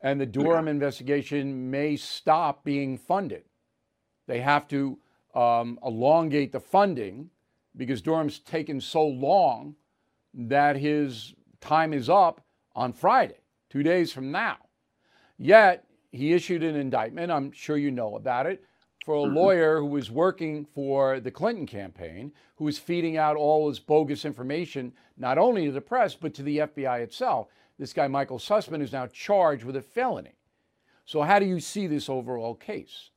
and 0.00 0.20
the 0.20 0.26
Durham 0.26 0.66
yeah. 0.66 0.72
investigation 0.72 1.70
may 1.70 1.96
stop 1.96 2.64
being 2.64 2.98
funded. 2.98 3.44
They 4.26 4.40
have 4.40 4.68
to 4.68 4.98
um, 5.34 5.78
elongate 5.84 6.52
the 6.52 6.60
funding 6.60 7.30
because 7.76 8.02
Durham's 8.02 8.40
taken 8.40 8.80
so 8.80 9.06
long 9.06 9.76
that 10.34 10.76
his 10.76 11.34
time 11.60 11.92
is 11.92 12.08
up 12.08 12.44
on 12.74 12.92
Friday, 12.92 13.38
two 13.70 13.82
days 13.82 14.12
from 14.12 14.30
now. 14.30 14.56
Yet, 15.36 15.84
he 16.10 16.32
issued 16.32 16.62
an 16.62 16.76
indictment. 16.76 17.30
I'm 17.30 17.52
sure 17.52 17.76
you 17.76 17.90
know 17.90 18.16
about 18.16 18.46
it 18.46 18.64
for 19.04 19.14
a 19.14 19.26
mm-hmm. 19.26 19.36
lawyer 19.36 19.78
who 19.78 19.86
was 19.86 20.10
working 20.10 20.66
for 20.66 21.20
the 21.20 21.30
Clinton 21.30 21.66
campaign, 21.66 22.32
who 22.56 22.64
was 22.64 22.78
feeding 22.78 23.16
out 23.16 23.36
all 23.36 23.68
this 23.68 23.78
bogus 23.78 24.24
information, 24.24 24.92
not 25.16 25.38
only 25.38 25.66
to 25.66 25.72
the 25.72 25.80
press, 25.80 26.14
but 26.14 26.34
to 26.34 26.42
the 26.42 26.58
FBI 26.58 27.00
itself. 27.00 27.48
This 27.78 27.92
guy, 27.92 28.08
Michael 28.08 28.38
Sussmann, 28.38 28.82
is 28.82 28.92
now 28.92 29.06
charged 29.06 29.64
with 29.64 29.76
a 29.76 29.82
felony. 29.82 30.34
So, 31.04 31.22
how 31.22 31.38
do 31.38 31.46
you 31.46 31.60
see 31.60 31.86
this 31.86 32.08
overall 32.08 32.54
case? 32.54 33.10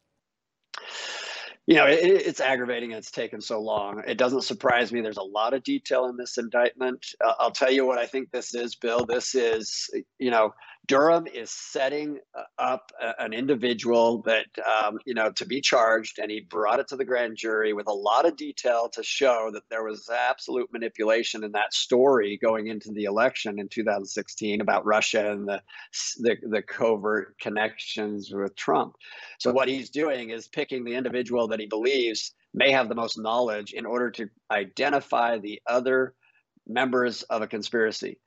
You 1.71 1.77
know, 1.77 1.87
it, 1.87 1.99
it's 2.03 2.41
aggravating 2.41 2.91
and 2.91 2.97
it's 2.97 3.11
taken 3.11 3.39
so 3.39 3.61
long. 3.61 4.03
It 4.05 4.17
doesn't 4.17 4.41
surprise 4.41 4.91
me. 4.91 4.99
There's 4.99 5.15
a 5.15 5.23
lot 5.23 5.53
of 5.53 5.63
detail 5.63 6.07
in 6.07 6.17
this 6.17 6.37
indictment. 6.37 7.15
Uh, 7.23 7.33
I'll 7.39 7.51
tell 7.51 7.71
you 7.71 7.85
what 7.85 7.97
I 7.97 8.07
think 8.07 8.29
this 8.29 8.53
is, 8.53 8.75
Bill. 8.75 9.05
This 9.05 9.35
is, 9.35 9.89
you 10.19 10.31
know, 10.31 10.53
Durham 10.87 11.27
is 11.27 11.51
setting 11.51 12.19
uh, 12.35 12.43
up 12.57 12.91
an 13.19 13.33
individual 13.33 14.23
that, 14.23 14.47
um, 14.59 14.97
you 15.05 15.13
know, 15.13 15.31
to 15.31 15.45
be 15.45 15.61
charged, 15.61 16.19
and 16.19 16.31
he 16.31 16.41
brought 16.41 16.79
it 16.79 16.87
to 16.89 16.95
the 16.95 17.05
grand 17.05 17.37
jury 17.37 17.71
with 17.71 17.87
a 17.87 17.93
lot 17.93 18.25
of 18.25 18.35
detail 18.35 18.89
to 18.93 19.03
show 19.03 19.51
that 19.53 19.63
there 19.69 19.83
was 19.83 20.09
absolute 20.09 20.69
manipulation 20.73 21.43
in 21.43 21.51
that 21.51 21.73
story 21.73 22.37
going 22.41 22.67
into 22.67 22.91
the 22.91 23.03
election 23.03 23.59
in 23.59 23.69
2016 23.69 24.59
about 24.59 24.85
Russia 24.85 25.31
and 25.31 25.47
the, 25.47 25.61
the, 26.19 26.35
the 26.49 26.61
covert 26.61 27.39
connections 27.39 28.31
with 28.33 28.55
Trump. 28.55 28.95
So 29.39 29.51
what 29.51 29.67
he's 29.67 29.91
doing 29.91 30.31
is 30.31 30.47
picking 30.47 30.83
the 30.83 30.95
individual 30.95 31.47
that 31.49 31.59
he 31.59 31.67
believes 31.67 32.33
may 32.53 32.71
have 32.71 32.89
the 32.89 32.95
most 32.95 33.17
knowledge 33.17 33.73
in 33.73 33.85
order 33.85 34.11
to 34.11 34.29
identify 34.49 35.37
the 35.37 35.61
other 35.67 36.15
members 36.67 37.23
of 37.23 37.41
a 37.41 37.47
conspiracy 37.47 38.17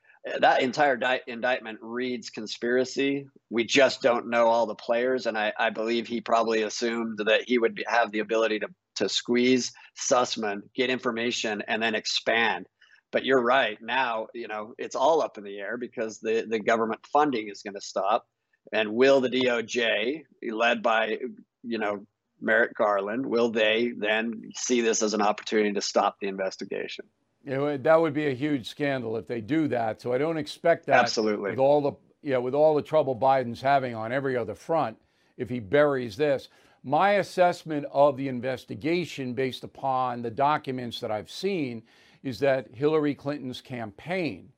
that 0.41 0.63
entire 0.63 0.97
di- 0.97 1.21
indictment 1.27 1.79
reads 1.83 2.31
conspiracy. 2.31 3.27
We 3.51 3.65
just 3.65 4.01
don't 4.01 4.31
know 4.31 4.47
all 4.47 4.67
the 4.67 4.75
players, 4.75 5.27
and 5.27 5.37
I, 5.37 5.53
I 5.59 5.71
believe 5.71 6.07
he 6.07 6.21
probably 6.21 6.63
assumed 6.63 7.19
that 7.19 7.43
he 7.47 7.59
would 7.59 7.75
be, 7.75 7.85
have 7.87 8.11
the 8.11 8.21
ability 8.21 8.61
to 8.61 8.69
to 8.97 9.09
squeeze 9.09 9.73
Sussmann, 9.99 10.63
get 10.75 10.89
information, 10.89 11.63
and 11.67 11.83
then 11.83 11.95
expand. 11.95 12.67
But 13.11 13.25
you're 13.25 13.43
right. 13.43 13.77
Now, 13.83 14.29
you 14.35 14.49
know, 14.49 14.73
it's 14.79 14.95
all 14.95 15.21
up 15.21 15.37
in 15.37 15.45
the 15.45 15.59
air 15.59 15.77
because 15.77 16.21
the 16.21 16.47
the 16.49 16.59
government 16.59 17.01
funding 17.13 17.49
is 17.49 17.63
going 17.63 17.75
to 17.75 17.81
stop, 17.81 18.27
and 18.73 18.95
will 18.95 19.21
the 19.21 19.29
DOJ, 19.29 20.23
led 20.51 20.83
by 20.83 21.19
you 21.63 21.79
know 21.79 22.07
Merrick 22.41 22.75
Garland, 22.75 23.27
will 23.27 23.51
they 23.51 23.93
then 23.97 24.51
see 24.55 24.81
this 24.81 25.03
as 25.03 25.13
an 25.13 25.23
opportunity 25.23 25.73
to 25.73 25.83
stop 25.83 26.17
the 26.21 26.29
investigation? 26.29 27.05
Know, 27.45 27.77
that 27.77 28.01
would 28.01 28.15
be 28.15 28.27
a 28.29 28.35
huge 28.35 28.69
scandal 28.69 29.17
if 29.17 29.27
they 29.27 29.41
do 29.41 29.69
that. 29.69 30.01
So 30.01 30.13
I 30.13 30.19
don't 30.19 30.39
expect 30.39 30.87
that. 30.87 31.01
Absolutely. 31.01 31.51
With 31.51 31.59
all 31.59 31.81
the 31.83 31.93
yeah, 32.23 32.39
with 32.39 32.55
all 32.55 32.75
the 32.75 32.83
trouble 32.83 33.15
Biden's 33.15 33.61
having 33.61 33.95
on 33.95 34.11
every 34.11 34.37
other 34.37 34.55
front, 34.55 34.97
if 35.37 35.51
he 35.51 35.61
buries 35.61 36.17
this, 36.17 36.49
my 36.83 37.13
assessment 37.13 37.87
of 37.93 38.17
the 38.17 38.29
investigation, 38.29 39.35
based 39.35 39.63
upon 39.63 40.23
the 40.23 40.31
documents 40.31 41.01
that 41.01 41.11
I've 41.11 41.31
seen, 41.31 41.83
is 42.23 42.39
that 42.41 42.75
Hillary 42.75 43.15
Clinton's 43.15 43.61
campaign 43.61 44.53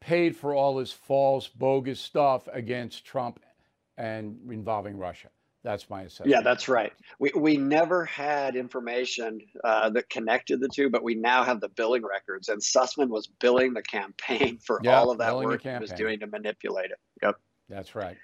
paid 0.00 0.36
for 0.36 0.54
all 0.54 0.76
this 0.76 0.92
false, 0.92 1.46
bogus 1.46 2.00
stuff 2.00 2.48
against 2.52 3.04
Trump 3.04 3.38
and 3.96 4.40
involving 4.50 4.98
Russia. 4.98 5.28
That's 5.64 5.88
my 5.88 6.02
assessment. 6.02 6.30
Yeah, 6.30 6.40
that's 6.40 6.68
right. 6.68 6.92
We, 7.20 7.30
we 7.36 7.56
never 7.56 8.04
had 8.04 8.56
information 8.56 9.40
uh, 9.62 9.90
that 9.90 10.10
connected 10.10 10.60
the 10.60 10.68
two, 10.68 10.90
but 10.90 11.04
we 11.04 11.14
now 11.14 11.44
have 11.44 11.60
the 11.60 11.68
billing 11.68 12.02
records. 12.04 12.48
And 12.48 12.60
Sussmann 12.60 13.08
was 13.08 13.28
billing 13.28 13.72
the 13.72 13.82
campaign 13.82 14.58
for 14.58 14.80
yep, 14.82 14.94
all 14.94 15.10
of 15.10 15.18
that 15.18 15.36
work 15.36 15.62
he 15.62 15.68
was 15.70 15.92
doing 15.92 16.18
to 16.20 16.26
manipulate 16.26 16.90
it. 16.90 16.98
Yep. 17.22 17.36
That's 17.68 17.94
right. 17.94 18.16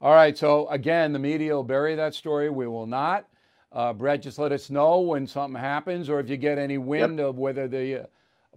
All 0.00 0.12
right. 0.12 0.36
So, 0.36 0.68
again, 0.68 1.12
the 1.12 1.18
media 1.20 1.54
will 1.54 1.62
bury 1.62 1.94
that 1.94 2.14
story. 2.14 2.50
We 2.50 2.66
will 2.66 2.86
not. 2.86 3.26
Uh, 3.70 3.92
Brett, 3.92 4.22
just 4.22 4.38
let 4.38 4.50
us 4.50 4.68
know 4.68 5.00
when 5.00 5.26
something 5.28 5.60
happens 5.60 6.08
or 6.08 6.18
if 6.18 6.28
you 6.28 6.36
get 6.36 6.58
any 6.58 6.78
wind 6.78 7.18
yep. 7.18 7.28
of 7.28 7.38
whether 7.38 7.68
the 7.68 8.02
uh, 8.02 8.06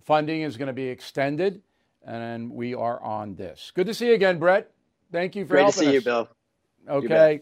funding 0.03 0.41
is 0.41 0.57
going 0.57 0.68
to 0.68 0.74
be 0.74 0.88
extended. 0.88 1.61
And 2.03 2.51
we 2.51 2.74
are 2.74 3.01
on 3.01 3.36
this. 3.36 3.72
Good 3.76 3.88
to 3.88 3.93
see 3.93 4.07
you 4.07 4.13
again, 4.13 4.39
Brett. 4.39 4.72
Thank 5.11 5.36
you 5.36 5.45
for 5.45 5.55
Great 5.55 5.63
helping 5.63 5.74
to 5.74 5.80
see 5.80 5.88
us. 5.89 5.93
you, 5.93 6.01
Bill. 6.01 6.30
Okay. 6.89 7.41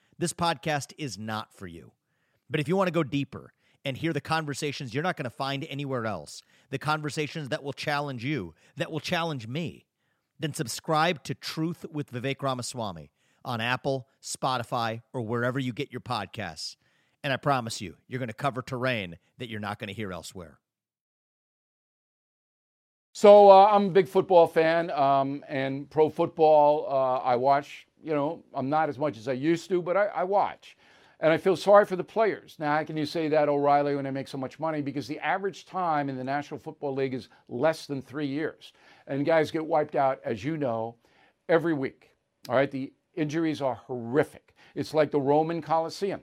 this 0.21 0.33
podcast 0.33 0.93
is 0.97 1.17
not 1.17 1.51
for 1.53 1.67
you. 1.67 1.91
But 2.49 2.59
if 2.59 2.67
you 2.67 2.77
want 2.77 2.87
to 2.87 2.93
go 2.93 3.03
deeper, 3.03 3.53
and 3.83 3.97
hear 3.97 4.13
the 4.13 4.21
conversations 4.21 4.93
you're 4.93 5.03
not 5.03 5.17
going 5.17 5.23
to 5.23 5.29
find 5.29 5.65
anywhere 5.69 6.05
else, 6.05 6.43
the 6.69 6.77
conversations 6.77 7.49
that 7.49 7.63
will 7.63 7.73
challenge 7.73 8.23
you, 8.23 8.53
that 8.77 8.91
will 8.91 8.99
challenge 8.99 9.47
me, 9.47 9.85
then 10.39 10.53
subscribe 10.53 11.23
to 11.23 11.33
Truth 11.33 11.85
with 11.91 12.11
Vivek 12.11 12.41
Ramaswamy 12.41 13.11
on 13.43 13.59
Apple, 13.59 14.07
Spotify, 14.21 15.01
or 15.13 15.21
wherever 15.21 15.59
you 15.59 15.73
get 15.73 15.91
your 15.91 16.01
podcasts. 16.01 16.75
And 17.23 17.33
I 17.33 17.37
promise 17.37 17.81
you, 17.81 17.97
you're 18.07 18.19
going 18.19 18.27
to 18.27 18.33
cover 18.33 18.61
terrain 18.61 19.17
that 19.39 19.49
you're 19.49 19.59
not 19.59 19.79
going 19.79 19.87
to 19.87 19.93
hear 19.93 20.11
elsewhere. 20.11 20.59
So 23.13 23.49
uh, 23.49 23.65
I'm 23.65 23.87
a 23.87 23.89
big 23.89 24.07
football 24.07 24.47
fan, 24.47 24.89
um, 24.91 25.43
and 25.49 25.89
pro 25.89 26.09
football 26.09 26.85
uh, 26.87 27.17
I 27.17 27.35
watch. 27.35 27.87
You 28.03 28.13
know, 28.13 28.43
I'm 28.53 28.69
not 28.69 28.89
as 28.89 28.97
much 28.97 29.17
as 29.17 29.27
I 29.27 29.33
used 29.33 29.69
to, 29.69 29.81
but 29.81 29.95
I, 29.95 30.05
I 30.07 30.23
watch. 30.23 30.77
And 31.19 31.31
I 31.31 31.37
feel 31.37 31.55
sorry 31.55 31.85
for 31.85 31.95
the 31.95 32.03
players. 32.03 32.55
Now, 32.57 32.75
how 32.75 32.83
can 32.83 32.97
you 32.97 33.05
say 33.05 33.27
that, 33.27 33.47
O'Reilly, 33.47 33.95
when 33.95 34.05
they 34.05 34.11
make 34.11 34.27
so 34.27 34.39
much 34.39 34.59
money? 34.59 34.81
Because 34.81 35.07
the 35.07 35.19
average 35.19 35.65
time 35.65 36.09
in 36.09 36.17
the 36.17 36.23
National 36.23 36.59
Football 36.59 36.95
League 36.95 37.13
is 37.13 37.29
less 37.47 37.85
than 37.85 38.01
three 38.01 38.25
years. 38.25 38.73
And 39.05 39.23
guys 39.23 39.51
get 39.51 39.63
wiped 39.63 39.95
out, 39.95 40.19
as 40.25 40.43
you 40.43 40.57
know, 40.57 40.95
every 41.47 41.73
week. 41.75 42.15
All 42.49 42.55
right, 42.55 42.71
the 42.71 42.91
injuries 43.13 43.61
are 43.61 43.75
horrific. 43.75 44.55
It's 44.73 44.95
like 44.95 45.11
the 45.11 45.21
Roman 45.21 45.61
Colosseum. 45.61 46.21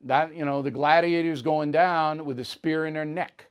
That, 0.00 0.34
you 0.34 0.44
know, 0.44 0.62
the 0.62 0.70
gladiators 0.70 1.42
going 1.42 1.70
down 1.70 2.24
with 2.24 2.40
a 2.40 2.44
spear 2.44 2.86
in 2.86 2.94
their 2.94 3.04
neck. 3.04 3.48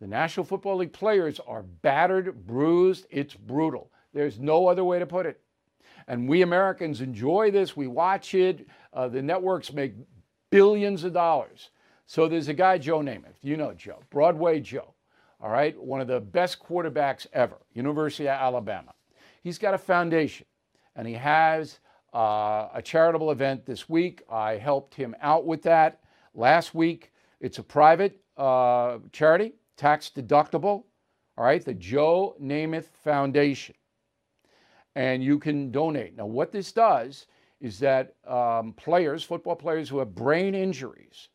The 0.00 0.06
National 0.06 0.44
Football 0.44 0.76
League 0.76 0.92
players 0.92 1.40
are 1.46 1.62
battered, 1.62 2.46
bruised. 2.46 3.06
It's 3.10 3.34
brutal. 3.34 3.90
There's 4.12 4.38
no 4.38 4.66
other 4.66 4.84
way 4.84 4.98
to 4.98 5.06
put 5.06 5.24
it. 5.26 5.40
And 6.06 6.28
we 6.28 6.42
Americans 6.42 7.00
enjoy 7.00 7.50
this. 7.50 7.76
We 7.76 7.86
watch 7.86 8.34
it. 8.34 8.66
Uh, 8.92 9.08
the 9.08 9.22
networks 9.22 9.72
make 9.72 9.94
billions 10.50 11.04
of 11.04 11.12
dollars. 11.12 11.70
So 12.06 12.26
there's 12.26 12.48
a 12.48 12.54
guy, 12.54 12.78
Joe 12.78 13.00
Namath. 13.00 13.36
You 13.42 13.56
know 13.56 13.74
Joe, 13.74 14.00
Broadway 14.10 14.60
Joe. 14.60 14.94
All 15.40 15.50
right, 15.50 15.80
one 15.80 16.00
of 16.00 16.08
the 16.08 16.20
best 16.20 16.58
quarterbacks 16.58 17.26
ever, 17.32 17.58
University 17.72 18.24
of 18.26 18.40
Alabama. 18.40 18.92
He's 19.42 19.58
got 19.58 19.72
a 19.72 19.78
foundation, 19.78 20.46
and 20.96 21.06
he 21.06 21.14
has 21.14 21.78
uh, 22.12 22.68
a 22.74 22.82
charitable 22.82 23.30
event 23.30 23.64
this 23.64 23.88
week. 23.88 24.22
I 24.28 24.56
helped 24.56 24.94
him 24.94 25.14
out 25.20 25.46
with 25.46 25.62
that 25.62 26.00
last 26.34 26.74
week. 26.74 27.12
It's 27.40 27.58
a 27.58 27.62
private 27.62 28.20
uh, 28.36 28.98
charity, 29.12 29.52
tax 29.76 30.10
deductible. 30.12 30.84
All 31.36 31.44
right, 31.44 31.64
the 31.64 31.74
Joe 31.74 32.34
Namath 32.42 32.88
Foundation 33.04 33.76
and 34.94 35.22
you 35.22 35.38
can 35.38 35.70
donate. 35.70 36.16
Now, 36.16 36.26
what 36.26 36.52
this 36.52 36.72
does 36.72 37.26
is 37.60 37.78
that 37.80 38.14
um, 38.26 38.72
players, 38.74 39.22
football 39.22 39.56
players 39.56 39.88
who 39.88 39.98
have 39.98 40.14
brain 40.14 40.54
injuries, 40.54 41.28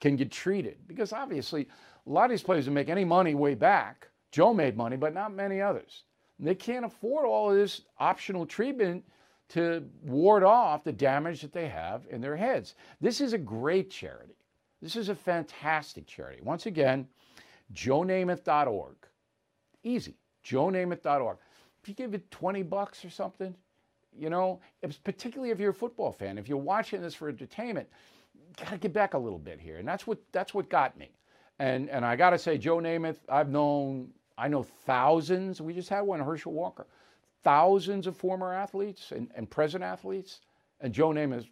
can 0.00 0.16
get 0.16 0.30
treated 0.30 0.76
because 0.86 1.12
obviously 1.14 1.66
a 2.06 2.10
lot 2.10 2.24
of 2.24 2.30
these 2.30 2.42
players 2.42 2.66
don't 2.66 2.74
make 2.74 2.90
any 2.90 3.04
money 3.04 3.34
way 3.34 3.54
back. 3.54 4.08
Joe 4.32 4.52
made 4.52 4.76
money, 4.76 4.96
but 4.96 5.14
not 5.14 5.32
many 5.32 5.62
others. 5.62 6.04
And 6.38 6.46
they 6.46 6.54
can't 6.54 6.84
afford 6.84 7.24
all 7.24 7.50
of 7.50 7.56
this 7.56 7.82
optional 7.98 8.44
treatment 8.44 9.04
to 9.50 9.82
ward 10.02 10.42
off 10.42 10.84
the 10.84 10.92
damage 10.92 11.40
that 11.40 11.52
they 11.52 11.68
have 11.68 12.06
in 12.10 12.20
their 12.20 12.36
heads. 12.36 12.74
This 13.00 13.20
is 13.20 13.32
a 13.32 13.38
great 13.38 13.90
charity. 13.90 14.36
This 14.82 14.96
is 14.96 15.08
a 15.08 15.14
fantastic 15.14 16.06
charity. 16.06 16.42
Once 16.42 16.66
again, 16.66 17.06
joenamath.org. 17.72 18.96
Easy, 19.84 20.16
joenamath.org 20.44 21.38
if 21.84 21.88
you 21.88 21.94
give 21.94 22.14
it 22.14 22.30
20 22.30 22.62
bucks 22.62 23.04
or 23.04 23.10
something, 23.10 23.54
you 24.18 24.30
know, 24.30 24.58
particularly 25.04 25.50
if 25.50 25.60
you're 25.60 25.72
a 25.72 25.74
football 25.74 26.12
fan, 26.12 26.38
if 26.38 26.48
you're 26.48 26.56
watching 26.56 27.02
this 27.02 27.14
for 27.14 27.28
entertainment, 27.28 27.86
got 28.56 28.70
to 28.70 28.78
get 28.78 28.94
back 28.94 29.12
a 29.12 29.18
little 29.18 29.38
bit 29.38 29.60
here. 29.60 29.76
And 29.76 29.86
that's 29.86 30.06
what 30.06 30.18
that's 30.32 30.54
what 30.54 30.70
got 30.70 30.96
me. 30.98 31.10
And 31.58 31.90
and 31.90 32.04
I 32.04 32.16
got 32.16 32.30
to 32.30 32.38
say, 32.38 32.56
Joe 32.56 32.78
Namath, 32.78 33.18
I've 33.28 33.50
known 33.50 34.08
I 34.38 34.48
know 34.48 34.62
thousands. 34.62 35.60
We 35.60 35.74
just 35.74 35.90
had 35.90 36.00
one, 36.00 36.20
Herschel 36.20 36.52
Walker, 36.52 36.86
thousands 37.42 38.06
of 38.06 38.16
former 38.16 38.54
athletes 38.54 39.12
and, 39.12 39.28
and 39.34 39.50
present 39.50 39.84
athletes, 39.84 40.40
and 40.80 40.92
Joe 40.94 41.10
Namath, 41.10 41.46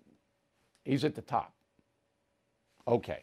he's 0.84 1.04
at 1.04 1.14
the 1.14 1.22
top. 1.22 1.52
Okay, 2.88 3.22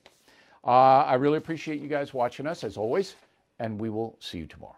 uh, 0.63 1.03
I 1.05 1.15
really 1.15 1.37
appreciate 1.37 1.81
you 1.81 1.87
guys 1.87 2.13
watching 2.13 2.45
us 2.45 2.63
as 2.63 2.77
always, 2.77 3.15
and 3.57 3.81
we 3.81 3.89
will 3.89 4.15
see 4.19 4.37
you 4.37 4.45
tomorrow. 4.45 4.75